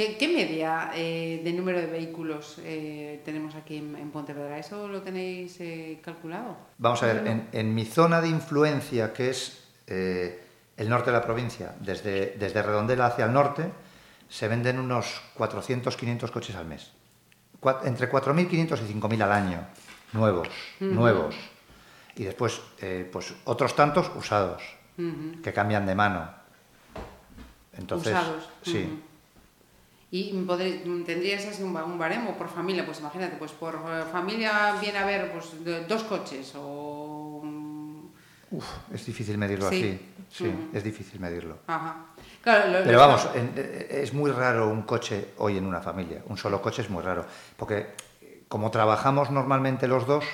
¿qué, 0.02 0.18
qué 0.18 0.28
media 0.28 0.92
eh, 0.96 1.42
de 1.44 1.54
número 1.54 1.80
de 1.80 1.86
vehículos 1.88 2.58
eh, 2.64 3.22
tenemos 3.24 3.54
aquí 3.56 3.78
en, 3.78 3.96
en 3.96 4.10
Pontevedra? 4.12 4.58
¿Eso 4.58 4.88
lo 4.88 5.02
tenéis 5.02 5.60
eh, 5.60 6.00
calculado? 6.04 6.58
Vamos 6.80 7.04
a 7.04 7.06
ver, 7.08 7.28
en, 7.28 7.48
en 7.52 7.76
mi 7.76 7.86
zona 7.86 8.20
de 8.22 8.30
influencia, 8.30 9.14
que 9.14 9.30
es 9.30 9.68
el 9.88 10.90
norte 10.90 11.12
de 11.12 11.18
la 11.18 11.24
provincia, 11.24 11.76
desde, 11.80 12.36
desde 12.40 12.64
Redondela 12.64 13.08
hacia 13.08 13.26
el 13.26 13.34
norte, 13.34 13.70
se 14.30 14.48
venden 14.48 14.80
unos 14.80 15.22
400, 15.36 15.96
500 15.98 16.32
coches 16.32 16.56
al 16.56 16.66
mes. 16.66 16.92
Cua- 17.62 17.82
entre 17.86 18.10
4.500 18.10 18.80
y 18.90 18.94
5.000 18.94 19.22
al 19.24 19.32
año, 19.32 19.68
nuevos, 20.14 20.48
nuevos. 20.80 21.36
Y 22.16 22.24
después, 22.24 22.62
pues 23.12 23.34
otros 23.46 23.76
tantos 23.76 24.10
usados, 24.16 24.64
que 25.44 25.54
cambian 25.54 25.86
de 25.86 25.94
mano. 25.96 26.30
Entonces, 27.78 28.14
Usados. 28.14 28.50
sí. 28.64 29.04
¿Y 30.14 30.34
podré- 30.46 30.82
tendrías 31.06 31.46
así 31.46 31.64
un, 31.64 31.74
ba- 31.74 31.86
un 31.86 31.98
baremo 31.98 32.38
por 32.38 32.50
familia? 32.50 32.86
Pues 32.86 33.00
imagínate, 33.00 33.38
pues 33.38 33.52
por 33.54 33.76
eh, 33.76 34.04
familia 34.12 34.76
viene 34.82 34.98
a 34.98 35.06
ver 35.06 35.32
pues, 35.32 35.46
dos 35.88 36.04
coches 36.04 36.52
o... 36.58 37.40
mm, 37.44 38.02
Uf, 38.52 38.66
es 38.94 39.06
difícil 39.06 39.38
medirlo 39.38 39.70
Sí. 39.70 39.76
así. 39.78 40.00
Sí, 40.30 40.48
Ujú. 40.48 40.70
es 40.78 40.84
difícil 40.84 41.20
medirlo. 41.22 41.60
Ajá. 41.68 42.08
Claro, 42.42 42.68
lo- 42.72 42.80
Pero 42.84 42.92
lo- 42.92 42.98
vamos, 42.98 43.30
en- 43.34 43.54
eh, 43.56 44.02
es 44.04 44.14
muy 44.14 44.32
raro 44.32 44.70
un 44.70 44.82
coche 44.82 45.30
hoy 45.38 45.58
en 45.58 45.66
una 45.66 45.80
familia. 45.82 46.22
Un 46.28 46.38
solo 46.38 46.62
coche 46.62 46.82
es 46.82 46.90
muy 46.90 47.02
raro. 47.04 47.26
Porque 47.56 47.88
como 48.50 48.70
trabajamos 48.70 49.32
normalmente 49.32 49.88
los 49.88 50.06
dos, 50.06 50.26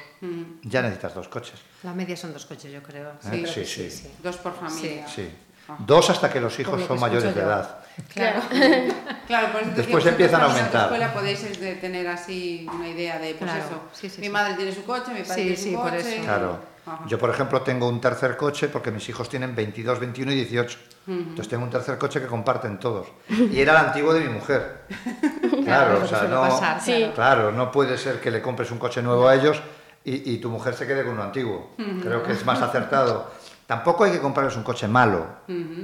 ya 0.63 0.81
necesitas 0.81 1.13
dos 1.13 1.27
coches. 1.27 1.59
La 1.83 1.93
media 1.93 2.17
son 2.17 2.33
dos 2.33 2.47
coches, 2.47 2.71
yo 2.71 2.81
creo. 2.81 3.11
Sí, 3.21 3.29
creo 3.29 3.45
sí, 3.47 3.59
que 3.83 3.89
sí. 3.91 4.11
Dos 4.23 4.37
por 4.37 4.53
familia. 4.55 5.07
Sí. 5.07 5.29
Ajá. 5.67 5.75
Dos 5.85 6.09
hasta 6.09 6.29
que 6.31 6.39
los 6.39 6.57
hijos 6.59 6.79
lo 6.79 6.87
son 6.87 6.99
mayores 6.99 7.33
de 7.35 7.41
yo. 7.41 7.45
edad. 7.47 7.79
Claro. 8.13 8.41
Claro, 9.27 9.51
por 9.51 9.61
eso 9.61 9.71
Después 9.75 9.95
decía, 10.05 10.11
empiezan 10.11 10.41
a 10.41 10.45
vosotros 10.45 10.69
en 10.71 10.77
aumentar. 10.77 10.81
la 10.99 11.05
escuela 11.07 11.13
podéis 11.13 11.59
de 11.59 11.75
tener 11.75 12.07
así 12.07 12.65
una 12.73 12.87
idea 12.87 13.19
de, 13.19 13.35
pues 13.35 13.51
Claro, 13.51 13.65
eso, 13.65 13.81
sí, 13.91 14.09
sí, 14.09 14.21
mi 14.21 14.27
sí. 14.27 14.31
madre 14.31 14.53
tiene 14.53 14.71
su 14.71 14.85
coche, 14.85 15.11
mi 15.13 15.21
padre 15.23 15.35
Sí, 15.35 15.41
tiene 15.41 15.57
su 15.57 15.81
por 15.81 15.91
coche. 15.91 16.15
eso. 16.15 16.23
Claro. 16.23 16.59
Ajá. 16.85 16.99
Yo, 17.07 17.19
por 17.19 17.29
ejemplo, 17.29 17.61
tengo 17.63 17.89
un 17.89 17.99
tercer 17.99 18.37
coche 18.37 18.69
porque 18.69 18.89
mis 18.91 19.09
hijos 19.09 19.27
tienen 19.27 19.53
22, 19.53 19.99
21 19.99 20.31
y 20.31 20.35
18. 20.35 20.79
Entonces 21.07 21.49
tengo 21.49 21.65
un 21.65 21.69
tercer 21.69 21.97
coche 21.97 22.21
que 22.21 22.27
comparten 22.27 22.79
todos. 22.79 23.07
Y 23.29 23.59
era 23.59 23.73
el 23.73 23.87
antiguo 23.87 24.13
de 24.13 24.21
mi 24.21 24.29
mujer. 24.29 24.83
Claro, 25.65 25.97
es 25.97 26.03
o 26.03 26.07
sea, 26.07 26.23
no, 26.29 26.41
pasar, 26.41 26.79
Sí. 26.81 26.91
claro. 26.93 27.13
claro, 27.13 27.51
no 27.51 27.71
puede 27.71 27.97
ser 27.97 28.21
que 28.21 28.31
le 28.31 28.41
compres 28.41 28.71
un 28.71 28.77
coche 28.77 29.01
nuevo 29.01 29.27
a 29.27 29.35
ellos 29.35 29.61
y, 30.05 30.31
y 30.33 30.37
tu 30.37 30.49
mujer 30.49 30.73
se 30.75 30.87
quede 30.87 31.03
con 31.03 31.13
uno 31.13 31.23
antiguo. 31.23 31.71
Creo 32.01 32.23
que 32.23 32.31
es 32.31 32.45
más 32.45 32.61
acertado. 32.61 33.29
Tampoco 33.67 34.05
hay 34.05 34.11
que 34.13 34.19
comprarles 34.19 34.55
un 34.55 34.63
coche 34.63 34.87
malo, 34.87 35.27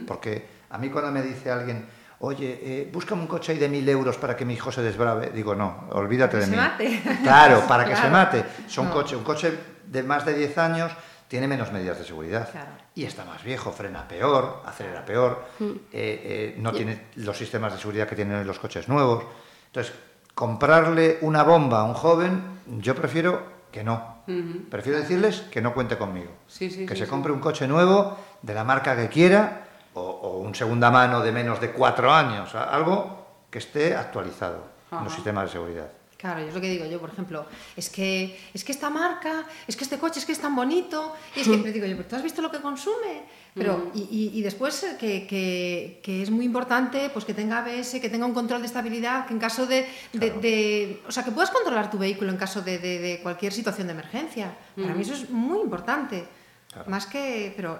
porque 0.08 0.48
a 0.72 0.78
mí 0.80 0.89
cuando 0.89 1.12
me 1.12 1.22
dice 1.22 1.52
alguien, 1.52 1.86
oye, 2.19 2.60
eh, 2.63 2.89
búscame 2.91 3.22
un 3.22 3.28
coche 3.28 3.52
ahí 3.52 3.58
de 3.60 3.67
mil 3.69 3.88
euros 3.88 4.17
para 4.17 4.36
que 4.36 4.46
mi 4.46 4.54
hijo 4.54 4.72
se 4.72 4.82
desbrave, 4.82 5.30
digo, 5.32 5.54
no, 5.54 5.88
olvídate 5.91 6.38
de 6.38 6.48
mí. 6.48 6.56
mate. 6.56 7.02
Claro, 7.24 7.62
para 7.67 7.86
que 7.86 7.96
se 7.96 8.10
mate. 8.10 8.46
Son 8.67 8.88
No. 8.88 8.93
coche, 8.93 9.15
un 9.15 9.24
coche 9.24 9.54
de 9.86 10.02
más 10.02 10.26
de 10.26 10.34
10 10.34 10.58
años 10.58 10.91
tiene 11.28 11.48
menos 11.48 11.72
medidas 11.74 11.98
de 12.00 12.06
seguridad. 12.06 12.50
Claro. 12.52 12.72
Y 12.96 13.04
está 13.06 13.26
más 13.26 13.43
viejo, 13.43 13.72
frena 13.72 14.08
peor, 14.08 14.62
acelera 14.65 15.04
peor, 15.04 15.43
eh, 15.60 15.76
eh, 15.91 16.56
no 16.60 16.72
tiene 16.72 17.08
los 17.15 17.38
sistemas 17.38 17.74
de 17.74 17.80
seguridad 17.80 18.08
que 18.08 18.15
tienen 18.15 18.48
los 18.48 18.60
coches 18.60 18.88
nuevos. 18.88 19.26
Entonces, 19.67 19.93
comprarle 20.34 21.17
una 21.22 21.43
bomba 21.43 21.82
a 21.82 21.84
un 21.84 21.93
joven, 21.93 22.60
yo 22.80 22.96
prefiero 22.96 23.53
que 23.73 23.83
no. 23.83 24.23
Prefiero 24.69 24.99
decirles 24.99 25.41
que 25.51 25.62
no 25.62 25.73
cuente 25.73 25.97
conmigo. 25.97 26.31
Sí, 26.47 26.69
sí, 26.69 26.86
que 26.86 26.93
sí, 26.93 27.01
se 27.01 27.07
compre 27.07 27.33
un 27.33 27.39
coche 27.39 27.67
nuevo 27.67 28.15
de 28.41 28.53
la 28.53 28.63
marca 28.63 28.95
que 28.95 29.09
quiera 29.09 29.65
o, 29.95 30.01
o 30.01 30.38
un 30.39 30.55
segunda 30.55 30.89
mano 30.91 31.21
de 31.21 31.33
menos 31.33 31.59
de 31.59 31.71
cuatro 31.71 32.13
años, 32.13 32.55
algo 32.55 33.27
que 33.49 33.57
esté 33.57 33.95
actualizado 33.95 34.63
en 34.91 35.03
los 35.03 35.13
sistemas 35.13 35.45
de 35.45 35.51
seguridad. 35.51 35.88
Claro, 36.23 36.39
yo 36.39 36.47
es 36.47 36.53
lo 36.55 36.62
que 36.62 36.69
digo 36.69 36.86
yo, 36.86 37.01
por 37.01 37.09
ejemplo, 37.09 37.45
es 37.75 37.89
que, 37.89 38.39
es 38.53 38.63
que 38.63 38.71
esta 38.71 38.89
marca, 38.89 39.43
es 39.67 39.75
que 39.75 39.83
este 39.83 39.97
coche 39.97 40.21
es 40.21 40.25
que 40.25 40.31
es 40.31 40.39
tan 40.39 40.55
bonito, 40.55 41.13
y 41.36 41.41
es 41.41 41.47
que 41.49 41.57
le 41.57 41.73
digo 41.73 41.86
yo, 41.86 41.97
pero 41.97 42.07
tú 42.07 42.15
has 42.15 42.23
visto 42.23 42.41
lo 42.41 42.49
que 42.49 42.62
consume, 42.62 43.23
pero 43.53 43.91
y, 43.93 44.03
y- 44.09 44.39
y 44.39 44.41
después 44.41 44.81
eh, 44.83 44.95
que, 44.97 45.27
que- 45.27 45.99
que 46.01 46.21
es 46.23 46.29
muy 46.31 46.45
importante 46.45 47.09
pues 47.12 47.25
que 47.25 47.33
tenga 47.33 47.57
ABS, 47.59 47.99
que 47.99 48.07
tenga 48.09 48.25
un 48.25 48.33
control 48.33 48.62
de 48.62 48.67
estabilidad, 48.67 49.27
que 49.27 49.33
en 49.33 49.39
caso 49.39 49.65
de, 49.67 49.86
de- 50.13 50.19
Claro. 50.27 50.39
de- 50.39 51.01
o 51.05 51.12
sea, 51.12 51.25
que 51.25 51.31
puedas 51.31 51.51
controlar 51.51 51.91
tu 51.91 51.97
vehículo 51.97 52.31
en 52.31 52.38
caso 52.38 52.62
de, 52.62 52.79
de- 52.79 53.19
cualquier 53.21 53.51
situación 53.51 53.88
de 53.88 53.91
emergencia. 53.93 54.55
Para 54.77 54.93
mí 54.95 55.01
eso 55.01 55.15
es 55.15 55.29
muy 55.29 55.59
importante. 55.59 56.23
Claro. 56.71 56.89
Más 56.89 57.05
que, 57.05 57.51
pero 57.55 57.77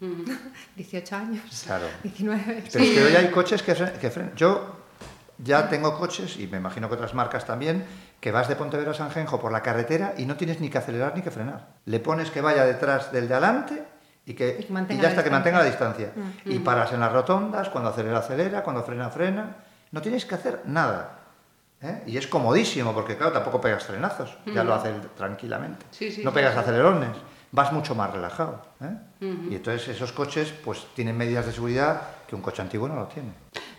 18 0.76 1.16
años, 1.16 1.42
Claro. 1.66 1.86
19. 2.04 2.64
Pero 2.72 2.84
es 2.84 2.90
que 2.90 3.02
hoy 3.04 3.14
hay 3.16 3.30
coches 3.32 3.62
que, 3.62 3.74
que 4.00 4.10
frenan. 4.10 4.32
Yo 4.36 4.79
ya 5.42 5.68
tengo 5.68 5.98
coches, 5.98 6.38
y 6.38 6.46
me 6.46 6.58
imagino 6.58 6.88
que 6.88 6.94
otras 6.94 7.14
marcas 7.14 7.44
también, 7.44 7.84
que 8.20 8.32
vas 8.32 8.48
de 8.48 8.56
Pontevedra 8.56 8.90
a 8.90 8.94
Sanjenjo 8.94 9.40
por 9.40 9.52
la 9.52 9.62
carretera 9.62 10.14
y 10.18 10.26
no 10.26 10.36
tienes 10.36 10.60
ni 10.60 10.68
que 10.68 10.78
acelerar 10.78 11.14
ni 11.14 11.22
que 11.22 11.30
frenar. 11.30 11.68
Le 11.86 12.00
pones 12.00 12.30
que 12.30 12.40
vaya 12.40 12.64
detrás 12.64 13.12
del 13.12 13.28
de 13.28 13.34
adelante 13.34 13.84
y, 14.26 14.34
que, 14.34 14.66
Y 14.68 14.96
ya 14.96 15.02
la 15.02 15.08
está, 15.08 15.24
que 15.24 15.30
mantenga 15.30 15.58
la 15.58 15.64
distancia. 15.64 16.12
Y 16.44 16.58
paras 16.58 16.92
en 16.92 17.00
las 17.00 17.12
rotondas, 17.12 17.70
cuando 17.70 17.90
acelera, 17.90 18.18
acelera, 18.18 18.62
cuando 18.62 18.82
frena, 18.82 19.08
frena. 19.10 19.56
No 19.90 20.02
tienes 20.02 20.26
que 20.26 20.34
hacer 20.34 20.62
nada. 20.66 21.18
¿eh? 21.82 22.02
Y 22.06 22.16
es 22.16 22.26
comodísimo, 22.26 22.92
porque 22.92 23.16
claro, 23.16 23.32
tampoco 23.32 23.60
pegas 23.60 23.84
frenazos, 23.84 24.36
ya 24.46 24.62
lo 24.62 24.74
hace 24.74 24.90
él 24.90 25.00
tranquilamente. 25.16 25.86
Sí, 25.90 26.12
sí, 26.12 26.22
no 26.22 26.32
pegas 26.32 26.54
sí. 26.54 26.60
acelerones, 26.60 27.16
vas 27.50 27.72
mucho 27.72 27.94
más 27.94 28.12
relajado. 28.12 28.62
¿eh? 28.82 28.94
Y 29.50 29.54
entonces 29.54 29.88
esos 29.88 30.12
coches 30.12 30.52
pues 30.64 30.86
tienen 30.94 31.16
medidas 31.16 31.46
de 31.46 31.52
seguridad 31.52 32.02
que 32.30 32.36
un 32.36 32.42
coche 32.42 32.62
antiguo 32.62 32.86
no 32.86 32.94
lo 32.94 33.08
tiene. 33.08 33.32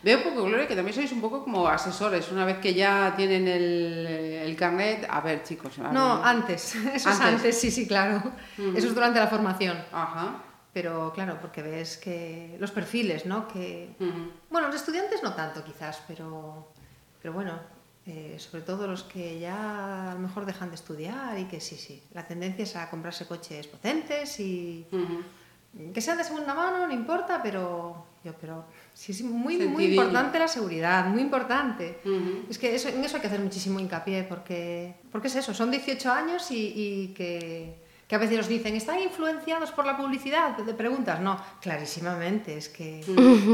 Veo 0.03 0.21
poco, 0.23 0.43
Gloria, 0.43 0.67
que 0.67 0.75
también 0.75 0.93
sois 0.93 1.09
un 1.13 1.21
poco 1.21 1.41
como 1.41 1.65
asesores. 1.69 2.29
Una 2.33 2.43
vez 2.43 2.57
que 2.57 2.73
ya 2.73 3.13
tienen 3.15 3.47
el, 3.47 4.05
el 4.43 4.55
carnet, 4.57 5.07
a 5.09 5.21
ver, 5.21 5.41
chicos. 5.43 5.79
a 5.79 5.89
No, 5.93 6.17
ver. 6.17 6.25
antes, 6.27 6.75
eso 6.93 6.95
es 6.95 7.07
Antes. 7.07 7.21
antes, 7.35 7.57
sí, 7.57 7.71
sí, 7.71 7.87
claro. 7.87 8.21
Eso 8.57 8.87
es 8.89 8.93
durante 8.93 9.21
la 9.21 9.27
formación. 9.27 9.77
Ajá. 9.93 10.43
Pero 10.73 11.13
claro, 11.13 11.37
porque 11.39 11.61
ves 11.61 11.95
que 11.95 12.57
los 12.59 12.71
perfiles, 12.71 13.25
¿no? 13.25 13.47
Que, 13.47 13.95
bueno, 14.49 14.67
los 14.67 14.75
estudiantes 14.75 15.23
no 15.23 15.33
tanto 15.33 15.63
quizás, 15.63 16.01
pero, 16.07 16.71
pero 17.21 17.33
bueno, 17.33 17.53
eh, 18.05 18.35
sobre 18.37 18.63
todo 18.63 18.87
los 18.87 19.03
que 19.03 19.39
ya 19.39 20.11
a 20.11 20.13
lo 20.13 20.19
mejor 20.19 20.45
dejan 20.45 20.69
de 20.69 20.75
estudiar 20.75 21.37
y 21.39 21.45
que 21.45 21.59
sí, 21.61 21.75
sí, 21.77 22.03
la 22.13 22.25
tendencia 22.27 22.63
es 22.63 22.75
a 22.75 22.89
comprarse 22.89 23.25
coches 23.27 23.67
potentes 23.67 24.39
y 24.41 24.85
que 25.93 26.01
sean 26.01 26.17
de 26.17 26.23
segunda 26.25 26.53
mano, 26.53 26.85
no 26.87 26.93
importa, 26.93 27.41
pero 27.43 28.07
yo, 28.23 28.33
pero 28.39 28.65
sí 28.93 29.11
es 29.11 29.21
muy, 29.23 29.57
muy 29.67 29.85
importante 29.85 30.37
la 30.39 30.47
seguridad, 30.47 31.05
muy 31.07 31.21
importante. 31.21 31.99
Es 32.49 32.57
que 32.57 32.75
eso, 32.75 32.89
en 32.89 33.03
eso 33.03 33.15
hay 33.17 33.21
que 33.21 33.27
hacer 33.27 33.39
muchísimo 33.39 33.79
hincapié, 33.79 34.23
porque, 34.23 34.95
porque 35.11 35.27
es 35.27 35.35
eso, 35.35 35.53
son 35.53 35.71
18 35.71 36.11
años 36.11 36.49
y, 36.51 36.73
y 36.75 37.07
que, 37.15 37.75
que 38.07 38.15
a 38.15 38.17
veces 38.19 38.37
nos 38.37 38.47
dicen, 38.47 38.75
¿están 38.75 38.99
influenciados 38.99 39.71
por 39.71 39.85
la 39.85 39.97
publicidad? 39.97 40.55
Te 40.57 40.73
preguntas, 40.73 41.19
no, 41.21 41.39
clarísimamente, 41.61 42.57
es 42.57 42.69
que, 42.69 43.03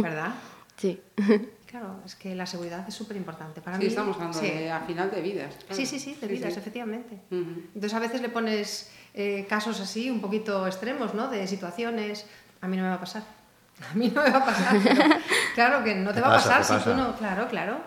¿verdad? 0.02 0.34
Sí. 0.76 1.00
Claro, 1.66 2.00
es 2.06 2.16
que 2.16 2.34
la 2.34 2.46
seguridad 2.46 2.86
es 2.88 2.94
súper 2.94 3.18
importante 3.18 3.60
para 3.62 3.76
Sí, 3.78 3.84
mí. 3.84 3.90
estamos 3.90 4.16
hablando 4.16 4.40
sí. 4.40 4.48
de 4.48 4.72
a 4.72 4.80
final 4.82 5.12
de 5.12 5.22
vidas. 5.22 5.54
claro. 5.56 5.76
Sí, 5.76 5.86
sí, 5.86 6.00
sí, 6.00 6.16
de 6.20 6.28
vidas, 6.28 6.56
efectivamente. 6.56 7.20
Entonces 7.30 7.94
a 7.94 8.00
veces 8.00 8.22
le 8.22 8.30
pones 8.30 8.90
eh, 9.14 9.46
casos 9.50 9.80
así, 9.82 10.10
un 10.10 10.22
poquito 10.22 10.66
extremos, 10.66 11.14
¿no? 11.14 11.28
De 11.30 11.46
situaciones. 11.48 12.26
A 12.62 12.68
mí 12.70 12.78
no 12.78 12.84
me 12.84 12.90
va 12.90 12.96
a 12.96 13.00
pasar. 13.00 13.24
A 13.92 13.94
mí 13.96 14.12
no 14.14 14.24
me 14.24 14.30
va 14.32 14.38
a 14.40 14.46
pasar. 14.46 14.78
pero 14.84 15.02
claro 15.56 15.84
que 15.84 15.96
no 15.96 16.10
te 16.10 16.16
Te 16.16 16.22
va 16.22 16.28
a 16.28 16.32
pasa, 16.36 16.50
pasar 16.58 16.64
si 16.66 16.74
pasa. 16.74 16.92
tú 16.92 16.98
no. 16.98 17.16
Claro, 17.16 17.48
claro. 17.48 17.78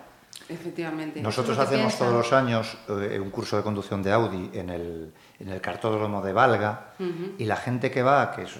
Efectivamente. 0.48 1.20
Nosotros 1.22 1.57
hacemos 1.59 1.96
todos 1.96 2.12
los 2.12 2.33
años 2.33 2.76
eh, 2.88 3.20
un 3.22 3.31
curso 3.31 3.57
de 3.57 3.62
conducción 3.62 4.03
de 4.03 4.12
Audi 4.12 4.50
en 4.53 4.70
el, 4.70 5.12
en 5.38 5.48
el 5.48 5.61
cartódromo 5.61 6.22
de 6.22 6.33
Valga 6.33 6.90
y 7.38 7.44
la 7.44 7.57
gente 7.57 7.90
que 7.90 8.03
va, 8.03 8.33
que 8.33 8.42
es 8.42 8.50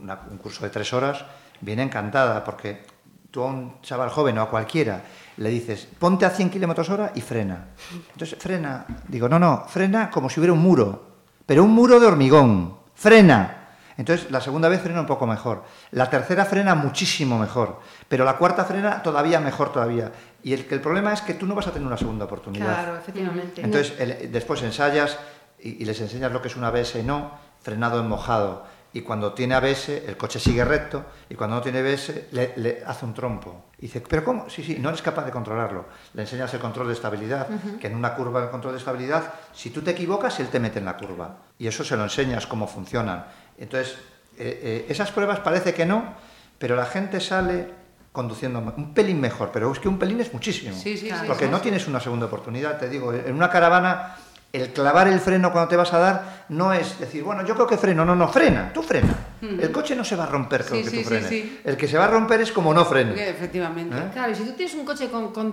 una- 0.00 0.20
un 0.30 0.36
curso 0.38 0.64
de 0.64 0.70
tres 0.70 0.92
horas, 0.92 1.24
viene 1.60 1.82
encantada 1.82 2.44
porque 2.44 2.84
tú 3.30 3.42
a 3.42 3.46
un 3.46 3.80
chaval 3.82 4.10
joven 4.10 4.36
o 4.38 4.42
a 4.42 4.50
cualquiera 4.50 5.02
le 5.38 5.48
dices, 5.50 5.86
ponte 5.98 6.26
a 6.26 6.30
100 6.30 6.50
kilómetros 6.50 6.90
hora 6.90 7.12
y 7.14 7.20
frena. 7.22 7.68
Entonces 8.12 8.36
frena, 8.38 8.84
digo, 9.06 9.28
no, 9.28 9.38
no, 9.38 9.64
frena 9.68 10.10
como 10.10 10.28
si 10.28 10.40
hubiera 10.40 10.52
un 10.52 10.60
muro, 10.60 11.06
pero 11.46 11.64
un 11.64 11.70
muro 11.72 11.98
de 12.00 12.06
hormigón, 12.06 12.76
frena. 12.94 13.57
Entonces, 13.98 14.30
la 14.30 14.40
segunda 14.40 14.68
vez 14.70 14.80
frena 14.80 15.00
un 15.00 15.06
poco 15.06 15.26
mejor. 15.26 15.64
La 15.90 16.08
tercera 16.08 16.44
frena 16.46 16.74
muchísimo 16.74 17.38
mejor. 17.38 17.80
Pero 18.08 18.24
la 18.24 18.36
cuarta 18.38 18.64
frena 18.64 19.02
todavía 19.02 19.40
mejor 19.40 19.72
todavía. 19.72 20.10
Y 20.42 20.54
el, 20.54 20.66
el 20.70 20.80
problema 20.80 21.12
es 21.12 21.20
que 21.20 21.34
tú 21.34 21.44
no 21.46 21.54
vas 21.54 21.66
a 21.66 21.72
tener 21.72 21.86
una 21.86 21.98
segunda 21.98 22.24
oportunidad. 22.24 22.64
Claro, 22.84 22.96
efectivamente. 22.96 23.60
Entonces, 23.60 23.92
el- 23.98 24.32
después 24.32 24.62
ensayas 24.62 25.18
y, 25.60 25.82
y 25.82 25.84
les 25.84 26.00
enseñas 26.00 26.32
lo 26.32 26.40
que 26.40 26.48
es 26.48 26.56
un 26.56 26.64
ABS 26.64 26.94
y 26.96 27.02
no, 27.02 27.32
frenado 27.60 28.00
en 28.00 28.08
mojado. 28.08 28.64
Y 28.90 29.02
cuando 29.02 29.34
tiene 29.34 29.54
ABS, 29.54 29.90
el 29.90 30.16
coche 30.16 30.40
sigue 30.40 30.64
recto, 30.64 31.04
y 31.28 31.34
cuando 31.34 31.56
no 31.56 31.62
tiene 31.62 31.80
ABS, 31.80 32.32
le, 32.32 32.54
le 32.56 32.82
hace 32.86 33.04
un 33.04 33.12
trompo. 33.12 33.66
Y 33.78 33.82
dice, 33.82 34.00
¿pero 34.00 34.24
cómo? 34.24 34.48
Sí, 34.48 34.64
sí, 34.64 34.78
no 34.80 34.88
eres 34.88 35.02
capaz 35.02 35.26
de 35.26 35.30
controlarlo. 35.30 35.84
Le 36.14 36.22
enseñas 36.22 36.54
el 36.54 36.60
control 36.60 36.86
de 36.86 36.94
estabilidad, 36.94 37.48
que 37.80 37.86
en 37.88 37.94
una 37.94 38.14
curva 38.14 38.42
el 38.44 38.48
control 38.48 38.72
de 38.72 38.78
estabilidad, 38.78 39.34
si 39.52 39.68
tú 39.70 39.82
te 39.82 39.90
equivocas, 39.90 40.40
él 40.40 40.48
te 40.48 40.58
mete 40.58 40.78
en 40.78 40.86
la 40.86 40.96
curva. 40.96 41.36
Y 41.58 41.66
eso 41.66 41.84
se 41.84 41.96
lo 41.98 42.04
enseñas 42.04 42.46
cómo 42.46 42.66
funcionan. 42.66 43.26
Entonces, 43.58 43.96
eh, 44.38 44.60
eh, 44.62 44.86
esas 44.88 45.10
pruebas 45.10 45.40
parece 45.40 45.74
que 45.74 45.84
no, 45.84 46.14
pero 46.58 46.76
la 46.76 46.86
gente 46.86 47.20
sale 47.20 47.68
conduciendo 48.12 48.58
un 48.76 48.94
pelín 48.94 49.20
mejor, 49.20 49.50
pero 49.52 49.70
es 49.72 49.78
que 49.78 49.88
un 49.88 49.98
pelín 49.98 50.20
es 50.20 50.32
muchísimo. 50.32 50.74
Sí, 50.74 50.96
sí, 50.96 51.08
sí, 51.08 51.26
porque 51.26 51.44
sí, 51.44 51.50
no 51.50 51.60
tienes 51.60 51.86
una 51.86 52.00
segunda 52.00 52.26
oportunidad, 52.26 52.78
te 52.78 52.88
digo, 52.88 53.12
en 53.12 53.34
una 53.34 53.50
caravana 53.50 54.16
el 54.52 54.72
clavar 54.72 55.08
el 55.08 55.20
freno 55.20 55.52
cuando 55.52 55.68
te 55.68 55.76
vas 55.76 55.92
a 55.92 55.98
dar 55.98 56.46
no 56.48 56.72
es 56.72 56.98
decir, 56.98 57.22
bueno, 57.22 57.44
yo 57.44 57.54
creo 57.54 57.66
que 57.66 57.76
freno, 57.76 58.04
no, 58.04 58.14
no, 58.14 58.28
frena, 58.28 58.72
tú 58.72 58.82
frena. 58.82 59.14
El 59.40 59.70
coche 59.72 59.94
no 59.96 60.04
se 60.04 60.16
va 60.16 60.24
a 60.24 60.26
romper 60.26 60.64
con 60.64 60.78
Sí, 60.78 60.84
que 60.84 60.90
sí, 60.90 60.96
tú 60.96 61.02
sí, 61.02 61.08
frenes. 61.08 61.28
sí. 61.28 61.60
El 61.64 61.76
que 61.76 61.86
se 61.88 61.96
va 61.98 62.04
a 62.04 62.08
romper 62.08 62.40
es 62.40 62.50
como 62.52 62.72
no 62.74 62.84
frene. 62.84 63.14
Que 63.14 63.28
Efectivamente. 63.30 63.96
¿Eh? 63.96 64.10
Claro, 64.12 64.32
y 64.32 64.34
si 64.34 64.42
tú 64.44 64.52
tienes 64.52 64.74
un 64.74 64.84
coche 64.84 65.08
con, 65.10 65.52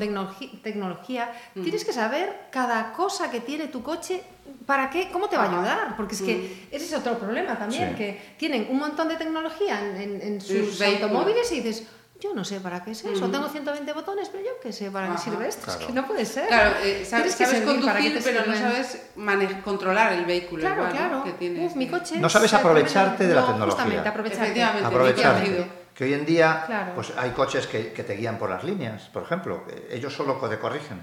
tecnología, 0.64 1.32
tienes 1.54 1.86
que 1.86 1.94
saber 1.94 2.48
cada 2.52 2.94
cosa 2.94 3.30
que 3.30 3.40
tiene 3.42 3.68
tu 3.68 3.84
coche, 3.84 4.24
para 4.66 4.90
qué, 4.90 5.10
cómo 5.12 5.28
te 5.30 5.38
va 5.38 5.44
a 5.46 5.52
ayudar, 5.52 5.96
porque 5.96 6.16
es 6.16 6.22
que 6.22 6.68
ese 6.72 6.86
es 6.86 6.94
otro 6.94 7.18
problema 7.20 7.58
también, 7.58 7.90
Sí. 7.92 7.96
que 7.96 8.22
tienen 8.38 8.68
un 8.70 8.78
montón 8.80 9.08
de 9.08 9.16
tecnología 9.16 9.80
en, 9.80 10.02
en- 10.02 10.22
en 10.22 10.42
sus 10.42 10.82
automóviles 10.82 11.52
y 11.52 11.62
dices, 11.62 11.88
yo 12.26 12.34
no 12.34 12.43
sé 12.43 12.59
para 12.59 12.84
qué 12.84 12.91
es 12.91 13.03
eso. 13.05 13.30
Tengo 13.30 13.47
120 13.47 13.93
botones, 13.93 14.30
pero 14.30 14.43
yo 14.43 14.51
qué 14.61 14.73
sé 14.73 14.89
para 14.91 15.11
qué 15.11 15.17
sirve 15.17 15.47
esto. 15.47 15.69
Es 15.71 15.78
que 15.78 15.93
no 15.93 16.05
puede 16.07 16.26
ser. 16.26 16.47
Claro, 16.47 16.76
eh, 16.84 17.05
sabes, 17.07 17.34
sabes 17.34 17.61
conducir, 17.61 18.19
pero 18.23 18.45
no 18.45 18.55
sabes 18.55 19.01
controlar 19.63 20.13
el 20.13 20.26
vehículo. 20.26 20.61
Claro, 20.61 20.82
igual, 20.82 20.91
claro. 20.91 21.17
¿no? 21.17 21.23
Que 21.23 21.34
tienes, 21.34 21.71
Uf, 21.71 21.78
mi 21.78 21.88
coche. 21.88 22.19
No 22.19 22.30
sabes 22.30 22.53
aprovecharte 22.53 23.28
de 23.28 23.36
la 23.36 23.41
no, 23.41 23.47
tecnología. 23.47 23.76
Justamente, 23.84 24.09
aprovecharte. 24.09 24.43
Efectivamente. 24.43 24.86
aprovecharte. 24.88 25.86
Que 25.95 26.03
hoy 26.03 26.13
en 26.13 26.26
día 26.26 26.63
Claro. 26.65 26.91
pues 26.93 27.13
hay 27.15 27.30
coches 27.32 27.67
que, 27.67 27.93
que 27.93 28.03
te 28.03 28.15
guían 28.15 28.38
por 28.38 28.49
las 28.49 28.65
líneas, 28.65 29.03
por 29.13 29.23
ejemplo. 29.23 29.63
Eh, 29.69 29.91
Ellos 29.91 30.13
solo 30.13 30.34
te 30.49 30.59
corrigen 30.59 30.99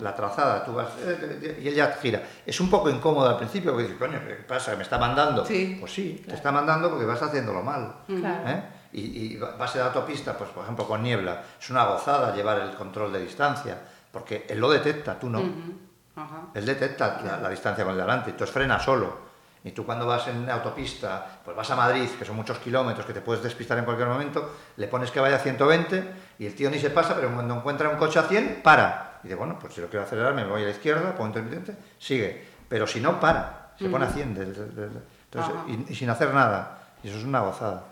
la 0.00 0.14
trazada. 0.14 0.64
Tú 0.64 0.72
vas 0.72 0.88
eh, 1.04 1.60
y 1.62 1.68
él 1.68 1.74
ya 1.74 1.92
gira. 2.00 2.22
Es 2.46 2.58
un 2.58 2.70
poco 2.70 2.88
incómodo 2.88 3.28
al 3.28 3.36
principio 3.36 3.72
porque 3.72 3.88
dices, 3.88 3.98
coño, 3.98 4.18
¿qué 4.26 4.34
pasa? 4.48 4.74
¿Me 4.76 4.82
está 4.82 4.96
mandando? 4.96 5.44
Sí. 5.44 5.76
Pues 5.78 5.92
sí, 5.92 6.22
te 6.26 6.34
está 6.34 6.50
mandando 6.52 6.88
porque 6.88 7.04
vas 7.04 7.20
haciéndolo 7.20 7.62
mal. 7.62 7.96
Claro. 8.06 8.48
¿eh? 8.48 8.62
Y, 8.92 9.00
y 9.34 9.36
vas 9.36 9.74
en 9.76 9.80
la 9.82 9.86
autopista, 9.88 10.36
pues 10.36 10.50
por 10.50 10.64
ejemplo 10.64 10.86
con 10.86 11.02
niebla, 11.02 11.42
es 11.60 11.70
una 11.70 11.84
gozada 11.84 12.34
llevar 12.34 12.58
el 12.60 12.74
control 12.74 13.12
de 13.12 13.20
distancia, 13.20 13.78
porque 14.10 14.46
él 14.48 14.58
lo 14.58 14.68
detecta, 14.70 15.18
tú 15.18 15.28
no. 15.30 15.38
Ajá. 16.16 16.42
Él 16.54 16.66
detecta 16.66 17.20
la, 17.24 17.36
la 17.38 17.48
distancia 17.48 17.84
con 17.84 17.92
el 17.94 18.00
delante, 18.00 18.30
entonces 18.30 18.52
frena 18.52 18.78
solo. 18.80 19.30
Y 19.62 19.72
tú 19.72 19.84
cuando 19.84 20.06
vas 20.06 20.26
en 20.28 20.48
autopista, 20.50 21.40
pues 21.44 21.54
vas 21.56 21.70
a 21.70 21.76
Madrid, 21.76 22.08
que 22.18 22.24
son 22.24 22.34
muchos 22.34 22.58
kilómetros, 22.58 23.04
que 23.06 23.12
te 23.12 23.20
puedes 23.20 23.42
despistar 23.42 23.76
en 23.78 23.84
cualquier 23.84 24.08
momento, 24.08 24.54
le 24.76 24.88
pones 24.88 25.10
que 25.10 25.20
vaya 25.20 25.36
a 25.36 25.38
120 25.38 26.12
y 26.38 26.46
el 26.46 26.54
tío 26.54 26.70
ni 26.70 26.78
se 26.78 26.88
pasa, 26.90 27.14
pero 27.14 27.30
cuando 27.32 27.54
encuentra 27.54 27.90
un 27.90 27.96
coche 27.96 28.18
a 28.18 28.22
100, 28.22 28.60
para. 28.64 29.18
Y 29.22 29.26
dice, 29.28 29.34
bueno, 29.36 29.58
pues 29.60 29.74
si 29.74 29.82
lo 29.82 29.88
quiero 29.88 30.04
acelerar, 30.06 30.32
me 30.34 30.44
voy 30.46 30.62
a 30.62 30.64
la 30.64 30.70
izquierda, 30.70 31.12
pongo 31.14 31.26
intermitente, 31.28 31.76
sigue. 31.98 32.42
Pero 32.68 32.86
si 32.86 33.00
no, 33.00 33.20
para. 33.20 33.72
Se 33.78 33.88
pone 33.88 34.06
a 34.06 34.08
100. 34.10 34.34
de- 34.34 34.44
de- 34.46 34.52
de- 34.66 34.88
de- 34.88 35.00
entonces, 35.30 35.54
y, 35.68 35.92
y 35.92 35.94
sin 35.94 36.08
hacer 36.10 36.32
nada. 36.34 36.78
Y 37.02 37.08
eso 37.08 37.18
es 37.18 37.24
una 37.24 37.40
gozada. 37.40 37.84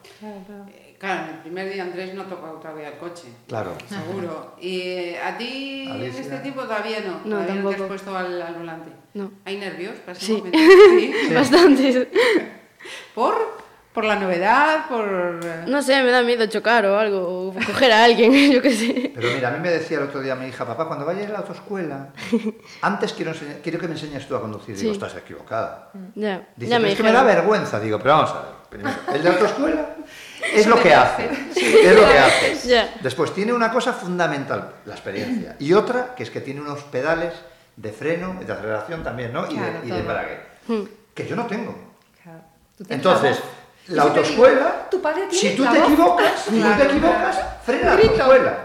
Eh, 0.68 0.87
Claro, 0.98 1.24
en 1.24 1.28
el 1.36 1.40
primer 1.42 1.72
día 1.72 1.82
Andrés 1.84 2.12
no 2.14 2.24
tocó 2.24 2.46
todavía 2.60 2.88
el 2.88 2.98
coche. 2.98 3.28
Claro. 3.46 3.72
Seguro. 3.88 4.56
¿Y 4.60 4.80
eh, 4.80 5.20
a 5.22 5.36
ti 5.38 5.84
en 5.86 5.92
Alicia. 5.92 6.20
este 6.22 6.38
tipo 6.38 6.62
todavía 6.62 7.00
no? 7.00 7.20
No, 7.24 7.36
todavía 7.36 7.38
no 7.40 7.46
te 7.46 7.50
has 7.52 7.54
tampoco. 7.76 7.86
puesto 7.88 8.16
al, 8.16 8.42
al 8.42 8.54
volante. 8.54 8.90
No. 9.14 9.30
¿Hay 9.44 9.56
nervios 9.58 9.94
para 10.00 10.12
ese 10.18 10.26
Sí. 10.26 10.32
momento? 10.32 10.58
Sí. 10.58 11.14
Bastante. 11.34 12.10
¿Por? 13.14 13.58
¿Por 13.92 14.04
la 14.04 14.16
novedad? 14.16 14.86
¿Por...? 14.88 15.40
eh, 15.42 15.64
No 15.66 15.82
sé, 15.82 16.00
me 16.04 16.10
da 16.12 16.22
miedo 16.22 16.46
chocar 16.46 16.86
o 16.86 16.98
algo, 16.98 17.48
o 17.48 17.52
coger 17.54 17.90
a 17.90 18.04
alguien, 18.04 18.32
yo 18.52 18.62
qué 18.62 18.70
sé. 18.72 19.12
Pero 19.14 19.28
mira, 19.34 19.48
a 19.48 19.50
mí 19.52 19.58
me 19.60 19.70
decía 19.70 19.98
el 19.98 20.04
otro 20.04 20.20
día 20.20 20.36
mi 20.36 20.46
hija, 20.46 20.64
papá, 20.64 20.86
cuando 20.86 21.04
vayas 21.04 21.28
a 21.28 21.32
la 21.32 21.38
autoescuela, 21.38 22.10
antes 22.82 23.12
quiero, 23.12 23.32
enseñar- 23.32 23.60
quiero 23.62 23.78
que 23.80 23.88
me 23.88 23.94
enseñes 23.94 24.28
tú 24.28 24.36
a 24.36 24.40
conducir. 24.40 24.76
Digo, 24.76 24.90
Sí. 24.92 24.94
estás 24.96 25.16
equivocada. 25.16 25.90
Ya, 26.14 26.48
Dice, 26.54 26.70
ya 26.70 26.76
"Pero 26.76 26.82
me 26.86 26.92
es 26.92 26.96
que 26.96 27.02
me 27.02 27.12
da 27.12 27.22
vergüenza. 27.24 27.80
Digo, 27.80 27.98
pero 27.98 28.14
vamos 28.14 28.30
a 28.30 28.34
ver. 28.42 28.50
Primero, 28.68 28.96
el 29.14 29.22
de 29.22 29.28
autoescuela 29.30 29.96
es 30.54 30.66
lo 30.66 30.80
que 30.80 30.94
hace. 30.94 31.28
Es 31.54 31.94
lo 31.94 32.06
que 32.06 32.18
hace. 32.18 32.88
Después 33.00 33.32
tiene 33.34 33.52
una 33.52 33.70
cosa 33.72 33.92
fundamental, 33.92 34.74
la 34.86 34.94
experiencia. 34.94 35.56
Y 35.58 35.72
otra, 35.72 36.14
que 36.14 36.22
es 36.22 36.30
que 36.30 36.40
tiene 36.40 36.60
unos 36.60 36.82
pedales 36.84 37.32
de 37.76 37.92
freno, 37.92 38.36
de 38.44 38.52
aceleración 38.52 39.02
también, 39.02 39.32
¿no? 39.32 39.44
Y 39.50 39.54
Claro, 39.54 39.72
de, 39.72 39.78
y 39.78 39.82
de 39.82 39.88
todo. 39.88 39.98
embrague. 40.00 40.40
Que 41.14 41.26
yo 41.26 41.36
no 41.36 41.46
tengo. 41.46 41.76
Claro. 42.22 42.40
Entonces, 42.88 43.38
la 43.88 44.02
autoescuela, 44.02 44.88
tu 44.90 45.00
padre 45.00 45.26
tiene 45.30 45.50
si 45.50 45.56
tú 45.56 45.64
te 45.70 45.78
equivocas, 45.78 46.42
si 46.42 46.60
tú 46.60 46.68
te 46.76 46.84
equivocas, 46.84 47.38
frena 47.64 47.84
la 47.86 47.92
autoescuela. 48.02 48.58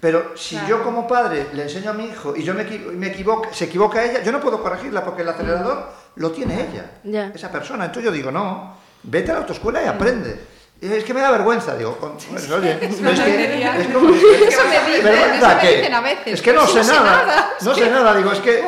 Pero 0.00 0.36
si 0.36 0.58
yo 0.68 0.82
como 0.84 1.06
padre 1.06 1.46
le 1.54 1.62
enseño 1.64 1.90
a 1.90 1.94
mi 1.94 2.04
hijo 2.06 2.36
y 2.36 2.42
yo 2.42 2.52
me, 2.54 2.64
me 2.64 3.06
equivoco, 3.08 3.48
se 3.52 3.64
equivoca 3.64 4.04
ella, 4.04 4.22
yo 4.22 4.30
no 4.30 4.40
puedo 4.40 4.62
corregirla 4.62 5.02
porque 5.04 5.22
el 5.22 5.28
acelerador 5.28 5.90
lo 6.16 6.30
tiene 6.32 6.66
ella, 6.68 7.30
esa 7.34 7.50
persona. 7.50 7.86
Entonces 7.86 8.04
yo 8.04 8.12
digo, 8.12 8.30
no, 8.30 8.76
vete 9.02 9.30
a 9.30 9.34
la 9.34 9.40
autoescuela 9.40 9.82
y 9.82 9.86
aprende. 9.86 10.55
Y 10.80 10.92
es 10.92 11.04
que 11.04 11.14
me 11.14 11.20
da 11.20 11.30
vergüenza, 11.30 11.74
digo, 11.76 11.96
con- 11.96 12.16
bueno, 12.30 12.56
oye, 12.56 12.78
no 13.00 13.10
es 13.10 13.20
que, 13.20 13.62
es 13.80 13.86
como, 13.88 14.10
Eso 14.14 14.62
me 14.68 14.80
dicen, 14.90 15.04
vergüenza 15.04 15.46
eso 15.48 15.56
me 15.56 15.60
que- 15.62 15.76
dicen 15.78 15.94
a 15.94 16.00
veces. 16.02 16.26
es 16.34 16.42
que 16.42 16.52
no 16.52 16.66
sé 16.66 16.84
nada, 16.84 17.50
no 17.62 17.74
sé 17.74 17.90
nada, 17.90 18.14
digo, 18.16 18.30
es 18.32 18.40
que, 18.40 18.62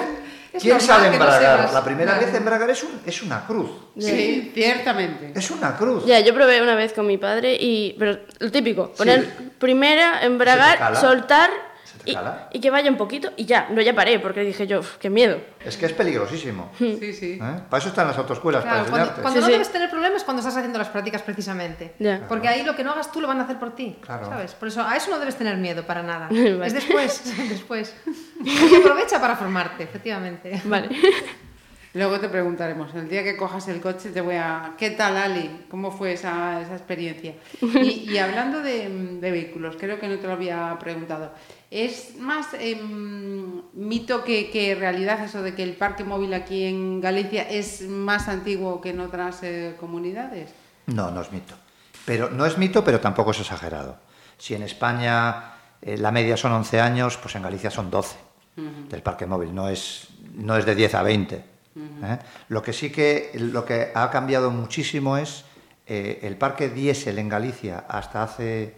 ¿quién 0.59 0.81
sabe 0.81 1.11
que 1.11 1.19
no 1.19 1.25
embragar? 1.25 1.59
sepas. 1.59 1.75
La 1.75 1.85
primera 1.85 2.13
Claro. 2.13 2.27
vez 2.27 2.35
embragar 2.35 2.71
es, 2.71 2.83
un- 2.83 3.01
es 3.05 3.23
una 3.23 3.47
cruz, 3.47 3.71
Sí, 3.99 4.51
ciertamente. 4.55 5.33
es 5.39 5.51
una 5.51 5.77
cruz. 5.77 6.07
Ya, 6.07 6.21
yo 6.21 6.33
probé 6.33 6.63
una 6.63 6.75
vez 6.75 6.95
con 6.95 7.07
mi 7.07 7.19
padre 7.19 7.55
y. 7.61 7.95
Pero 7.99 8.19
lo 8.39 8.51
típico, 8.51 8.91
poner 8.93 9.29
primera, 9.59 10.23
embragar, 10.23 10.97
soltar 10.97 11.51
te 12.05 12.11
y, 12.11 12.15
cala. 12.15 12.49
y 12.53 12.61
que 12.61 12.71
vaya 12.71 12.91
un 12.91 12.97
poquito 12.97 13.31
y 13.37 13.45
ya. 13.45 13.69
No, 13.71 13.81
ya 13.81 13.95
paré 13.95 14.19
porque 14.19 14.41
dije 14.41 14.67
yo, 14.67 14.81
"Uf, 14.81 14.97
qué 14.99 15.11
miedo. 15.11 15.39
Es 15.65 15.77
que 15.77 15.87
es 15.87 15.93
peligrosísimo. 15.93 16.71
Sí, 16.79 17.13
sí. 17.13 17.33
¿eh? 17.43 17.61
Para 17.69 17.79
eso 17.81 17.89
están 17.89 18.07
las 18.09 18.17
autoescuelas, 18.19 18.63
Claro, 18.63 18.79
para 18.79 18.91
cuando, 18.91 18.99
enseñarte. 18.99 19.23
cuando 19.23 19.39
Sí, 19.39 19.41
no 19.41 19.47
sí. 19.47 19.53
debes 19.53 19.73
tener 19.73 19.91
problemas 19.91 20.19
es 20.19 20.25
cuando 20.25 20.41
estás 20.41 20.57
haciendo 20.57 20.79
las 20.79 20.89
prácticas 20.89 21.23
precisamente. 21.23 21.95
Ya. 21.99 22.25
Porque 22.29 22.49
ahí 22.49 22.63
lo 22.65 22.75
que 22.77 22.85
no 22.85 22.93
hagas 22.93 23.11
tú 23.13 23.21
lo 23.21 23.29
van 23.29 23.41
a 23.41 23.45
hacer 23.45 23.59
por 23.59 23.75
ti. 23.75 23.97
Claro. 24.01 24.27
¿Sabes? 24.29 24.55
Por 24.55 24.69
eso 24.69 24.83
a 24.83 24.97
eso 24.97 25.11
no 25.11 25.19
debes 25.19 25.37
tener 25.37 25.57
miedo 25.57 25.85
para 25.87 26.03
nada. 26.03 26.29
Vale. 26.31 26.67
Es 26.67 26.73
después, 26.75 27.23
después. 27.49 27.95
Y 28.45 28.77
aprovecha 28.77 29.21
para 29.21 29.35
formarte, 29.37 29.83
efectivamente. 29.83 30.63
Vale. 30.65 30.89
Luego 31.99 32.21
te 32.21 32.29
preguntaremos, 32.29 32.95
el 32.95 33.09
día 33.09 33.25
que 33.25 33.37
cojas 33.37 33.67
el 33.67 33.81
coche 33.81 34.11
te 34.11 34.21
voy 34.21 34.37
a... 34.37 34.75
¿Qué 34.79 34.91
tal, 34.91 35.17
Ali? 35.17 35.65
¿Cómo 35.69 35.91
fue 35.91 36.13
esa, 36.13 36.61
esa 36.63 36.77
experiencia? 36.77 37.35
Y, 37.61 38.09
y 38.13 38.19
hablando 38.19 38.61
de, 38.61 38.89
de 39.21 39.31
vehículos, 39.33 39.75
creo 39.77 39.99
que 39.99 40.07
no 40.07 40.17
te 40.21 40.29
lo 40.29 40.35
había 40.35 40.77
preguntado. 40.79 41.33
¿Es 41.73 42.17
más 42.17 42.55
em, 42.55 43.63
mito 43.73 44.23
que, 44.23 44.49
que 44.49 44.77
realidad 44.77 45.25
eso 45.25 45.43
de 45.43 45.57
que 45.57 45.65
el 45.65 45.75
parque 45.75 46.05
móvil 46.05 46.35
aquí 46.35 46.67
en 46.67 47.01
Galicia 47.01 47.43
es 47.51 47.83
más 47.83 48.29
antiguo 48.29 48.81
que 48.81 48.91
en 48.91 49.01
otras 49.01 49.43
eh, 49.43 49.75
comunidades? 49.81 50.55
No, 50.87 51.11
no 51.11 51.21
es 51.21 51.33
mito. 51.33 51.57
Pero 52.05 52.31
no 52.31 52.47
es 52.47 52.57
mito, 52.59 52.85
pero 52.85 53.01
tampoco 53.01 53.33
es 53.33 53.41
exagerado. 53.41 53.97
Si 54.37 54.55
en 54.55 54.63
España 54.63 55.55
eh, 55.83 55.99
la 55.99 56.13
media 56.13 56.37
son 56.37 56.53
11 56.53 56.81
años, 56.81 57.17
pues 57.17 57.35
en 57.35 57.43
Galicia 57.43 57.73
son 57.73 57.91
12 57.91 58.17
del 58.89 59.03
parque 59.03 59.27
móvil. 59.27 59.53
No 59.53 59.69
es, 59.69 60.07
no 60.35 60.57
es 60.57 60.65
de 60.65 60.77
10 60.77 60.95
a 60.95 61.03
20. 61.03 61.58
¿Eh? 62.03 62.19
Lo 62.49 62.63
que 62.63 62.73
sí 62.73 62.91
que 62.91 63.31
lo 63.35 63.65
que 63.65 63.91
ha 63.95 64.11
cambiado 64.11 64.51
muchísimo 64.51 65.17
es 65.17 65.45
eh, 65.87 66.21
el 66.23 66.37
parque 66.37 66.69
diésel 66.69 67.19
en 67.19 67.29
Galicia 67.29 67.85
hasta 67.89 68.23
hace 68.23 68.75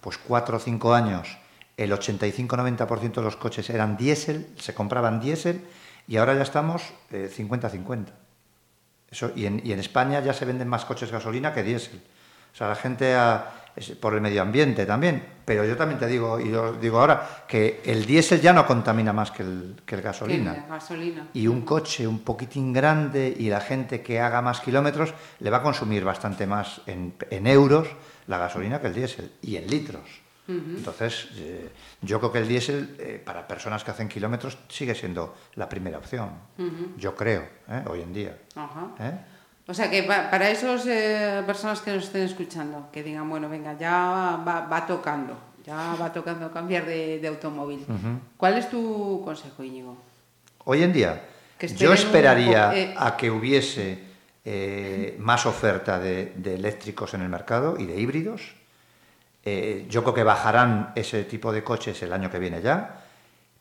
pues 0.00 0.18
4 0.18 0.56
o 0.56 0.60
5 0.60 0.94
años. 0.94 1.38
El 1.76 1.92
85-90% 1.92 3.14
de 3.14 3.22
los 3.22 3.36
coches 3.36 3.70
eran 3.70 3.96
diésel, 3.96 4.46
se 4.58 4.74
compraban 4.74 5.20
diésel 5.20 5.62
y 6.06 6.16
ahora 6.18 6.34
ya 6.34 6.42
estamos 6.42 6.82
eh, 7.10 7.30
50-50. 7.34 8.06
Eso, 9.10 9.32
y, 9.34 9.42
y 9.42 9.72
en 9.72 9.78
España 9.80 10.20
ya 10.20 10.32
se 10.32 10.44
venden 10.44 10.68
más 10.68 10.84
coches 10.84 11.10
gasolina 11.10 11.52
que 11.52 11.62
diésel. 11.62 12.00
O 12.52 12.56
sea, 12.56 12.68
la 12.68 12.76
gente 12.76 13.14
ha- 13.14 13.59
es 13.76 13.90
por 13.92 14.14
el 14.14 14.20
medio 14.20 14.42
ambiente 14.42 14.86
también. 14.86 15.22
Pero 15.44 15.64
yo 15.64 15.76
también 15.76 15.98
te 15.98 16.06
digo, 16.06 16.38
y 16.38 16.50
yo 16.50 16.74
digo 16.74 17.00
ahora, 17.00 17.44
que 17.48 17.80
el 17.84 18.06
diésel 18.06 18.40
ya 18.40 18.52
no 18.52 18.66
contamina 18.66 19.12
más 19.12 19.30
que 19.30 19.42
el, 19.42 19.76
que 19.84 19.96
el 19.96 20.00
Que 20.00 20.06
gasolina. 20.06 20.52
la 20.52 20.74
gasolina. 20.76 21.28
Y 21.34 21.46
un 21.48 21.62
coche 21.62 22.06
un 22.06 22.20
poquitín 22.20 22.72
grande 22.72 23.34
y 23.36 23.48
la 23.48 23.60
gente 23.60 24.00
que 24.02 24.20
haga 24.20 24.42
más 24.42 24.60
kilómetros 24.60 25.12
le 25.40 25.50
va 25.50 25.58
a 25.58 25.62
consumir 25.62 26.04
bastante 26.04 26.46
más 26.46 26.82
en, 26.86 27.14
en 27.30 27.46
euros 27.46 27.88
la 28.26 28.38
gasolina 28.38 28.80
que 28.80 28.86
el 28.88 28.94
diésel 28.94 29.32
y 29.42 29.56
en 29.56 29.66
litros. 29.66 30.08
Entonces, 30.48 31.28
eh, 31.36 31.70
yo 32.02 32.18
creo 32.18 32.32
que 32.32 32.38
el 32.40 32.48
diésel 32.48 32.96
eh, 32.98 33.22
para 33.24 33.46
personas 33.46 33.84
que 33.84 33.92
hacen 33.92 34.08
kilómetros 34.08 34.58
sigue 34.68 34.96
siendo 34.96 35.36
la 35.54 35.68
primera 35.68 35.98
opción. 35.98 36.30
Yo 36.96 37.14
creo, 37.14 37.42
¿eh? 37.68 37.84
hoy 37.88 38.02
en 38.02 38.12
día. 38.12 38.36
¿eh? 38.98 39.12
O 39.70 39.74
sea 39.74 39.88
que 39.88 40.02
pa- 40.02 40.28
para 40.30 40.50
esas 40.50 40.82
personas 41.46 41.80
que 41.80 41.92
nos 41.94 42.04
estén 42.04 42.22
escuchando, 42.24 42.88
que 42.90 43.04
digan, 43.04 43.30
bueno, 43.30 43.48
venga, 43.48 43.78
ya 43.78 44.36
va, 44.44 44.66
va 44.66 44.84
tocando, 44.84 45.38
ya 45.64 45.94
va 45.94 46.12
tocando 46.12 46.50
cambiar 46.50 46.84
de, 46.86 47.20
de 47.20 47.28
automóvil. 47.28 47.86
¿Cuál 48.36 48.58
es 48.58 48.68
tu 48.68 49.22
consejo, 49.24 49.62
Íñigo? 49.62 49.96
Hoy 50.64 50.82
en 50.82 50.92
día, 50.92 51.22
yo 51.76 51.92
esperaría 51.92 52.74
eh. 52.76 52.94
a 52.98 53.16
que 53.16 53.30
hubiese 53.30 54.02
eh, 54.44 55.14
más 55.20 55.46
oferta 55.46 56.00
de, 56.00 56.32
de 56.34 56.56
eléctricos 56.56 57.14
en 57.14 57.22
el 57.22 57.28
mercado 57.28 57.76
y 57.78 57.86
de 57.86 57.94
híbridos. 58.00 58.56
Eh, 59.44 59.86
yo 59.88 60.02
creo 60.02 60.14
que 60.14 60.24
bajarán 60.24 60.90
ese 60.96 61.22
tipo 61.24 61.52
de 61.52 61.62
coches 61.62 62.02
el 62.02 62.12
año 62.12 62.28
que 62.28 62.40
viene 62.40 62.60
ya. 62.60 63.04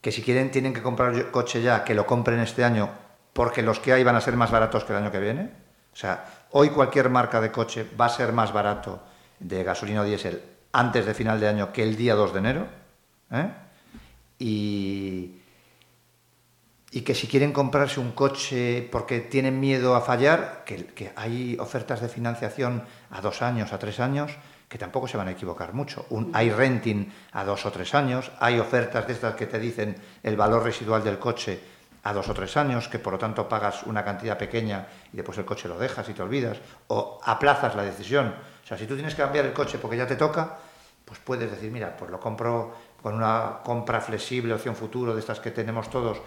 Que 0.01 0.11
si 0.11 0.23
quieren 0.23 0.49
tienen 0.49 0.73
que 0.73 0.81
comprar 0.81 1.29
coche 1.29 1.61
ya, 1.61 1.83
que 1.83 1.93
lo 1.93 2.07
compren 2.07 2.39
este 2.39 2.63
año, 2.63 2.89
porque 3.33 3.61
los 3.61 3.79
que 3.79 3.93
hay 3.93 4.03
van 4.03 4.15
a 4.15 4.21
ser 4.21 4.35
más 4.35 4.49
baratos 4.49 4.83
que 4.85 4.93
el 4.93 4.97
año 5.03 5.11
que 5.11 5.19
viene. 5.19 5.68
O 5.93 5.95
sea, 5.95 6.47
hoy 6.51 6.69
cualquier 6.69 7.09
marca 7.09 7.41
de 7.41 7.51
coche 7.51 7.85
va 7.99 8.05
a 8.05 8.09
ser 8.09 8.31
más 8.31 8.53
barato 8.53 9.01
de 9.39 9.63
gasolina 9.63 10.01
o 10.01 10.05
diésel 10.05 10.41
antes 10.71 11.05
de 11.05 11.13
final 11.13 11.39
de 11.39 11.47
año 11.47 11.73
que 11.73 11.83
el 11.83 11.95
día 11.95 12.15
2 12.15 12.33
de 12.33 12.39
enero. 12.39 12.67
¿eh? 13.31 13.49
Y, 14.39 15.35
que 17.05 17.15
si 17.15 17.27
quieren 17.27 17.51
comprarse 17.51 17.99
un 17.99 18.11
coche 18.11 18.87
porque 18.91 19.19
tienen 19.19 19.59
miedo 19.59 19.95
a 19.95 20.01
fallar, 20.01 20.63
que, 20.63 21.11
hay 21.15 21.57
ofertas 21.59 22.01
de 22.01 22.09
financiación 22.09 22.83
a 23.09 23.21
dos 23.21 23.41
años, 23.41 23.73
a 23.73 23.79
tres 23.79 23.99
años, 23.99 24.31
que 24.67 24.77
tampoco 24.77 25.07
se 25.07 25.17
van 25.17 25.27
a 25.27 25.31
equivocar 25.31 25.73
mucho. 25.73 26.05
Hay 26.33 26.51
renting 26.51 27.11
a 27.31 27.43
dos 27.43 27.65
o 27.65 27.71
tres 27.71 27.95
años, 27.95 28.31
hay 28.39 28.59
ofertas 28.59 29.07
de 29.07 29.13
estas 29.13 29.33
que 29.33 29.47
te 29.47 29.59
dicen 29.59 29.95
el 30.21 30.35
valor 30.37 30.63
residual 30.63 31.03
del 31.03 31.17
coche 31.17 31.59
a 32.03 32.13
dos 32.13 32.29
o 32.29 32.33
tres 32.33 32.55
años, 32.57 32.87
que 32.87 32.99
por 32.99 33.13
lo 33.13 33.19
tanto 33.19 33.47
pagas 33.49 33.83
una 33.83 34.03
cantidad 34.03 34.37
pequeña 34.37 34.87
y 35.11 35.17
después 35.17 35.37
el 35.37 35.45
coche 35.45 35.67
lo 35.67 35.77
dejas 35.77 36.07
y 36.09 36.13
te 36.13 36.21
olvidas, 36.21 36.57
o 36.87 37.19
aplazas 37.23 37.75
la 37.75 37.83
decisión. 37.83 38.33
O 38.63 38.67
sea, 38.67 38.77
si 38.77 38.85
tú 38.85 38.95
tienes 38.95 39.15
que 39.15 39.21
cambiar 39.21 39.45
el 39.45 39.53
coche 39.53 39.77
porque 39.79 39.97
ya 39.97 40.07
te 40.07 40.15
toca, 40.15 40.57
pues 41.05 41.19
puedes 41.19 41.49
decir, 41.49 41.71
mira, 41.71 41.97
pues 41.97 42.11
lo 42.11 42.19
compro 42.19 42.73
con 43.01 43.15
una 43.15 43.59
compra 43.63 43.99
flexible, 44.01 44.53
opción 44.53 44.75
futuro, 44.75 45.13
de 45.13 45.19
estas 45.19 45.39
que 45.39 45.51
tenemos 45.51 45.89
todos, 45.89 46.21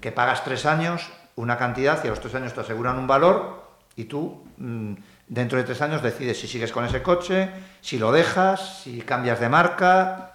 que 0.00 0.12
pagas 0.12 0.44
tres 0.44 0.66
años, 0.66 1.08
una 1.36 1.56
cantidad 1.56 2.02
y 2.04 2.08
a 2.08 2.10
los 2.10 2.20
tres 2.20 2.34
años 2.34 2.52
te 2.52 2.60
aseguran 2.60 2.98
un 2.98 3.06
valor 3.06 3.68
y 3.96 4.04
tú 4.04 4.44
mm, 4.58 4.94
dentro 5.28 5.58
de 5.58 5.64
tres 5.64 5.80
años 5.82 6.02
decides 6.02 6.38
si 6.38 6.46
sigues 6.46 6.72
con 6.72 6.84
ese 6.84 7.02
coche, 7.02 7.50
si 7.80 7.98
lo 7.98 8.12
dejas, 8.12 8.82
si 8.82 9.00
cambias 9.02 9.40
de 9.40 9.48
marca, 9.48 10.34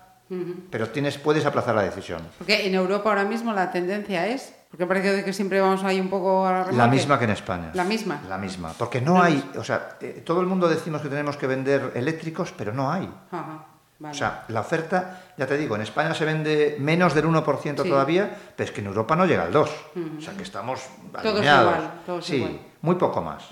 pero 0.71 0.89
tienes, 0.89 1.17
puedes 1.17 1.45
aplazar 1.45 1.75
la 1.75 1.83
decisión. 1.83 2.21
Porque 2.37 2.65
en 2.65 2.73
Europa 2.73 3.09
ahora 3.09 3.25
mismo 3.25 3.53
la 3.53 3.71
tendencia 3.71 4.27
es, 4.27 4.53
porque 4.73 4.87
parece 4.87 5.23
que 5.23 5.33
siempre 5.33 5.61
vamos 5.61 5.83
ahí 5.83 5.99
un 6.01 6.09
poco 6.09 6.47
a 6.47 6.65
la 6.65 6.71
La 6.71 6.87
misma 6.87 7.19
que 7.19 7.25
en 7.25 7.29
España. 7.29 7.69
La 7.75 7.83
misma. 7.83 8.19
La 8.27 8.39
misma. 8.39 8.73
Porque 8.75 8.99
no 9.01 9.21
hay, 9.21 9.51
o 9.55 9.63
sea, 9.63 9.97
eh, 10.01 10.23
todo 10.25 10.41
el 10.41 10.47
mundo 10.47 10.67
decimos 10.67 10.99
que 11.03 11.09
tenemos 11.09 11.37
que 11.37 11.45
vender 11.45 11.91
eléctricos, 11.93 12.51
pero 12.57 12.73
no 12.73 12.91
hay. 12.91 13.07
Ajá, 13.29 13.65
vale. 13.99 14.15
O 14.15 14.17
sea, 14.17 14.45
la 14.47 14.61
oferta, 14.61 15.21
ya 15.37 15.45
te 15.45 15.57
digo, 15.59 15.75
en 15.75 15.83
España 15.83 16.15
se 16.15 16.25
vende 16.25 16.77
menos 16.79 17.13
del 17.13 17.25
1% 17.27 17.83
Sí. 17.83 17.89
todavía, 17.89 18.35
pero 18.55 18.67
es 18.67 18.73
que 18.73 18.81
en 18.81 18.87
Europa 18.87 19.15
no 19.15 19.27
llega 19.27 19.43
al 19.43 19.53
2%. 19.53 20.17
O 20.17 20.21
sea, 20.21 20.33
que 20.33 20.41
estamos 20.41 20.81
Todos 21.21 21.41
igual, 21.45 21.91
todos 22.07 22.25
sí, 22.25 22.37
igual. 22.37 22.59
muy 22.81 22.95
poco 22.95 23.21
más. 23.21 23.43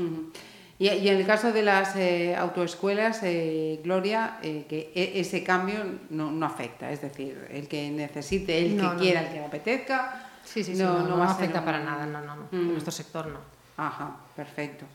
Y, 0.79 0.89
y 0.89 1.09
en 1.09 1.17
el 1.17 1.27
caso 1.27 1.51
de 1.51 1.61
las 1.61 1.95
eh, 1.95 2.35
autoescuelas, 2.35 3.19
eh, 3.21 3.79
Gloria, 3.83 4.39
eh, 4.41 4.65
que 4.67 4.91
e- 4.95 5.19
ese 5.19 5.43
cambio 5.43 5.77
no, 6.09 6.31
no 6.31 6.43
afecta. 6.47 6.89
Es 6.89 6.99
decir, 7.03 7.47
el 7.51 7.67
que 7.67 7.91
necesite, 7.91 8.57
el 8.57 8.77
No, 8.77 8.89
que 8.89 8.95
no, 8.95 8.99
quiera, 8.99 9.21
no. 9.21 9.27
el 9.27 9.33
que 9.33 9.39
le 9.41 9.45
apetezca. 9.45 10.20
Sí, 10.53 10.63
sí, 10.63 10.75
sí, 10.75 10.81
no, 10.81 10.99
no 11.07 11.21
a 11.23 11.31
afecta 11.31 11.59
un- 11.59 11.65
para 11.65 11.79
nada, 11.79 12.05
no, 12.05 12.21
no, 12.21 12.35
no. 12.35 12.43
Mm. 12.51 12.55
En 12.55 12.71
nuestro 12.73 12.91
sector 12.91 13.27
no. 13.27 13.39
Ajá, 13.77 14.15
perfecto. 14.35 14.85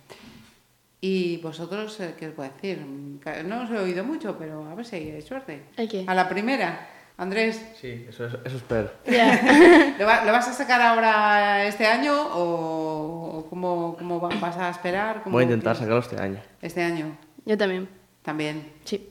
¿Y 1.01 1.37
vosotros 1.39 1.99
eh, 2.01 2.15
qué 2.19 2.29
os 2.29 2.35
puedo 2.35 2.51
decir? 2.51 2.85
Ca- 3.23 3.43
No 3.43 3.63
os 3.63 3.71
he 3.71 3.79
oído 3.79 4.05
mucho, 4.05 4.37
pero 4.39 4.65
a 4.69 4.75
ver 4.75 4.85
si 4.85 4.97
hay 4.97 5.23
suerte. 5.23 5.65
¿Hay 5.77 5.89
qué? 5.89 6.05
A 6.07 6.15
la 6.15 6.29
primera, 6.29 6.89
Andrés, 7.19 7.61
Sí, 7.81 8.07
eso, 8.09 8.27
eso, 8.27 8.39
eso 8.45 8.57
espero. 8.57 8.91
Ya. 9.07 9.95
¿lo, 9.99 10.07
va- 10.07 10.25
lo 10.25 10.33
vas 10.33 10.49
a 10.49 10.53
sacar 10.53 10.81
ahora 10.83 11.65
este 11.67 11.87
año 11.87 12.13
o, 12.15 13.39
o 13.39 13.47
cómo, 13.49 13.97
cómo 13.99 14.21
va- 14.21 14.31
vas 14.41 14.57
a 14.57 14.71
esperar? 14.71 15.23
¿Cómo 15.23 15.35
Voy 15.35 15.43
a 15.43 15.45
intentar 15.47 15.77
sacarlo 15.77 15.99
este 16.01 16.19
año. 16.21 16.41
Este 16.61 16.83
año 16.83 17.17
Yo 17.45 17.57
también. 17.57 17.89
también. 18.23 18.73
Sí. 18.85 19.09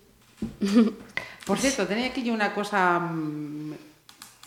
Por 1.45 1.57
cierto, 1.59 1.85
tenía 1.87 2.07
aquí 2.07 2.23
yo 2.23 2.33
una 2.33 2.53
cosa 2.53 2.99
mm, 2.99 3.73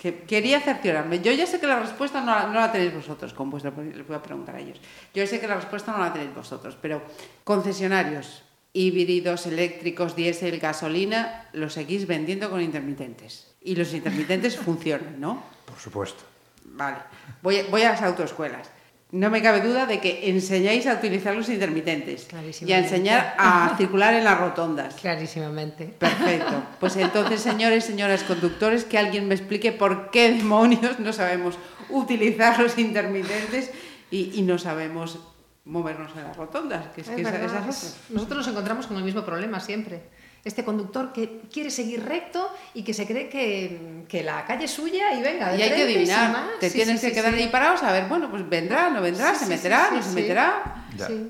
que 0.00 0.22
quería 0.22 0.60
cerciorarme. 0.60 1.20
Yo 1.20 1.32
ya 1.32 1.46
sé 1.46 1.58
que 1.58 1.66
la 1.66 1.80
respuesta 1.80 2.20
no 2.20 2.26
la, 2.26 2.46
no 2.46 2.54
la 2.54 2.70
tenéis 2.70 2.94
vosotros, 2.94 3.34
con 3.34 3.50
vuestra, 3.50 3.72
les 3.72 4.06
voy 4.06 4.16
a 4.16 4.22
preguntar 4.22 4.56
a 4.56 4.60
ellos. 4.60 4.80
Yo 5.12 5.26
sé 5.26 5.40
que 5.40 5.48
la 5.48 5.56
respuesta 5.56 5.92
no 5.92 5.98
la 5.98 6.12
tenéis 6.12 6.34
vosotros, 6.34 6.76
pero 6.80 7.02
concesionarios, 7.44 8.42
híbridos, 8.72 9.46
eléctricos, 9.46 10.14
diésel, 10.14 10.60
gasolina, 10.60 11.48
los 11.52 11.72
seguís 11.72 12.06
vendiendo 12.06 12.48
con 12.48 12.62
intermitentes. 12.62 13.50
Y 13.60 13.74
los 13.74 13.92
intermitentes 13.92 14.56
funcionan, 14.64 15.20
¿no? 15.20 15.42
Por 15.66 15.78
supuesto. 15.78 16.22
Vale. 16.64 16.98
Voy, 17.42 17.62
voy 17.70 17.82
a 17.82 17.90
las 17.90 18.02
autoescuelas. 18.02 18.70
No 19.10 19.30
me 19.30 19.40
cabe 19.40 19.62
duda 19.62 19.86
de 19.86 20.00
que 20.00 20.28
enseñáis 20.28 20.86
a 20.86 20.92
utilizar 20.94 21.34
los 21.34 21.48
intermitentes 21.48 22.28
y 22.66 22.72
a 22.72 22.78
enseñar 22.78 23.34
a 23.38 23.74
circular 23.78 24.12
en 24.12 24.24
las 24.24 24.38
rotondas. 24.38 24.94
Clarísimamente. 24.96 25.86
Perfecto. 25.86 26.62
Pues 26.78 26.94
entonces, 26.96 27.40
señores, 27.40 27.84
señoras 27.84 28.22
conductores, 28.24 28.84
que 28.84 28.98
alguien 28.98 29.26
me 29.26 29.34
explique 29.34 29.72
por 29.72 30.10
qué 30.10 30.32
demonios 30.32 30.98
no 31.00 31.14
sabemos 31.14 31.58
utilizar 31.88 32.60
los 32.60 32.76
intermitentes 32.76 33.70
y, 34.10 34.32
y 34.38 34.42
no 34.42 34.58
sabemos 34.58 35.18
movernos 35.64 36.12
en 36.14 36.24
las 36.24 36.36
rotondas. 36.36 36.88
Que 36.94 37.00
es 37.00 37.08
que 37.08 37.22
Es 37.22 37.28
esa- 37.28 37.44
esa 37.46 37.94
nosotros 38.10 38.38
nos 38.38 38.48
encontramos 38.48 38.86
con 38.86 38.98
el 38.98 39.04
mismo 39.04 39.22
problema 39.24 39.58
siempre. 39.60 40.02
Este 40.44 40.64
conductor 40.64 41.12
que 41.12 41.42
quiere 41.52 41.70
seguir 41.70 42.04
recto 42.04 42.48
y 42.74 42.82
que 42.82 42.94
se 42.94 43.06
cree 43.06 43.28
que, 43.28 44.04
que 44.08 44.22
la 44.22 44.44
calle 44.46 44.64
es 44.64 44.70
suya 44.70 45.12
y 45.14 45.22
venga, 45.22 45.50
de 45.52 45.58
Y 45.58 45.62
hay 45.62 45.70
que 45.70 45.82
adivinar. 45.82 46.30
más. 46.32 46.48
Te 46.60 46.70
Sí, 46.70 46.76
tienes 46.78 47.00
sí, 47.00 47.06
que 47.08 47.14
sí, 47.14 47.20
quedar 47.20 47.34
sí. 47.34 47.40
ahí 47.42 47.48
parados 47.48 47.82
a 47.82 47.92
ver, 47.92 48.06
bueno, 48.08 48.30
pues 48.30 48.48
vendrá, 48.48 48.88
no 48.90 49.02
vendrá, 49.02 49.32
Sí, 49.34 49.40
se 49.40 49.44
sí, 49.46 49.50
meterá, 49.50 49.88
sí, 49.90 49.94
no 49.96 50.02
sí, 50.02 50.08
se 50.08 50.14
sí. 50.14 50.20
meterá. 50.22 50.86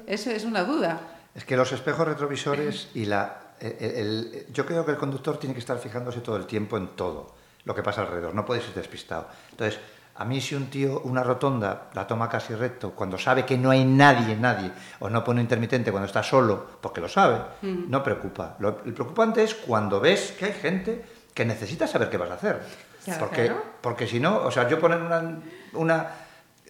Eso 0.06 0.30
es 0.30 0.44
una 0.44 0.62
duda. 0.64 1.00
Es 1.34 1.44
que 1.44 1.56
los 1.56 1.72
espejos 1.72 2.06
retrovisores 2.06 2.88
y 2.94 3.06
la... 3.06 3.54
el- 3.60 3.76
el- 3.80 4.46
yo 4.52 4.64
creo 4.66 4.84
que 4.84 4.92
el 4.92 4.98
conductor 4.98 5.38
tiene 5.38 5.54
que 5.54 5.60
estar 5.60 5.78
fijándose 5.78 6.20
todo 6.20 6.36
el 6.36 6.46
tiempo 6.46 6.76
en 6.76 6.88
todo 6.88 7.34
lo 7.64 7.74
que 7.74 7.82
pasa 7.82 8.02
alrededor. 8.02 8.34
No 8.34 8.44
puede 8.44 8.60
ser 8.60 8.74
despistado. 8.74 9.28
Entonces, 9.50 9.80
a 10.18 10.24
mí 10.24 10.40
si 10.40 10.56
un 10.56 10.66
tío 10.66 11.00
una 11.04 11.22
rotonda 11.22 11.90
la 11.94 12.04
toma 12.04 12.28
casi 12.28 12.52
recto, 12.52 12.90
cuando 12.90 13.16
sabe 13.16 13.46
que 13.46 13.56
no 13.56 13.70
hay 13.70 13.84
nadie, 13.84 14.36
nadie, 14.36 14.72
o 14.98 15.08
no 15.08 15.22
pone 15.22 15.40
intermitente 15.40 15.92
cuando 15.92 16.06
está 16.06 16.24
solo, 16.24 16.66
porque 16.80 17.00
lo 17.00 17.08
sabe, 17.08 17.38
no 17.62 18.02
preocupa. 18.02 18.56
Lo, 18.58 18.80
el 18.84 18.92
preocupante 18.94 19.44
es 19.44 19.54
cuando 19.54 20.00
ves 20.00 20.34
que 20.36 20.46
hay 20.46 20.52
gente 20.52 21.04
que 21.32 21.44
necesita 21.44 21.86
saber 21.86 22.10
qué 22.10 22.16
vas 22.16 22.30
a 22.30 22.34
hacer. 22.34 22.60
Claro, 23.04 23.20
porque, 23.20 23.44
claro. 23.44 23.62
porque 23.80 24.06
si 24.08 24.18
no, 24.18 24.38
o 24.38 24.50
sea, 24.50 24.68
yo 24.68 24.80
poner 24.80 25.00
una, 25.00 25.38
una, 25.74 26.06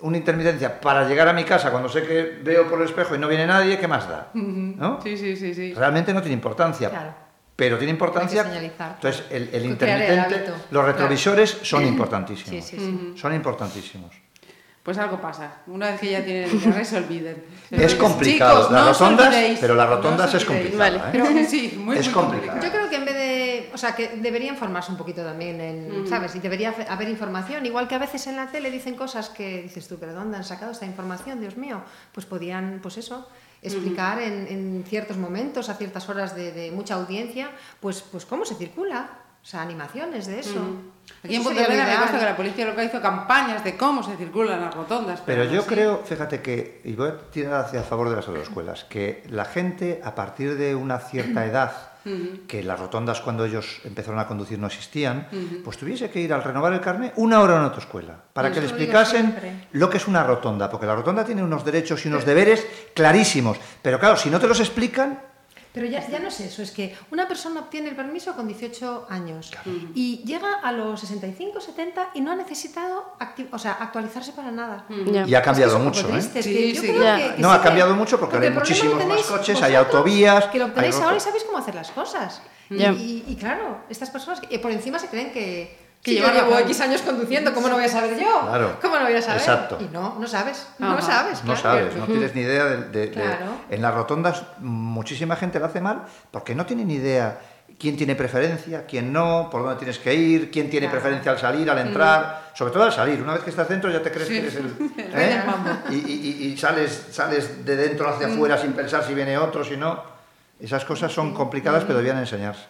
una 0.03 0.17
intermitencia 0.19 0.79
para 0.79 1.09
llegar 1.09 1.27
a 1.27 1.33
mi 1.33 1.45
casa 1.45 1.71
cuando 1.71 1.89
sé 1.89 2.03
que 2.03 2.41
veo 2.45 2.69
por 2.69 2.79
el 2.79 2.85
espejo 2.85 3.15
y 3.15 3.19
no 3.19 3.29
viene 3.29 3.47
nadie, 3.47 3.79
¿qué 3.79 3.89
más 3.89 4.07
da? 4.07 4.29
¿No? 4.35 5.01
Sí, 5.03 5.17
sí, 5.17 5.37
sí, 5.37 5.55
sí. 5.55 5.73
Realmente 5.73 6.13
no 6.13 6.21
tiene 6.21 6.35
importancia. 6.35 6.91
Claro. 6.91 7.28
Pero 7.59 7.77
tiene 7.77 7.91
importancia. 7.91 8.43
Entonces, 8.47 9.25
el, 9.31 9.49
el 9.49 9.55
el 9.57 9.65
intermitente, 9.67 10.21
hábito. 10.21 10.51
los 10.53 10.63
Claro. 10.71 10.87
retrovisores 10.87 11.59
son 11.63 11.85
importantísimos. 11.85 12.51
Sí, 12.51 12.63
sí, 12.63 12.77
sí. 12.79 13.13
Son 13.21 13.35
importantísimos. 13.35 14.15
Pues 14.85 14.97
algo 14.97 15.21
pasa. 15.21 15.63
Una 15.67 15.91
vez 15.91 16.01
que 16.01 16.13
ya 16.13 16.25
tienen 16.25 16.45
el 16.53 16.63
carnet, 16.63 16.85
se 16.85 16.97
olviden. 16.99 17.45
Se 17.69 17.85
Es 17.85 17.97
complicado. 17.97 18.61
Chicos, 18.69 18.73
las 18.73 18.85
no 18.87 18.93
rotondas, 18.93 19.59
pero 19.61 19.75
las 19.75 19.89
No 19.89 19.97
rotondas 19.97 20.35
es 20.35 20.49
olvidéis. 20.49 20.71
complicado. 20.77 20.99
Vale. 21.13 21.41
¿eh? 21.43 21.47
Sí, 21.47 21.75
muy, 21.85 21.99
Es 21.99 22.05
muy 22.07 22.15
complicado. 22.15 22.61
Yo 22.63 22.71
creo 22.71 22.89
que 22.89 22.97
en 22.97 23.05
vez 23.05 23.15
de, 23.15 23.71
o 23.75 23.77
sea, 23.77 23.93
que 23.97 24.09
deberían 24.17 24.57
formarse 24.57 24.93
un 24.93 24.97
poquito 24.97 25.25
también 25.25 25.61
en, 25.61 26.07
¿sabes? 26.09 26.37
Y 26.37 26.39
debería 26.39 26.73
haber 26.89 27.09
información, 27.09 27.67
igual 27.67 27.89
que 27.89 27.97
a 27.97 27.99
veces 27.99 28.25
en 28.29 28.37
la 28.37 28.47
tele 28.53 28.71
dicen 28.71 28.95
cosas 28.95 29.31
que 29.31 29.63
dices 29.63 29.89
tú, 29.89 29.97
pero 29.99 30.15
¿dónde 30.15 30.37
han 30.37 30.45
sacado 30.45 30.71
esta 30.71 30.87
información, 30.87 31.41
Dios 31.41 31.57
mío? 31.57 31.83
Pues 32.13 32.25
podían, 32.25 32.79
pues 32.81 32.99
eso, 32.99 33.29
explicar 33.63 34.21
en, 34.21 34.47
en 34.49 34.85
ciertos 34.87 35.17
momentos, 35.17 35.69
a 35.69 35.75
ciertas 35.75 36.09
horas 36.09 36.35
de, 36.35 36.53
de 36.53 36.71
mucha 36.71 36.95
audiencia, 36.95 37.51
pues, 37.81 38.03
pues 38.03 38.25
cómo 38.25 38.45
se 38.45 38.55
circula, 38.55 39.11
o 39.43 39.47
sea, 39.47 39.63
animaciones 39.63 40.27
de 40.27 40.41
eso. 40.41 40.61
Aquí 41.25 41.37
en 41.37 41.43
Pontevedra 41.43 42.11
me 42.13 42.19
que 42.19 42.25
la 42.25 42.37
policía 42.37 42.67
local 42.67 42.87
hizo 42.87 43.01
campañas 43.01 43.65
de 43.65 43.77
cómo 43.77 44.03
se 44.03 44.17
circulan 44.17 44.61
las 44.61 44.75
rotondas. 44.75 45.23
Pero 45.25 45.45
yo 45.45 45.65
creo, 45.65 46.03
fíjate 46.05 46.43
que, 46.43 46.83
y 46.85 46.93
voy 46.93 47.09
a 47.09 47.19
tirar 47.31 47.65
hacia 47.65 47.81
a 47.81 47.83
favor 47.83 48.11
de 48.11 48.17
las 48.17 48.29
autoescuelas, 48.29 48.85
que 48.85 49.23
la 49.31 49.45
gente 49.45 50.01
a 50.05 50.15
partir 50.15 50.57
de 50.57 50.75
una 50.75 50.99
cierta 50.99 51.47
edad, 51.47 51.88
que 52.47 52.63
las 52.63 52.79
rotondas 52.79 53.21
cuando 53.21 53.45
ellos 53.45 53.81
empezaron 53.85 54.19
a 54.21 54.27
conducir 54.27 54.59
no 54.59 54.67
existían, 54.67 55.29
pues 55.65 55.77
tuviese 55.77 56.11
que 56.11 56.21
ir 56.21 56.33
al 56.33 56.43
renovar 56.43 56.73
el 56.73 56.81
carnet 56.81 57.13
una 57.17 57.41
hora 57.41 57.57
en 57.57 57.63
autoescuela, 57.63 58.17
para 58.33 58.51
que 58.51 58.61
le 58.61 58.67
explicasen 58.67 59.27
siempre. 59.27 59.69
lo 59.73 59.91
que 59.91 59.99
es 59.99 60.09
una 60.09 60.23
rotonda, 60.23 60.71
porque 60.71 60.87
la 60.87 60.95
rotonda 60.95 61.25
tiene 61.25 61.43
unos 61.43 61.65
derechos 61.65 62.05
y 62.05 62.09
unos 62.09 62.25
deberes 62.25 62.67
clarísimos, 62.95 63.59
pero 63.83 63.99
claro, 63.99 64.17
si 64.17 64.31
no 64.31 64.41
te 64.41 64.47
los 64.47 64.61
explican, 64.61 65.21
Pero 65.73 65.87
ya, 65.87 66.07
ya 66.09 66.19
no 66.19 66.29
es 66.29 66.41
eso, 66.41 66.63
es 66.63 66.71
que 66.71 66.97
una 67.13 67.29
persona 67.29 67.61
obtiene 67.61 67.91
el 67.91 67.97
permiso 67.97 68.35
con 68.35 68.49
18 68.49 69.07
años 69.11 69.51
y 69.95 70.23
llega 70.25 70.55
a 70.63 70.73
los 70.73 70.99
65, 71.01 71.61
70 71.61 72.11
y 72.15 72.21
no 72.21 72.33
ha 72.33 72.37
necesitado 72.37 73.15
o 73.53 73.59
sea, 73.59 73.73
actualizarse 73.75 74.33
para 74.33 74.51
nada. 74.51 74.87
Y 75.27 75.35
ha 75.35 75.43
cambiado 75.43 75.73
Es 75.73 75.79
que 75.79 75.85
mucho. 75.85 76.17
¿eh? 76.17 76.43
Sí, 76.43 76.73
yo 76.75 76.81
sí. 76.81 76.87
creo 76.89 77.03
Ya. 77.03 77.17
que- 77.17 77.35
que 77.37 77.43
No, 77.43 77.51
sí 77.51 77.57
ha 77.57 77.63
cambiado 77.63 77.95
mucho 77.95 78.19
porque 78.19 78.37
ahora 78.37 78.49
hay 78.49 78.55
muchísimos 78.55 79.05
más 79.07 79.23
coches, 79.23 79.63
hay 79.63 79.75
autovías, 79.75 80.47
Que 80.47 80.59
lo 80.59 80.73
tenéis 80.73 80.97
ahora 80.97 81.17
y 81.17 81.21
sabéis 81.21 81.45
cómo 81.45 81.59
hacer 81.59 81.75
las 81.75 81.91
cosas. 81.91 82.41
Ya. 82.71 82.93
Y, 82.93 83.25
y 83.29 83.37
claro, 83.37 83.81
estas 83.89 84.11
personas 84.11 84.41
que 84.41 84.59
por 84.59 84.71
encima 84.71 84.99
se 84.99 85.09
creen 85.09 85.33
que... 85.33 85.88
Que 86.03 86.13
si 86.13 86.19
yo 86.19 86.27
llevo 86.33 86.51
razón. 86.53 86.63
X 86.63 86.81
años 86.81 87.03
conduciendo, 87.03 87.53
¿cómo 87.53 87.69
no 87.69 87.75
voy 87.75 87.85
a 87.85 87.89
saber 87.89 88.19
yo? 88.19 88.41
Claro. 88.43 88.79
¿Cómo 88.81 88.97
no 88.99 89.05
voy 89.05 89.15
a 89.15 89.23
saber? 89.23 89.41
Exacto. 89.41 89.79
Y 89.81 89.85
no, 89.93 90.17
no 90.19 90.27
sabes, 90.27 90.69
no 90.79 90.93
Ajá. 90.93 91.03
sabes. 91.03 91.45
No 91.45 91.55
claro. 91.55 91.79
sabes, 91.81 91.97
no 91.97 92.07
tienes 92.07 92.35
ni 92.35 92.43
idea 92.43 92.65
de, 92.67 92.77
de- 92.89 93.07
de- 93.07 93.11
Claro. 93.11 93.47
En 93.69 93.83
las 93.83 93.93
rotondas 93.95 94.43
muchísima 94.61 95.35
gente 95.37 95.59
lo 95.59 95.67
hace 95.67 95.81
mal 95.81 96.05
porque 96.31 96.55
no 96.55 96.65
tiene 96.67 96.85
ni 96.85 96.95
idea 96.95 97.41
quién 97.79 97.97
tiene 97.97 98.15
preferencia, 98.15 98.87
quién 98.87 99.13
no, 99.13 99.49
por 99.51 99.63
dónde 99.63 99.77
tienes 99.77 99.99
que 99.99 100.15
ir, 100.15 100.51
quién 100.51 100.71
tiene 100.71 100.87
Claro. 100.87 101.01
preferencia 101.01 101.33
al 101.33 101.39
salir, 101.39 101.69
al 101.71 101.79
entrar, 101.79 102.51
sobre 102.55 102.73
todo 102.73 102.85
al 102.85 102.93
salir. 102.93 103.21
Una 103.23 103.35
vez 103.35 103.43
que 103.43 103.51
estás 103.51 103.69
dentro 103.69 103.91
ya 103.91 104.03
te 104.03 104.11
crees 104.11 104.29
que 104.29 104.39
eres 104.39 104.55
el... 104.57 104.67
¿eh? 104.99 105.43
Y, 105.91 105.95
y- 105.95 105.99
y- 106.41 106.47
y 106.53 106.57
sales, 106.57 107.07
sales 107.11 107.65
de 107.65 107.77
dentro 107.77 108.09
hacia 108.09 108.29
afuera 108.29 108.57
sin 108.57 108.73
pensar 108.73 109.05
si 109.05 109.15
viene 109.15 109.37
otro, 109.37 109.65
si 109.65 109.77
no. 109.77 110.03
Esas 110.61 110.85
cosas 110.85 111.13
son 111.13 111.35
complicadas 111.35 111.85
pero 111.85 111.99
debían 111.99 112.19
enseñarse. 112.19 112.65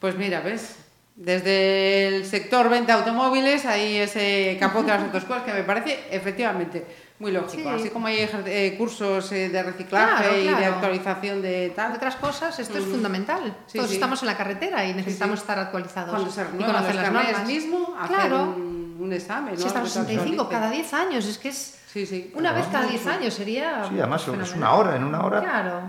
Pues 0.00 0.16
mira, 0.16 0.40
¿ves? 0.40 0.76
Desde 1.16 2.08
el 2.08 2.26
sector 2.26 2.68
venta 2.68 2.92
de 2.92 2.98
automóviles, 3.00 3.64
hay 3.64 3.96
ese 3.96 4.56
capó 4.60 4.82
de 4.82 4.88
las 4.88 5.02
autoescuelas 5.02 5.44
que 5.44 5.52
me 5.54 5.62
parece 5.62 6.04
efectivamente 6.10 6.84
muy 7.18 7.32
lógico. 7.32 7.62
Sí. 7.70 7.80
Así 7.80 7.88
como 7.88 8.06
hay 8.08 8.18
eh, 8.44 8.74
cursos 8.76 9.32
eh, 9.32 9.48
de 9.48 9.62
reciclaje 9.62 10.22
Claro, 10.24 10.36
y 10.36 10.44
de 10.44 10.48
claro. 10.50 10.74
actualización 10.74 11.40
de 11.40 11.72
tal. 11.74 11.92
otras 11.94 12.16
cosas, 12.16 12.58
esto 12.58 12.76
es 12.76 12.84
fundamental. 12.84 13.56
Sí, 13.66 13.78
Todos 13.78 13.88
sí. 13.90 13.96
estamos 13.96 14.20
en 14.22 14.26
la 14.26 14.36
carretera 14.36 14.84
y 14.84 14.92
necesitamos 14.92 15.38
sí. 15.38 15.42
estar 15.44 15.58
actualizados 15.58 16.10
Cuando 16.10 16.30
se 16.30 16.42
y 16.42 16.44
conocer 16.44 16.94
los 16.94 17.02
las 17.04 17.12
normas. 17.12 17.46
mismo, 17.46 17.96
hacer 17.98 18.14
claro. 18.16 18.42
un, 18.42 18.96
un 19.00 19.12
examen. 19.14 19.54
¿no? 19.54 19.60
Si 19.60 19.66
hasta 19.66 19.80
los 19.80 19.88
Que 19.88 19.94
se 19.94 20.00
65, 20.04 20.42
actualice. 20.42 20.50
cada 20.60 20.70
10 20.70 20.92
años, 20.94 21.24
es 21.26 21.38
que 21.38 21.48
es 21.48 21.78
Sí, 21.90 22.04
sí. 22.04 22.30
una 22.34 22.52
vez 22.52 22.66
cada 22.66 22.80
Mucho. 22.84 22.90
10 22.90 23.06
años 23.06 23.32
sería. 23.32 23.86
Sí, 23.88 23.98
además 23.98 24.20
es 24.20 24.26
fenomenal. 24.26 24.58
una 24.58 24.74
hora, 24.74 24.96
en 24.96 25.04
una 25.04 25.24
hora 25.24 25.40
Mm. 25.40 25.44
Claro. 25.44 25.88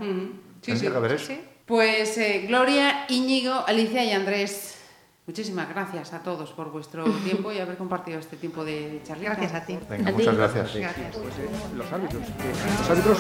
Sí. 0.61 0.80
que 0.80 0.88
haber 0.88 1.11
eso. 1.11 1.25
Sí. 1.28 1.41
Pues 1.65 2.17
eh, 2.17 2.45
Gloria, 2.47 3.03
Íñigo, 3.09 3.65
Alicia 3.67 4.05
y 4.05 4.13
Andrés, 4.13 4.76
muchísimas 5.28 5.67
gracias 5.69 6.13
a 6.13 6.19
todos 6.19 6.51
por 6.51 6.71
vuestro 6.71 7.03
tiempo 7.25 7.51
y 7.51 7.59
haber 7.59 7.78
compartido 7.78 8.17
este 8.19 8.38
tiempo 8.38 8.63
de 8.65 9.01
charla. 9.05 9.23
Gracias 9.25 9.53
a 9.53 9.65
ti. 9.65 9.78
Venga, 9.89 10.09
A 10.09 10.11
muchas 10.13 10.32
ti. 10.32 10.38
gracias. 10.38 10.75
Gracias. 10.75 11.15
Pues, 11.15 11.34
eh, 11.38 11.49
los 11.75 11.91
árbitros. 11.91 12.23
que 12.23 12.80
los 12.80 12.89
árbitros 12.89 13.17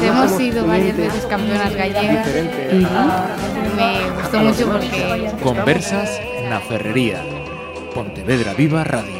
Sí, 0.00 0.06
hemos 0.06 0.30
sido 0.32 0.66
varias 0.66 0.96
veces 0.96 1.26
campeonas 1.26 1.74
gallegas 1.74 2.26
me 3.76 4.10
gustó 4.20 4.38
mucho 4.40 4.66
porque 4.70 5.30
Conversas 5.42 6.20
na 6.48 6.60
Ferrería. 6.60 7.22
Pontevedra 7.94 8.54
Viva 8.54 8.84
Radio. 8.84 9.19